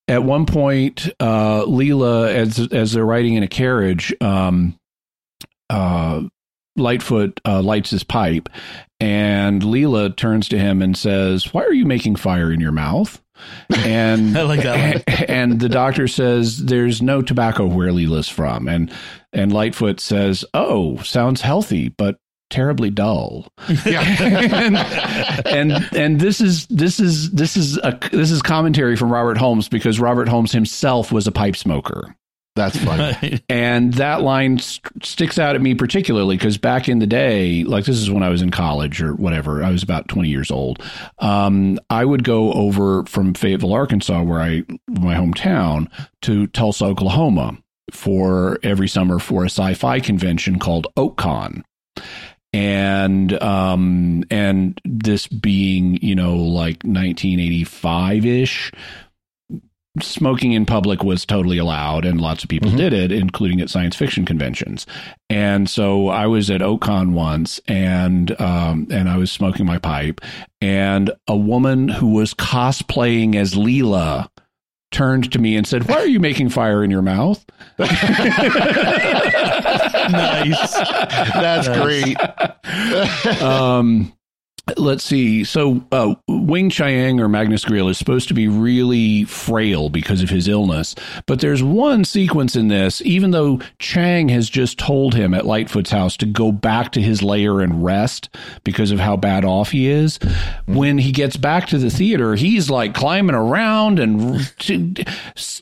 at 0.09 0.23
one 0.23 0.47
point, 0.47 1.09
uh, 1.19 1.63
Leela, 1.63 2.33
as 2.33 2.59
as 2.73 2.93
they're 2.93 3.05
riding 3.05 3.35
in 3.35 3.43
a 3.43 3.49
carriage, 3.49 4.15
um, 4.21 4.79
uh, 5.69 6.23
Litefoot 6.79 7.41
uh, 7.45 7.63
lights 7.63 7.91
his 7.91 8.05
pipe, 8.05 8.49
and 9.01 9.63
Leela 9.63 10.15
turns 10.15 10.49
to 10.51 10.59
him 10.59 10.83
and 10.83 10.97
says, 10.97 11.53
"Why 11.53 11.65
are 11.65 11.73
you 11.73 11.87
making 11.87 12.17
fire 12.17 12.53
in 12.53 12.61
your 12.61 12.73
mouth?" 12.73 13.21
And 13.75 14.37
I 14.39 14.43
like 14.43 14.65
and 15.29 15.61
the 15.61 15.69
doctor 15.69 16.07
says, 16.07 16.65
"There's 16.65 17.03
no 17.03 17.23
tobacco 17.23 17.67
where 17.67 17.91
Leela's 17.91 18.29
from," 18.29 18.69
and 18.69 18.93
and 19.33 19.51
Litefoot 19.53 20.01
says, 20.01 20.45
"Oh, 20.55 20.99
sounds 20.99 21.41
healthy, 21.41 21.89
but." 21.89 22.19
Terribly 22.51 22.91
dull 22.91 23.49
and, 23.87 24.77
and 25.47 25.73
and 25.95 26.21
this 26.21 26.41
is 26.41 26.67
this 26.69 27.01
is 27.01 27.31
this 27.33 27.57
is 27.57 27.77
a 27.79 27.99
this 28.13 28.31
is 28.31 28.41
commentary 28.43 28.97
from 28.97 29.13
Robert 29.13 29.37
Holmes 29.37 29.69
because 29.69 29.99
Robert 29.99 30.29
Holmes 30.29 30.53
himself 30.53 31.11
was 31.11 31.27
a 31.27 31.33
pipe 31.33 31.57
smoker 31.57 32.15
That's 32.55 32.77
funny. 32.77 33.41
and 33.49 33.93
that 33.95 34.23
line 34.23 34.59
st- 34.59 35.05
sticks 35.05 35.39
out 35.39 35.57
at 35.57 35.61
me 35.61 35.75
particularly 35.75 36.37
because 36.37 36.57
back 36.57 36.89
in 36.89 37.01
the 37.01 37.07
day, 37.07 37.65
like 37.65 37.85
this 37.85 37.97
is 37.99 38.11
when 38.11 38.23
I 38.23 38.29
was 38.29 38.43
in 38.43 38.51
college 38.51 39.03
or 39.03 39.15
whatever, 39.15 39.63
I 39.63 39.71
was 39.71 39.83
about 39.83 40.09
20 40.09 40.29
years 40.29 40.51
old. 40.51 40.83
Um, 41.19 41.79
I 41.91 42.05
would 42.05 42.23
go 42.25 42.53
over 42.53 43.05
from 43.07 43.35
Fayetteville, 43.35 43.75
Arkansas, 43.75 44.23
where 44.23 44.41
I, 44.41 44.63
my 44.89 45.15
hometown, 45.15 45.91
to 46.23 46.47
Tulsa, 46.47 46.85
Oklahoma 46.87 47.59
for 47.93 48.59
every 48.63 48.89
summer 48.89 49.19
for 49.19 49.43
a 49.43 49.51
sci 49.51 49.75
fi 49.75 50.01
convention 50.01 50.59
called 50.59 50.87
OakCon 50.97 51.63
and 52.57 53.41
um 53.43 54.25
and 54.31 54.81
this 54.85 55.27
being 55.27 55.99
you 56.03 56.15
know 56.15 56.35
like 56.37 56.83
1985 56.85 58.25
ish 58.25 58.73
smoking 60.01 60.53
in 60.53 60.67
public 60.67 61.03
was 61.03 61.25
totally 61.25 61.57
allowed 61.57 62.05
and 62.05 62.21
lots 62.21 62.43
of 62.45 62.51
people 62.51 62.71
Mhm. 62.71 62.77
did 62.77 62.93
it 62.93 63.13
including 63.13 63.61
at 63.63 63.71
science 63.71 63.97
fiction 63.97 64.25
conventions 64.27 64.87
and 65.31 65.71
so 65.71 66.09
i 66.09 66.27
was 66.27 66.51
at 66.51 66.61
ocon 66.61 67.13
once 67.13 67.61
and 67.67 68.39
um 68.41 68.87
and 68.91 69.09
i 69.09 69.17
was 69.17 69.33
smoking 69.33 69.65
my 69.65 69.79
pipe 69.79 70.21
and 70.61 71.11
a 71.29 71.37
woman 71.37 71.89
who 71.89 72.09
was 72.09 72.35
cosplaying 72.35 73.37
as 73.37 73.55
leela 73.55 74.29
turned 74.97 75.31
to 75.31 75.39
me 75.39 75.57
and 75.57 75.67
said 75.67 75.87
why 75.89 75.97
are 75.97 76.07
you 76.07 76.19
making 76.19 76.49
fire 76.49 76.83
in 76.83 76.91
your 76.91 77.03
mouth 77.03 77.45
nice. 80.11 80.73
That's 81.35 81.69
great. 81.69 82.17
um, 83.43 84.13
let's 84.77 85.05
see. 85.05 85.45
So, 85.45 85.85
uh, 85.93 86.17
Weng-Chiang 86.29 87.21
or 87.21 87.29
Magnus 87.29 87.65
Greel 87.65 87.89
is 87.89 87.99
supposed 87.99 88.27
to 88.29 88.35
be 88.35 88.49
really 88.49 89.23
frail 89.25 89.91
because 89.91 90.23
of 90.23 90.31
his 90.31 90.49
illness. 90.49 90.95
But 91.27 91.41
there's 91.41 91.63
one 91.63 92.05
sequence 92.05 92.57
in 92.57 92.67
this, 92.67 93.01
even 93.03 93.31
though 93.31 93.61
Chang 93.79 94.29
has 94.31 94.51
just 94.51 94.79
told 94.79 95.15
him 95.15 95.35
at 95.35 95.45
Litefoot's 95.45 95.91
house 95.91 96.17
to 96.17 96.27
go 96.27 96.51
back 96.51 96.91
to 96.93 97.01
his 97.01 97.23
lair 97.23 97.61
and 97.61 97.85
rest 97.85 98.29
because 98.65 98.91
of 98.91 98.99
how 98.99 99.17
bad 99.17 99.45
off 99.45 99.71
he 99.71 99.87
is. 99.87 100.19
When 100.67 100.99
he 100.99 101.13
gets 101.13 101.37
back 101.37 101.69
to 101.69 101.79
the 101.79 101.91
theater, 101.91 102.35
he's 102.35 102.69
like 102.69 102.93
climbing 102.93 103.37
around 103.37 104.01
and 104.01 104.53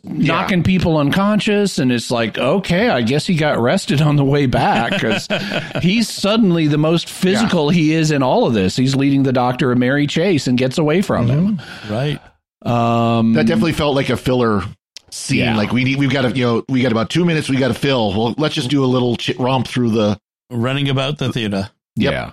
knocking 0.02 0.62
people 0.62 0.96
unconscious. 0.96 1.78
And 1.78 1.92
it's 1.92 2.10
like, 2.10 2.38
okay, 2.38 2.88
I 2.88 3.02
guess 3.02 3.26
he 3.26 3.34
got 3.34 3.58
rested 3.58 4.00
on 4.00 4.16
the 4.16 4.24
way 4.24 4.46
back 4.46 4.92
because 4.92 5.28
he's 5.82 6.08
suddenly 6.08 6.68
the 6.68 6.78
most 6.78 7.10
physical 7.10 7.68
he 7.68 7.92
is 7.92 8.10
in 8.10 8.22
all 8.22 8.46
of 8.46 8.54
this. 8.54 8.76
He's 8.76 8.93
leading 8.94 9.22
the 9.22 9.32
doctor 9.32 9.72
a 9.72 9.76
merry 9.76 10.06
chase 10.06 10.46
and 10.46 10.56
gets 10.58 10.78
away 10.78 11.02
from 11.02 11.26
Right. 11.28 11.34
him. 11.34 11.60
Right. 11.90 12.20
Um, 12.64 13.34
That 13.34 13.46
definitely 13.46 13.72
felt 13.72 13.94
like 13.94 14.08
a 14.10 14.16
filler 14.16 14.62
scene. 15.10 15.38
Yeah. 15.40 15.56
Like 15.56 15.72
we 15.72 15.84
need, 15.84 15.98
we've 15.98 16.10
got 16.10 16.22
to, 16.22 16.30
you 16.36 16.44
know, 16.44 16.64
we 16.68 16.82
got 16.82 16.92
about 16.92 17.10
two 17.10 17.24
minutes. 17.24 17.48
We 17.48 17.56
got 17.56 17.68
to 17.68 17.74
fill. 17.74 18.10
Well, 18.16 18.34
let's 18.38 18.54
just 18.54 18.70
do 18.70 18.84
a 18.84 18.86
little 18.86 19.16
ch- 19.16 19.36
romp 19.38 19.66
through 19.68 19.90
the. 19.90 20.18
Running 20.50 20.88
about 20.88 21.18
the 21.18 21.32
theater. 21.32 21.70
Yep. 21.96 22.12
Yeah. 22.12 22.32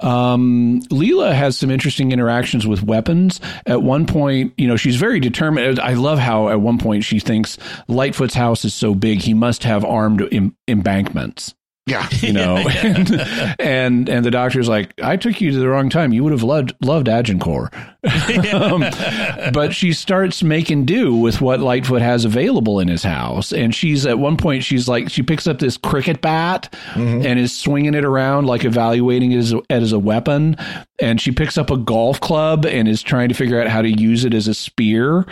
Um, 0.00 0.80
Leela 0.90 1.32
has 1.32 1.56
some 1.56 1.70
interesting 1.70 2.12
interactions 2.12 2.66
with 2.66 2.82
weapons. 2.82 3.40
At 3.66 3.82
one 3.82 4.06
point, 4.06 4.52
you 4.56 4.66
know, 4.68 4.76
she's 4.76 4.96
very 4.96 5.20
determined. 5.20 5.78
I 5.80 5.94
love 5.94 6.18
how 6.18 6.48
at 6.48 6.60
one 6.60 6.78
point 6.78 7.04
she 7.04 7.18
thinks 7.20 7.56
Litefoot's 7.88 8.34
house 8.34 8.64
is 8.64 8.74
so 8.74 8.94
big, 8.94 9.20
he 9.20 9.34
must 9.34 9.64
have 9.64 9.84
armed 9.84 10.26
em- 10.32 10.56
embankments. 10.66 11.54
Yeah. 11.88 12.06
You 12.28 12.32
know, 12.32 12.56
and, 12.82 13.10
and 13.60 14.08
and 14.08 14.24
the 14.24 14.30
doctor's 14.30 14.68
like, 14.68 14.92
I 15.00 15.16
took 15.16 15.40
you 15.40 15.52
to 15.52 15.58
the 15.58 15.68
wrong 15.68 15.88
time. 15.88 16.12
You 16.12 16.24
would 16.24 16.32
have 16.32 16.42
loved 16.42 16.74
loved 16.82 17.08
Agincourt. 17.08 17.72
um, 18.52 18.80
but 19.52 19.72
she 19.72 19.92
starts 19.92 20.42
making 20.42 20.84
do 20.84 21.14
with 21.14 21.40
what 21.40 21.60
Litefoot 21.60 22.00
has 22.00 22.24
available 22.24 22.80
in 22.80 22.88
his 22.88 23.02
house. 23.02 23.52
And 23.52 23.74
she's 23.74 24.04
at 24.04 24.18
one 24.18 24.36
point, 24.36 24.64
she's 24.64 24.88
like, 24.88 25.10
she 25.10 25.22
picks 25.22 25.46
up 25.46 25.58
this 25.58 25.76
cricket 25.76 26.20
bat 26.20 26.74
and 26.94 27.38
is 27.38 27.56
swinging 27.56 27.94
it 27.94 28.04
around, 28.04 28.46
like 28.46 28.64
evaluating 28.64 29.32
it 29.32 29.38
as, 29.38 29.52
a, 29.52 29.62
as 29.70 29.92
a 29.92 29.98
weapon. 29.98 30.56
And 31.00 31.20
she 31.20 31.32
picks 31.32 31.56
up 31.56 31.70
a 31.70 31.76
golf 31.76 32.20
club 32.20 32.66
and 32.66 32.88
is 32.88 33.02
trying 33.02 33.28
to 33.28 33.34
figure 33.34 33.60
out 33.60 33.68
how 33.68 33.82
to 33.82 33.90
use 33.90 34.24
it 34.24 34.34
as 34.34 34.48
a 34.48 34.54
spear. 34.54 35.24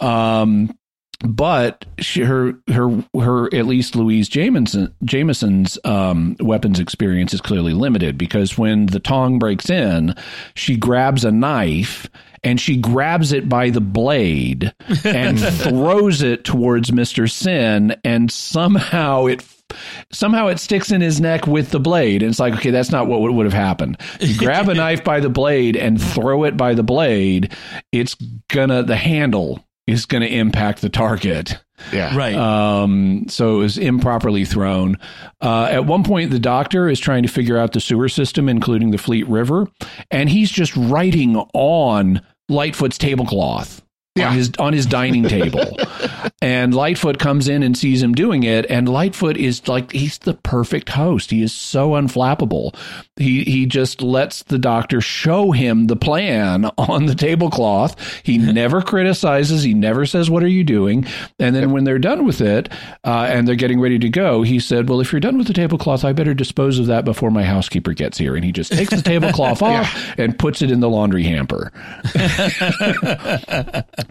Um, 0.00 0.76
but 1.20 1.84
she, 1.98 2.22
her 2.22 2.54
her 2.68 3.04
her 3.18 3.54
at 3.54 3.66
least 3.66 3.96
Louise 3.96 4.28
Jameson 4.28 4.94
Jameson's 5.04 5.78
um, 5.84 6.36
weapons 6.40 6.80
experience 6.80 7.34
is 7.34 7.40
clearly 7.40 7.72
limited 7.72 8.18
because 8.18 8.58
when 8.58 8.86
the 8.86 9.00
tong 9.00 9.38
breaks 9.38 9.70
in, 9.70 10.14
she 10.54 10.76
grabs 10.76 11.24
a 11.24 11.32
knife 11.32 12.08
and 12.42 12.60
she 12.60 12.76
grabs 12.76 13.32
it 13.32 13.48
by 13.48 13.70
the 13.70 13.80
blade 13.80 14.72
and 15.04 15.40
throws 15.40 16.22
it 16.22 16.44
towards 16.44 16.92
Mister 16.92 17.26
Sin, 17.26 17.96
and 18.04 18.30
somehow 18.30 19.26
it 19.26 19.44
somehow 20.12 20.48
it 20.48 20.60
sticks 20.60 20.92
in 20.92 21.00
his 21.00 21.20
neck 21.20 21.46
with 21.46 21.70
the 21.70 21.80
blade. 21.80 22.22
And 22.22 22.30
it's 22.30 22.38
like, 22.38 22.54
okay, 22.54 22.70
that's 22.70 22.92
not 22.92 23.06
what 23.06 23.20
would, 23.22 23.32
would 23.32 23.46
have 23.46 23.52
happened. 23.52 23.98
You 24.20 24.36
grab 24.38 24.68
a 24.68 24.74
knife 24.74 25.02
by 25.02 25.20
the 25.20 25.30
blade 25.30 25.76
and 25.76 26.00
throw 26.00 26.44
it 26.44 26.56
by 26.56 26.74
the 26.74 26.82
blade, 26.82 27.52
it's 27.92 28.14
gonna 28.48 28.82
the 28.82 28.96
handle 28.96 29.63
is 29.86 30.06
gonna 30.06 30.26
impact 30.26 30.80
the 30.80 30.88
target. 30.88 31.58
Yeah. 31.92 32.16
Right. 32.16 32.34
Um, 32.34 33.26
so 33.28 33.56
it 33.56 33.58
was 33.58 33.78
improperly 33.78 34.44
thrown. 34.44 34.96
Uh, 35.40 35.64
at 35.70 35.86
one 35.86 36.04
point, 36.04 36.30
the 36.30 36.38
doctor 36.38 36.88
is 36.88 37.00
trying 37.00 37.24
to 37.24 37.28
figure 37.28 37.58
out 37.58 37.72
the 37.72 37.80
sewer 37.80 38.08
system, 38.08 38.48
including 38.48 38.90
the 38.90 38.98
Fleet 38.98 39.26
River, 39.28 39.66
and 40.10 40.30
he's 40.30 40.50
just 40.50 40.74
writing 40.76 41.36
on 41.52 42.20
Litefoot's 42.50 42.98
tablecloth. 42.98 43.83
Yeah. 44.16 44.28
On 44.28 44.34
his 44.36 44.52
on 44.60 44.72
his 44.72 44.86
dining 44.86 45.24
table, 45.24 45.76
and 46.40 46.72
Litefoot 46.72 47.18
comes 47.18 47.48
in 47.48 47.64
and 47.64 47.76
sees 47.76 48.00
him 48.00 48.14
doing 48.14 48.44
it, 48.44 48.64
and 48.70 48.86
Litefoot 48.86 49.36
is 49.36 49.66
like 49.66 49.90
he's 49.90 50.18
the 50.18 50.34
perfect 50.34 50.88
host. 50.90 51.32
He 51.32 51.42
is 51.42 51.52
so 51.52 51.90
unflappable. 51.90 52.76
He 53.16 53.42
he 53.42 53.66
just 53.66 54.02
lets 54.02 54.44
the 54.44 54.56
doctor 54.56 55.00
show 55.00 55.50
him 55.50 55.88
the 55.88 55.96
plan 55.96 56.66
on 56.78 57.06
the 57.06 57.16
tablecloth. 57.16 57.96
He 58.22 58.38
never 58.52 58.82
criticizes. 58.82 59.64
He 59.64 59.74
never 59.74 60.06
says, 60.06 60.30
"What 60.30 60.44
are 60.44 60.48
you 60.48 60.62
doing?" 60.62 61.06
And 61.40 61.56
then 61.56 61.72
when 61.72 61.82
they're 61.82 61.98
done 61.98 62.24
with 62.24 62.40
it, 62.40 62.72
uh, 63.02 63.26
and 63.28 63.48
they're 63.48 63.56
getting 63.56 63.80
ready 63.80 63.98
to 63.98 64.08
go, 64.08 64.42
he 64.42 64.60
said, 64.60 64.88
"Well, 64.88 65.00
if 65.00 65.10
you're 65.10 65.18
done 65.18 65.38
with 65.38 65.48
the 65.48 65.54
tablecloth, 65.54 66.04
I 66.04 66.12
better 66.12 66.34
dispose 66.34 66.78
of 66.78 66.86
that 66.86 67.04
before 67.04 67.32
my 67.32 67.42
housekeeper 67.42 67.92
gets 67.94 68.16
here." 68.16 68.36
And 68.36 68.44
he 68.44 68.52
just 68.52 68.70
takes 68.70 68.94
the 68.94 69.02
tablecloth 69.02 69.60
off 69.60 69.92
and 70.18 70.38
puts 70.38 70.62
it 70.62 70.70
in 70.70 70.78
the 70.78 70.88
laundry 70.88 71.24
hamper. 71.24 71.72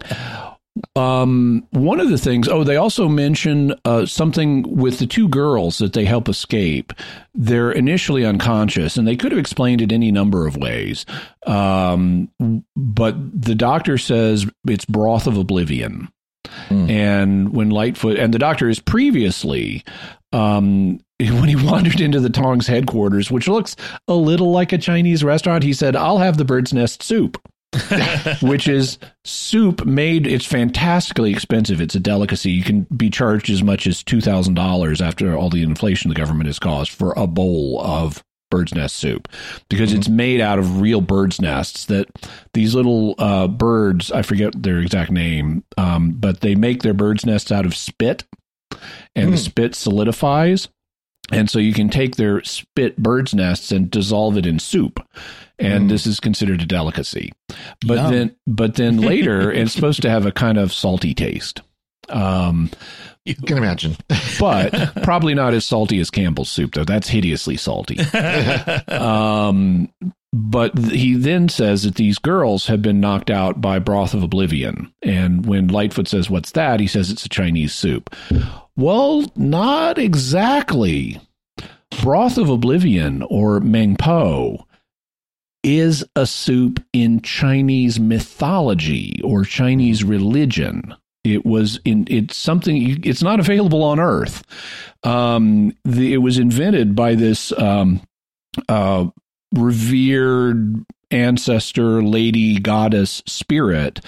Um, 0.96 1.66
one 1.70 2.00
of 2.00 2.10
the 2.10 2.18
things, 2.18 2.48
oh, 2.48 2.64
they 2.64 2.76
also 2.76 3.08
mention 3.08 3.74
uh, 3.84 4.06
something 4.06 4.62
with 4.76 4.98
the 4.98 5.06
two 5.06 5.28
girls 5.28 5.78
that 5.78 5.92
they 5.92 6.04
help 6.04 6.28
escape. 6.28 6.92
They're 7.32 7.70
initially 7.70 8.24
unconscious, 8.24 8.96
and 8.96 9.06
they 9.06 9.16
could 9.16 9.30
have 9.30 9.38
explained 9.38 9.82
it 9.82 9.92
any 9.92 10.10
number 10.10 10.46
of 10.48 10.56
ways. 10.56 11.06
Um, 11.46 12.28
but 12.76 13.14
the 13.40 13.54
doctor 13.54 13.98
says 13.98 14.46
it's 14.68 14.84
broth 14.84 15.28
of 15.28 15.36
oblivion. 15.36 16.08
And 16.90 17.54
when 17.54 17.70
Litefoot 17.70 18.18
and 18.18 18.34
the 18.34 18.38
doctor 18.38 18.68
is 18.68 18.80
previously 18.80 19.84
um, 20.32 20.98
when 21.20 21.48
he 21.48 21.56
wandered 21.56 22.00
into 22.00 22.20
the 22.20 22.30
Tongs 22.30 22.66
headquarters, 22.66 23.30
which 23.30 23.48
looks 23.48 23.76
a 24.08 24.14
little 24.14 24.50
like 24.50 24.72
a 24.72 24.78
Chinese 24.78 25.22
restaurant, 25.24 25.64
he 25.64 25.72
said, 25.72 25.96
"I'll 25.96 26.18
have 26.18 26.36
the 26.36 26.44
bird's 26.44 26.72
nest 26.74 27.02
soup." 27.02 27.40
which 28.42 28.68
is 28.68 28.98
soup 29.24 29.84
made 29.84 30.26
it's 30.26 30.46
fantastically 30.46 31.30
expensive. 31.30 31.80
It's 31.80 31.94
a 31.94 32.00
delicacy. 32.00 32.50
You 32.50 32.62
can 32.62 32.82
be 32.96 33.10
charged 33.10 33.50
as 33.50 33.62
much 33.62 33.86
as 33.86 34.02
$2000 34.02 35.00
after 35.00 35.36
all 35.36 35.50
the 35.50 35.62
inflation 35.62 36.08
the 36.08 36.14
government 36.14 36.46
has 36.46 36.58
caused 36.58 36.92
for 36.92 37.12
a 37.16 37.26
bowl 37.26 37.80
of 37.80 38.22
bird's 38.50 38.74
nest 38.74 38.96
soup. 38.96 39.28
Because 39.68 39.90
mm-hmm. 39.90 39.98
it's 39.98 40.08
made 40.08 40.40
out 40.40 40.58
of 40.58 40.80
real 40.80 41.00
bird's 41.00 41.40
nests 41.40 41.86
that 41.86 42.08
these 42.52 42.74
little 42.74 43.14
uh, 43.18 43.48
birds 43.48 44.12
i 44.12 44.22
forget 44.22 44.62
their 44.62 44.78
exact 44.78 45.10
name 45.10 45.64
um, 45.76 46.12
but 46.12 46.40
they 46.40 46.54
make 46.54 46.82
their 46.82 46.94
bird's 46.94 47.26
nests 47.26 47.50
out 47.50 47.66
of 47.66 47.74
spit. 47.74 48.24
And 49.14 49.28
mm. 49.28 49.32
the 49.32 49.38
spit 49.38 49.74
solidifies 49.74 50.68
and 51.30 51.48
so 51.48 51.58
you 51.58 51.72
can 51.72 51.88
take 51.88 52.16
their 52.16 52.42
spit 52.44 52.96
bird's 52.96 53.34
nests 53.34 53.72
and 53.72 53.90
dissolve 53.90 54.36
it 54.36 54.46
in 54.46 54.58
soup 54.58 55.00
and 55.58 55.86
mm. 55.86 55.88
this 55.88 56.06
is 56.06 56.20
considered 56.20 56.62
a 56.62 56.66
delicacy. 56.66 57.32
But 57.86 57.96
Yum. 57.96 58.12
then, 58.12 58.36
but 58.46 58.74
then 58.74 58.96
later, 59.00 59.52
it's 59.52 59.72
supposed 59.72 60.02
to 60.02 60.10
have 60.10 60.26
a 60.26 60.32
kind 60.32 60.58
of 60.58 60.72
salty 60.72 61.14
taste. 61.14 61.62
Um, 62.08 62.70
you 63.24 63.34
can 63.34 63.56
imagine, 63.56 63.96
but 64.38 64.92
probably 65.02 65.34
not 65.34 65.54
as 65.54 65.64
salty 65.64 65.98
as 66.00 66.10
Campbell's 66.10 66.50
soup, 66.50 66.74
though. 66.74 66.84
That's 66.84 67.08
hideously 67.08 67.56
salty. 67.56 67.98
um, 68.88 69.88
but 70.30 70.76
he 70.76 71.14
then 71.14 71.48
says 71.48 71.84
that 71.84 71.94
these 71.94 72.18
girls 72.18 72.66
have 72.66 72.82
been 72.82 73.00
knocked 73.00 73.30
out 73.30 73.62
by 73.62 73.78
broth 73.78 74.12
of 74.12 74.22
oblivion, 74.22 74.92
and 75.00 75.46
when 75.46 75.68
Litefoot 75.68 76.08
says, 76.08 76.28
"What's 76.28 76.50
that?" 76.52 76.80
he 76.80 76.86
says 76.86 77.10
it's 77.10 77.24
a 77.24 77.30
Chinese 77.30 77.72
soup. 77.72 78.14
Well, 78.76 79.24
not 79.36 79.98
exactly. 79.98 81.20
Broth 82.02 82.38
of 82.38 82.48
Oblivion 82.48 83.22
or 83.22 83.60
Meng 83.60 83.96
Po 83.96 84.66
is 85.62 86.04
a 86.16 86.26
soup 86.26 86.84
in 86.92 87.20
Chinese 87.22 87.98
mythology 87.98 89.20
or 89.22 89.44
Chinese 89.44 90.04
religion. 90.04 90.94
It 91.22 91.46
was 91.46 91.80
in 91.84 92.06
it's 92.10 92.36
something 92.36 93.02
it's 93.04 93.22
not 93.22 93.40
available 93.40 93.82
on 93.82 93.98
Earth. 93.98 94.42
Um, 95.04 95.74
the, 95.84 96.12
it 96.12 96.18
was 96.18 96.38
invented 96.38 96.94
by 96.94 97.14
this 97.14 97.50
um, 97.52 98.02
uh, 98.68 99.06
revered 99.54 100.84
ancestor, 101.14 102.02
lady, 102.02 102.58
goddess, 102.58 103.22
spirit, 103.26 104.00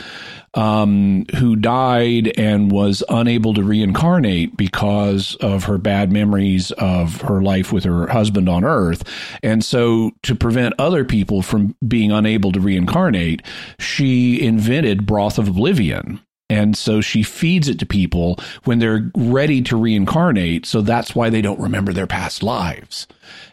um, 0.54 1.26
who 1.36 1.54
died 1.54 2.32
and 2.38 2.72
was 2.72 3.02
unable 3.08 3.54
to 3.54 3.62
reincarnate 3.62 4.56
because 4.56 5.36
of 5.36 5.64
her 5.64 5.78
bad 5.78 6.10
memories 6.10 6.70
of 6.72 7.20
her 7.22 7.42
life 7.42 7.72
with 7.72 7.84
her 7.84 8.06
husband 8.08 8.48
on 8.48 8.64
Earth. 8.64 9.04
And 9.42 9.64
so, 9.64 10.12
to 10.22 10.34
prevent 10.34 10.74
other 10.78 11.04
people 11.04 11.42
from 11.42 11.76
being 11.86 12.10
unable 12.10 12.52
to 12.52 12.60
reincarnate, 12.60 13.42
she 13.78 14.40
invented 14.40 15.06
Broth 15.06 15.38
of 15.38 15.48
Oblivion. 15.48 16.20
And 16.48 16.76
so 16.76 17.00
she 17.00 17.22
feeds 17.22 17.68
it 17.68 17.78
to 17.80 17.86
people 17.86 18.38
when 18.64 18.78
they're 18.78 19.10
ready 19.16 19.62
to 19.62 19.76
reincarnate. 19.76 20.64
So 20.66 20.80
that's 20.80 21.14
why 21.14 21.28
they 21.28 21.42
don't 21.42 21.60
remember 21.60 21.92
their 21.92 22.06
past 22.06 22.42
lives 22.42 23.06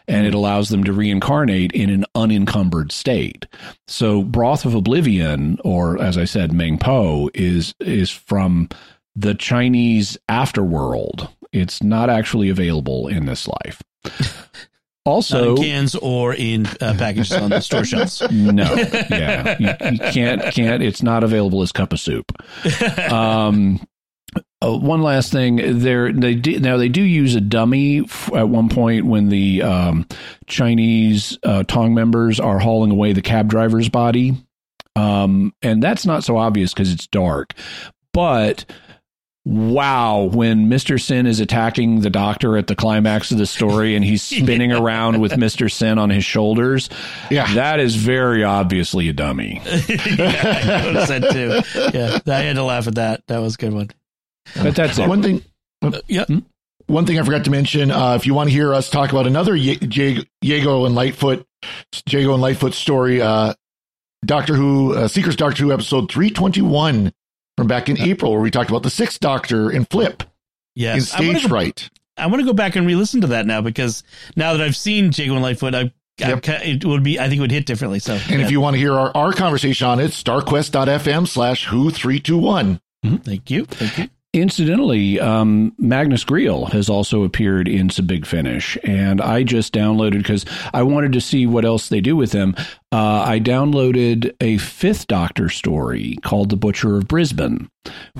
and 0.06 0.26
it 0.26 0.34
allows 0.34 0.68
them 0.68 0.84
to 0.84 0.92
reincarnate 0.92 1.72
in 1.72 1.90
an 1.90 2.04
unencumbered 2.14 2.92
state. 2.92 3.46
So 3.88 4.22
Broth 4.22 4.64
of 4.64 4.74
Oblivion, 4.74 5.58
or 5.64 6.00
as 6.00 6.18
I 6.18 6.24
said, 6.24 6.52
Meng 6.52 6.78
Po, 6.78 7.30
is 7.34 7.74
is 7.80 8.10
from 8.10 8.68
the 9.16 9.34
Chinese 9.34 10.18
afterworld. 10.28 11.30
It's 11.52 11.82
not 11.82 12.10
actually 12.10 12.50
available 12.50 13.08
in 13.08 13.26
this 13.26 13.48
life. 13.48 13.82
Also, 15.04 15.54
cans 15.56 15.94
or 15.94 16.32
in 16.32 16.64
uh, 16.80 16.94
packages 16.96 17.32
on 17.32 17.50
the 17.50 17.60
store 17.60 17.84
shelves. 17.84 18.22
No, 18.30 18.74
yeah, 19.10 19.56
you, 19.58 19.68
you, 19.92 19.98
can't 19.98 20.42
can't. 20.54 20.82
It's 20.82 21.02
not 21.02 21.22
available 21.24 21.60
as 21.62 21.72
cup 21.72 21.92
of 21.92 22.00
soup. 22.00 22.32
Um, 23.10 23.86
uh, 24.62 24.76
one 24.76 25.02
last 25.02 25.30
thing, 25.30 25.80
there 25.80 26.12
they 26.12 26.34
do, 26.34 26.58
now 26.58 26.76
they 26.76 26.88
do 26.88 27.02
use 27.02 27.34
a 27.34 27.40
dummy 27.40 28.00
f- 28.00 28.32
at 28.32 28.48
one 28.48 28.68
point 28.68 29.04
when 29.04 29.28
the 29.28 29.62
um, 29.62 30.06
Chinese 30.46 31.38
uh, 31.42 31.64
Tong 31.64 31.94
members 31.94 32.40
are 32.40 32.58
hauling 32.58 32.90
away 32.90 33.12
the 33.12 33.22
cab 33.22 33.48
driver's 33.48 33.88
body, 33.88 34.34
um, 34.96 35.52
and 35.62 35.82
that's 35.82 36.06
not 36.06 36.24
so 36.24 36.36
obvious 36.36 36.72
because 36.72 36.92
it's 36.92 37.06
dark. 37.06 37.52
But 38.12 38.64
wow, 39.44 40.30
when 40.32 40.68
Mister 40.68 40.98
Sin 40.98 41.26
is 41.26 41.40
attacking 41.40 42.00
the 42.00 42.10
doctor 42.10 42.56
at 42.56 42.66
the 42.66 42.74
climax 42.74 43.30
of 43.30 43.38
the 43.38 43.46
story 43.46 43.94
and 43.94 44.04
he's 44.04 44.22
spinning 44.42 44.70
yeah. 44.70 44.80
around 44.80 45.20
with 45.20 45.36
Mister 45.36 45.68
Sin 45.68 45.98
on 45.98 46.10
his 46.10 46.24
shoulders, 46.24 46.88
yeah, 47.30 47.52
that 47.54 47.80
is 47.80 47.96
very 47.96 48.44
obviously 48.44 49.08
a 49.08 49.12
dummy. 49.12 49.60
yeah, 49.64 50.60
I 50.62 50.92
noticed 50.92 51.08
that 51.08 51.30
too. 51.30 51.96
Yeah, 51.98 52.18
I 52.26 52.42
had 52.42 52.56
to 52.56 52.64
laugh 52.64 52.86
at 52.86 52.96
that. 52.96 53.22
That 53.28 53.38
was 53.38 53.54
a 53.54 53.58
good 53.58 53.72
one. 53.72 53.90
But 54.60 54.74
that's 54.74 54.98
it. 54.98 55.08
One 55.08 55.22
thing. 55.22 55.42
Uh, 55.82 56.00
yeah. 56.06 56.24
Hmm? 56.24 56.38
One 56.86 57.06
thing 57.06 57.18
I 57.18 57.22
forgot 57.22 57.44
to 57.44 57.50
mention, 57.50 57.90
uh, 57.90 58.14
if 58.14 58.26
you 58.26 58.34
want 58.34 58.50
to 58.50 58.52
hear 58.52 58.74
us 58.74 58.90
talk 58.90 59.10
about 59.10 59.26
another 59.26 59.56
Ye- 59.56 59.78
Jago 59.80 60.84
and 60.84 60.94
Litefoot, 60.94 61.46
Jago 62.06 62.34
and 62.34 62.42
Litefoot 62.42 62.74
story, 62.74 63.22
uh, 63.22 63.54
Doctor 64.24 64.54
Who, 64.54 64.94
uh, 64.94 65.08
Secrets 65.08 65.36
Doctor 65.36 65.64
Who 65.64 65.72
episode 65.72 66.10
321 66.10 67.12
from 67.56 67.66
back 67.66 67.88
in 67.88 67.98
April, 67.98 68.32
where 68.32 68.40
we 68.40 68.50
talked 68.50 68.70
about 68.70 68.82
the 68.82 68.90
sixth 68.90 69.20
Doctor 69.20 69.70
in 69.70 69.84
Flip. 69.84 70.22
Yes. 70.74 70.96
In 70.96 71.02
stage 71.02 71.42
go, 71.42 71.48
fright. 71.48 71.90
I 72.16 72.26
want 72.26 72.40
to 72.40 72.46
go 72.46 72.52
back 72.52 72.76
and 72.76 72.86
re 72.86 72.94
listen 72.96 73.20
to 73.22 73.28
that 73.28 73.46
now 73.46 73.60
because 73.60 74.02
now 74.36 74.52
that 74.52 74.62
I've 74.62 74.76
seen 74.76 75.10
Jago 75.12 75.36
and 75.36 75.44
Litefoot, 75.44 75.74
I 75.74 75.92
Yep. 76.18 76.48
it 76.48 76.84
would 76.84 77.02
be, 77.02 77.18
I 77.18 77.24
think 77.24 77.38
it 77.38 77.40
would 77.40 77.50
hit 77.50 77.66
differently. 77.66 77.98
So, 77.98 78.14
and 78.14 78.38
yeah. 78.38 78.44
if 78.44 78.52
you 78.52 78.60
want 78.60 78.74
to 78.74 78.78
hear 78.78 78.92
our, 78.92 79.10
our 79.16 79.32
conversation 79.32 79.88
on 79.88 79.98
it, 79.98 80.12
starquest.fm 80.12 81.26
slash 81.26 81.66
who 81.66 81.90
321. 81.90 82.80
Mm-hmm. 83.04 83.16
Thank 83.16 83.50
you. 83.50 83.64
Thank 83.64 83.98
you. 83.98 84.08
Incidentally, 84.34 85.20
um, 85.20 85.72
Magnus 85.78 86.24
Greel 86.24 86.68
has 86.72 86.88
also 86.88 87.22
appeared 87.22 87.68
in 87.68 87.88
some 87.88 88.06
Big 88.06 88.26
Finish, 88.26 88.76
and 88.82 89.20
I 89.20 89.44
just 89.44 89.72
downloaded 89.72 90.18
because 90.18 90.44
I 90.74 90.82
wanted 90.82 91.12
to 91.12 91.20
see 91.20 91.46
what 91.46 91.64
else 91.64 91.88
they 91.88 92.00
do 92.00 92.16
with 92.16 92.32
them. 92.32 92.56
Uh, 92.90 93.22
I 93.24 93.38
downloaded 93.38 94.34
a 94.40 94.58
Fifth 94.58 95.06
Doctor 95.06 95.48
story 95.48 96.18
called 96.24 96.50
"The 96.50 96.56
Butcher 96.56 96.96
of 96.96 97.06
Brisbane," 97.06 97.70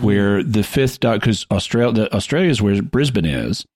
where 0.01 0.45
the 0.45 0.63
Fifth 0.63 1.01
Doctor, 1.01 1.19
because 1.19 1.47
Australia, 1.51 2.09
Australia 2.13 2.49
is 2.49 2.63
where 2.63 2.81
Brisbane 2.81 3.25
is, 3.25 3.67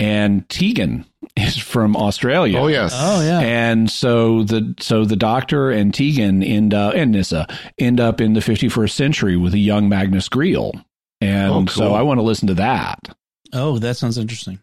and 0.00 0.48
Tegan 0.48 1.04
is 1.36 1.58
from 1.58 1.94
Australia. 1.94 2.58
Oh 2.58 2.68
yes. 2.68 2.94
Oh 2.96 3.20
yeah. 3.20 3.40
And 3.40 3.90
so 3.90 4.44
the 4.44 4.74
so 4.80 5.04
the 5.04 5.16
Doctor 5.16 5.70
and 5.70 5.92
Tegan 5.92 6.42
end 6.42 6.72
up 6.72 6.94
and 6.94 7.12
Nyssa 7.12 7.46
end 7.78 8.00
up 8.00 8.18
in 8.22 8.32
the 8.32 8.40
51st 8.40 8.92
century 8.92 9.36
with 9.36 9.52
a 9.52 9.58
young 9.58 9.90
Magnus 9.90 10.30
Greel 10.30 10.82
and 11.22 11.52
oh, 11.52 11.58
cool. 11.58 11.68
so 11.68 11.94
I 11.94 12.02
want 12.02 12.18
to 12.18 12.22
listen 12.22 12.48
to 12.48 12.54
that. 12.54 12.98
Oh, 13.52 13.78
that 13.78 13.96
sounds 13.96 14.18
interesting. 14.18 14.58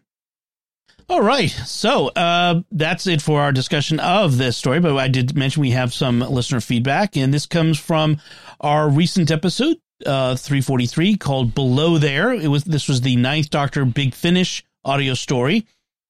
All 1.08 1.22
right. 1.22 1.50
So 1.50 2.08
uh, 2.08 2.62
that's 2.70 3.06
it 3.06 3.22
for 3.22 3.40
our 3.40 3.50
discussion 3.50 3.98
of 3.98 4.38
this 4.38 4.56
story. 4.56 4.78
But 4.78 4.96
I 4.96 5.08
did 5.08 5.36
mention 5.36 5.60
we 5.62 5.70
have 5.70 5.92
some 5.92 6.20
listener 6.20 6.60
feedback, 6.60 7.16
and 7.16 7.32
this 7.34 7.46
comes 7.46 7.78
from 7.78 8.18
our 8.60 8.88
recent 8.88 9.30
episode, 9.30 9.78
uh, 10.06 10.36
343, 10.36 11.16
called 11.16 11.54
Below 11.54 11.98
There. 11.98 12.32
It 12.32 12.48
was 12.48 12.64
This 12.64 12.88
was 12.88 13.00
the 13.00 13.16
Ninth 13.16 13.50
Doctor 13.50 13.84
Big 13.84 14.14
Finish 14.14 14.64
audio 14.84 15.14
story. 15.14 15.66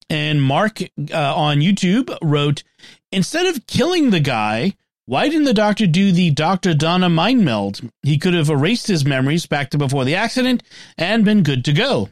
And 0.09 0.41
Mark 0.41 0.81
uh, 0.81 1.35
on 1.35 1.59
YouTube 1.61 2.15
wrote, 2.21 2.63
Instead 3.11 3.47
of 3.47 3.65
killing 3.65 4.09
the 4.09 4.19
guy, 4.19 4.73
why 5.11 5.27
didn't 5.27 5.43
the 5.43 5.53
doctor 5.53 5.87
do 5.87 6.13
the 6.13 6.29
Dr. 6.29 6.73
Donna 6.73 7.09
mind 7.09 7.43
meld? 7.43 7.81
He 8.01 8.17
could 8.17 8.33
have 8.33 8.47
erased 8.47 8.87
his 8.87 9.03
memories 9.03 9.45
back 9.45 9.69
to 9.71 9.77
before 9.77 10.05
the 10.05 10.15
accident 10.15 10.63
and 10.97 11.25
been 11.25 11.43
good 11.43 11.65
to 11.65 11.73
go. 11.73 12.07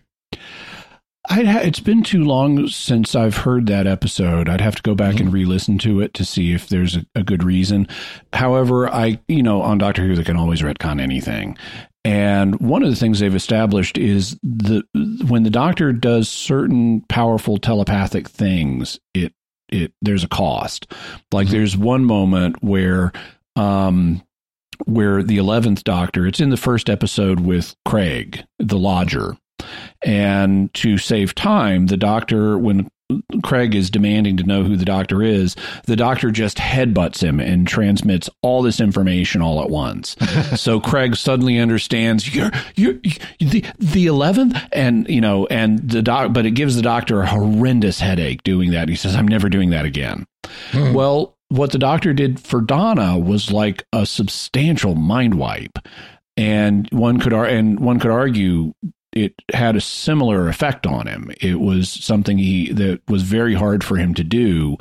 Ha- 1.29 1.61
it's 1.63 1.79
been 1.79 2.03
too 2.03 2.25
long 2.25 2.67
since 2.67 3.15
I've 3.15 3.37
heard 3.37 3.67
that 3.67 3.87
episode. 3.87 4.49
I'd 4.49 4.59
have 4.59 4.75
to 4.75 4.81
go 4.81 4.95
back 4.95 5.15
mm-hmm. 5.15 5.27
and 5.27 5.33
re-listen 5.33 5.77
to 5.77 6.01
it 6.01 6.13
to 6.15 6.25
see 6.25 6.51
if 6.51 6.67
there's 6.67 6.97
a, 6.97 7.05
a, 7.15 7.23
good 7.23 7.41
reason. 7.41 7.87
However, 8.33 8.89
I, 8.89 9.21
you 9.29 9.43
know, 9.43 9.61
on 9.61 9.77
Doctor 9.77 10.05
Who, 10.05 10.17
they 10.17 10.25
can 10.25 10.35
always 10.35 10.61
retcon 10.61 10.99
anything. 10.99 11.57
And 12.03 12.59
one 12.59 12.83
of 12.83 12.89
the 12.89 12.97
things 12.97 13.19
they've 13.19 13.33
established 13.33 13.97
is 13.97 14.37
the 14.43 14.83
when 15.25 15.43
the 15.43 15.49
Doctor 15.49 15.93
does 15.93 16.27
certain 16.27 17.05
powerful 17.07 17.59
telepathic 17.59 18.27
things, 18.27 18.99
it 19.13 19.31
it 19.71 19.93
there's 20.01 20.23
a 20.23 20.29
cost. 20.29 20.91
Like 21.31 21.47
mm-hmm. 21.47 21.55
there's 21.55 21.77
one 21.77 22.05
moment 22.05 22.61
where 22.61 23.11
um 23.55 24.21
where 24.85 25.21
the 25.21 25.37
11th 25.37 25.83
doctor 25.83 26.25
it's 26.25 26.39
in 26.39 26.49
the 26.49 26.57
first 26.57 26.89
episode 26.89 27.41
with 27.41 27.75
Craig 27.85 28.45
the 28.59 28.77
lodger 28.77 29.35
and 30.03 30.73
to 30.73 30.97
save 30.97 31.35
time 31.35 31.87
the 31.87 31.97
doctor 31.97 32.57
when 32.57 32.89
Craig 33.43 33.73
is 33.73 33.89
demanding 33.89 34.37
to 34.37 34.43
know 34.43 34.63
who 34.63 34.77
the 34.77 34.85
doctor 34.85 35.23
is, 35.23 35.55
the 35.85 35.95
doctor 35.95 36.29
just 36.29 36.57
headbutts 36.57 37.23
him 37.23 37.39
and 37.39 37.67
transmits 37.67 38.29
all 38.41 38.61
this 38.61 38.79
information 38.79 39.41
all 39.41 39.61
at 39.61 39.69
once. 39.69 40.15
so 40.55 40.79
Craig 40.79 41.15
suddenly 41.15 41.57
understands 41.57 42.33
you're 42.33 42.51
you're, 42.75 42.99
you're 43.03 43.49
the 43.49 43.65
the 43.79 44.05
eleventh, 44.05 44.57
and 44.71 45.07
you 45.09 45.21
know, 45.21 45.47
and 45.47 45.89
the 45.89 46.01
doc, 46.01 46.33
but 46.33 46.45
it 46.45 46.51
gives 46.51 46.75
the 46.75 46.81
doctor 46.81 47.21
a 47.21 47.27
horrendous 47.27 47.99
headache 47.99 48.43
doing 48.43 48.71
that. 48.71 48.89
He 48.89 48.95
says, 48.95 49.15
"I'm 49.15 49.27
never 49.27 49.49
doing 49.49 49.71
that 49.71 49.85
again." 49.85 50.25
Hmm. 50.71 50.93
Well, 50.93 51.35
what 51.49 51.71
the 51.71 51.79
doctor 51.79 52.13
did 52.13 52.39
for 52.39 52.61
Donna 52.61 53.17
was 53.17 53.51
like 53.51 53.83
a 53.91 54.05
substantial 54.05 54.95
mind 54.95 55.35
wipe, 55.35 55.79
and 56.37 56.87
one 56.91 57.19
could 57.19 57.33
and 57.33 57.79
one 57.79 57.99
could 57.99 58.11
argue 58.11 58.73
it 59.13 59.33
had 59.53 59.75
a 59.75 59.81
similar 59.81 60.49
effect 60.49 60.85
on 60.85 61.07
him. 61.07 61.31
It 61.41 61.59
was 61.59 61.89
something 61.89 62.37
he 62.37 62.71
that 62.73 63.01
was 63.07 63.23
very 63.23 63.53
hard 63.53 63.83
for 63.83 63.97
him 63.97 64.13
to 64.15 64.23
do, 64.23 64.77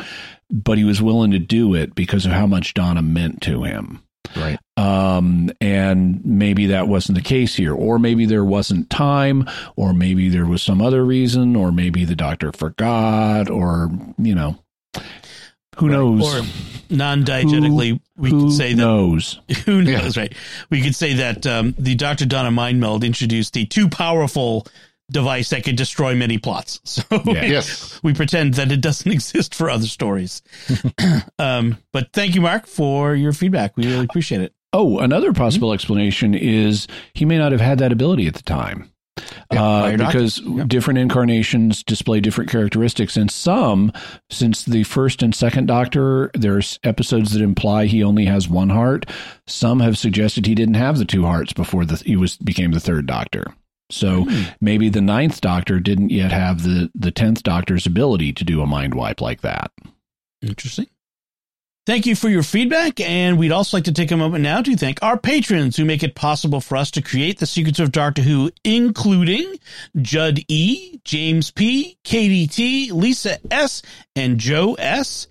but 0.50 0.78
he 0.78 0.84
was 0.84 1.02
willing 1.02 1.30
to 1.32 1.38
do 1.38 1.74
it 1.74 1.94
because 1.94 2.26
of 2.26 2.32
how 2.32 2.46
much 2.46 2.74
Donna 2.74 3.02
meant 3.02 3.42
to 3.42 3.62
him. 3.64 4.02
Right. 4.36 4.58
Um, 4.76 5.50
and 5.60 6.24
maybe 6.24 6.66
that 6.66 6.88
wasn't 6.88 7.16
the 7.16 7.24
case 7.24 7.54
here, 7.54 7.74
or 7.74 7.98
maybe 7.98 8.26
there 8.26 8.44
wasn't 8.44 8.90
time, 8.90 9.48
or 9.76 9.94
maybe 9.94 10.28
there 10.28 10.46
was 10.46 10.62
some 10.62 10.82
other 10.82 11.04
reason, 11.04 11.56
or 11.56 11.72
maybe 11.72 12.04
the 12.04 12.16
doctor 12.16 12.52
forgot, 12.52 13.48
or 13.48 13.90
you 14.18 14.34
know, 14.34 14.58
who 15.76 15.88
right. 15.88 15.92
knows? 15.92 16.34
Or 16.34 16.46
non-diegetically, 16.90 18.00
we 18.16 18.30
who 18.30 18.44
could 18.44 18.52
say 18.52 18.74
that 18.74 18.80
knows. 18.80 19.40
who 19.64 19.82
knows, 19.82 20.16
yeah. 20.16 20.22
right? 20.22 20.34
We 20.70 20.82
could 20.82 20.94
say 20.94 21.14
that 21.14 21.46
um, 21.46 21.74
the 21.78 21.94
Dr. 21.94 22.26
Donna 22.26 22.50
mind 22.50 22.80
meld 22.80 23.04
introduced 23.04 23.54
the 23.54 23.66
too 23.66 23.88
powerful 23.88 24.66
device 25.10 25.50
that 25.50 25.64
could 25.64 25.76
destroy 25.76 26.14
many 26.14 26.38
plots. 26.38 26.80
So 26.98 27.22
yes, 27.24 28.00
we 28.02 28.14
pretend 28.14 28.54
that 28.54 28.72
it 28.72 28.80
doesn't 28.80 29.10
exist 29.12 29.54
for 29.54 29.70
other 29.70 29.86
stories. 29.86 30.42
um, 31.38 31.78
but 31.92 32.12
thank 32.12 32.34
you, 32.34 32.40
Mark, 32.40 32.66
for 32.66 33.14
your 33.14 33.32
feedback. 33.32 33.76
We 33.76 33.86
really 33.86 34.04
appreciate 34.04 34.42
it. 34.42 34.52
Oh, 34.72 34.98
another 34.98 35.32
possible 35.32 35.68
mm-hmm. 35.68 35.74
explanation 35.74 36.34
is 36.34 36.86
he 37.14 37.24
may 37.24 37.38
not 37.38 37.52
have 37.52 37.60
had 37.60 37.78
that 37.78 37.92
ability 37.92 38.26
at 38.26 38.34
the 38.34 38.42
time. 38.42 38.90
Yeah, 39.52 39.62
uh, 39.62 39.96
because 39.96 40.40
yeah. 40.40 40.64
different 40.66 40.98
incarnations 40.98 41.82
display 41.82 42.20
different 42.20 42.50
characteristics, 42.50 43.16
and 43.16 43.30
some, 43.30 43.92
since 44.30 44.64
the 44.64 44.84
first 44.84 45.22
and 45.22 45.34
second 45.34 45.66
Doctor, 45.66 46.30
there's 46.34 46.78
episodes 46.84 47.32
that 47.32 47.42
imply 47.42 47.86
he 47.86 48.02
only 48.02 48.26
has 48.26 48.48
one 48.48 48.70
heart. 48.70 49.06
Some 49.46 49.80
have 49.80 49.98
suggested 49.98 50.46
he 50.46 50.54
didn't 50.54 50.74
have 50.74 50.98
the 50.98 51.04
two 51.04 51.24
hearts 51.24 51.52
before 51.52 51.84
the, 51.84 51.96
he 51.96 52.16
was 52.16 52.36
became 52.36 52.72
the 52.72 52.80
third 52.80 53.06
Doctor. 53.06 53.54
So 53.90 54.24
mm. 54.24 54.54
maybe 54.60 54.88
the 54.88 55.00
ninth 55.00 55.40
Doctor 55.40 55.80
didn't 55.80 56.10
yet 56.10 56.30
have 56.30 56.62
the 56.62 56.90
the 56.94 57.10
tenth 57.10 57.42
Doctor's 57.42 57.86
ability 57.86 58.32
to 58.34 58.44
do 58.44 58.60
a 58.60 58.66
mind 58.66 58.94
wipe 58.94 59.20
like 59.20 59.40
that. 59.40 59.70
Interesting. 60.42 60.86
Thank 61.88 62.04
you 62.04 62.14
for 62.14 62.28
your 62.28 62.42
feedback, 62.42 63.00
and 63.00 63.38
we'd 63.38 63.50
also 63.50 63.78
like 63.78 63.84
to 63.84 63.94
take 63.94 64.10
a 64.10 64.16
moment 64.18 64.42
now 64.42 64.60
to 64.60 64.76
thank 64.76 65.02
our 65.02 65.16
patrons 65.16 65.74
who 65.74 65.86
make 65.86 66.02
it 66.02 66.14
possible 66.14 66.60
for 66.60 66.76
us 66.76 66.90
to 66.90 67.00
create 67.00 67.38
the 67.38 67.46
Secrets 67.46 67.80
of 67.80 67.92
Doctor 67.92 68.20
Who, 68.20 68.50
including 68.62 69.54
Judd 69.96 70.40
E., 70.48 71.00
James 71.04 71.50
P., 71.50 71.96
Katie 72.04 72.46
T., 72.46 72.92
Lisa 72.92 73.38
S., 73.50 73.80
and 74.14 74.36
Joe 74.36 74.74
S. 74.74 75.28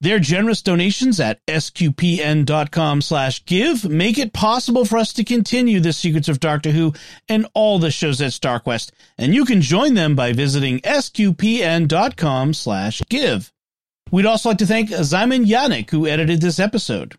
Their 0.00 0.18
generous 0.18 0.62
donations 0.62 1.20
at 1.20 1.46
sqpn.com 1.46 3.00
slash 3.00 3.44
give 3.44 3.88
make 3.88 4.18
it 4.18 4.32
possible 4.32 4.84
for 4.84 4.98
us 4.98 5.12
to 5.12 5.22
continue 5.22 5.78
the 5.78 5.92
Secrets 5.92 6.28
of 6.28 6.40
Doctor 6.40 6.72
Who 6.72 6.92
and 7.28 7.46
all 7.54 7.78
the 7.78 7.92
shows 7.92 8.20
at 8.20 8.32
StarQuest, 8.32 8.90
and 9.16 9.32
you 9.32 9.44
can 9.44 9.60
join 9.60 9.94
them 9.94 10.16
by 10.16 10.32
visiting 10.32 10.80
sqpn.com 10.80 12.52
slash 12.54 13.00
give. 13.08 13.52
We'd 14.10 14.26
also 14.26 14.50
like 14.50 14.58
to 14.58 14.66
thank 14.66 14.90
Zyman 14.90 15.46
Yannick, 15.46 15.90
who 15.90 16.06
edited 16.06 16.40
this 16.40 16.58
episode. 16.58 17.14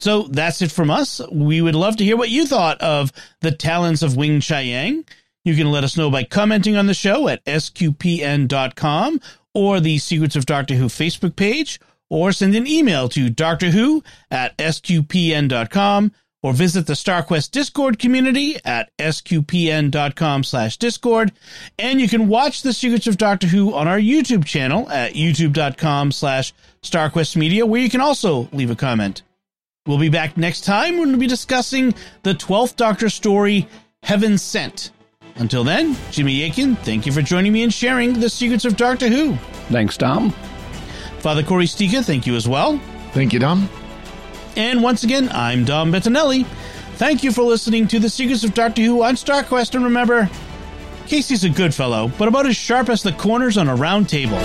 So 0.00 0.22
that's 0.22 0.60
it 0.60 0.72
from 0.72 0.90
us. 0.90 1.20
We 1.30 1.60
would 1.60 1.74
love 1.74 1.96
to 1.96 2.04
hear 2.04 2.16
what 2.16 2.30
you 2.30 2.46
thought 2.46 2.80
of 2.80 3.12
the 3.40 3.52
Talons 3.52 4.02
of 4.02 4.12
Weng-Chiang. 4.12 5.04
You 5.44 5.54
can 5.54 5.70
let 5.70 5.84
us 5.84 5.96
know 5.96 6.10
by 6.10 6.24
commenting 6.24 6.76
on 6.76 6.86
the 6.86 6.94
show 6.94 7.28
at 7.28 7.44
sqpn.com 7.44 9.20
or 9.54 9.80
the 9.80 9.98
Secrets 9.98 10.36
of 10.36 10.46
Doctor 10.46 10.74
Who 10.74 10.86
Facebook 10.86 11.36
page, 11.36 11.80
or 12.10 12.32
send 12.32 12.54
an 12.54 12.66
email 12.66 13.08
to 13.10 13.30
Doctor 13.30 13.70
Who 13.70 14.02
at 14.30 14.56
sqpn.com 14.58 16.12
or 16.44 16.52
visit 16.52 16.86
the 16.86 16.92
StarQuest 16.92 17.50
Discord 17.52 17.98
community 17.98 18.58
at 18.66 18.94
sqpn.com 18.98 20.44
slash 20.44 20.76
discord. 20.76 21.32
And 21.78 22.02
you 22.02 22.06
can 22.06 22.28
watch 22.28 22.60
The 22.60 22.74
Secrets 22.74 23.06
of 23.06 23.16
Doctor 23.16 23.46
Who 23.46 23.72
on 23.72 23.88
our 23.88 23.98
YouTube 23.98 24.44
channel 24.44 24.86
at 24.90 25.14
youtube.com 25.14 26.12
slash 26.12 26.52
StarQuest 26.82 27.36
Media, 27.36 27.64
where 27.64 27.80
you 27.80 27.88
can 27.88 28.02
also 28.02 28.46
leave 28.52 28.70
a 28.70 28.76
comment. 28.76 29.22
We'll 29.86 29.96
be 29.96 30.10
back 30.10 30.36
next 30.36 30.64
time 30.64 30.98
when 30.98 31.08
we'll 31.08 31.18
be 31.18 31.26
discussing 31.26 31.94
the 32.24 32.34
12th 32.34 32.76
Doctor 32.76 33.08
story, 33.08 33.66
Heaven 34.02 34.36
Sent. 34.36 34.90
Until 35.36 35.64
then, 35.64 35.96
Jimmy 36.10 36.44
Akin, 36.44 36.76
thank 36.76 37.06
you 37.06 37.12
for 37.12 37.22
joining 37.22 37.54
me 37.54 37.62
and 37.62 37.72
sharing 37.72 38.20
The 38.20 38.28
Secrets 38.28 38.66
of 38.66 38.76
Doctor 38.76 39.08
Who. 39.08 39.34
Thanks, 39.70 39.96
Dom. 39.96 40.30
Father 41.20 41.42
Cory 41.42 41.64
Sticha, 41.64 42.04
thank 42.04 42.26
you 42.26 42.36
as 42.36 42.46
well. 42.46 42.78
Thank 43.12 43.32
you, 43.32 43.38
Dom. 43.38 43.66
And 44.56 44.82
once 44.82 45.02
again, 45.02 45.28
I'm 45.32 45.64
Dom 45.64 45.92
Bettinelli. 45.92 46.46
Thank 46.96 47.24
you 47.24 47.32
for 47.32 47.42
listening 47.42 47.88
to 47.88 47.98
The 47.98 48.08
Secrets 48.08 48.44
of 48.44 48.54
Doctor 48.54 48.82
Who 48.82 49.02
on 49.02 49.16
StarQuest. 49.16 49.74
And 49.74 49.84
remember, 49.84 50.30
Casey's 51.06 51.42
a 51.42 51.50
good 51.50 51.74
fellow, 51.74 52.10
but 52.18 52.28
about 52.28 52.46
as 52.46 52.56
sharp 52.56 52.88
as 52.88 53.02
the 53.02 53.12
corners 53.12 53.58
on 53.58 53.68
a 53.68 53.74
round 53.74 54.08
table. 54.08 54.38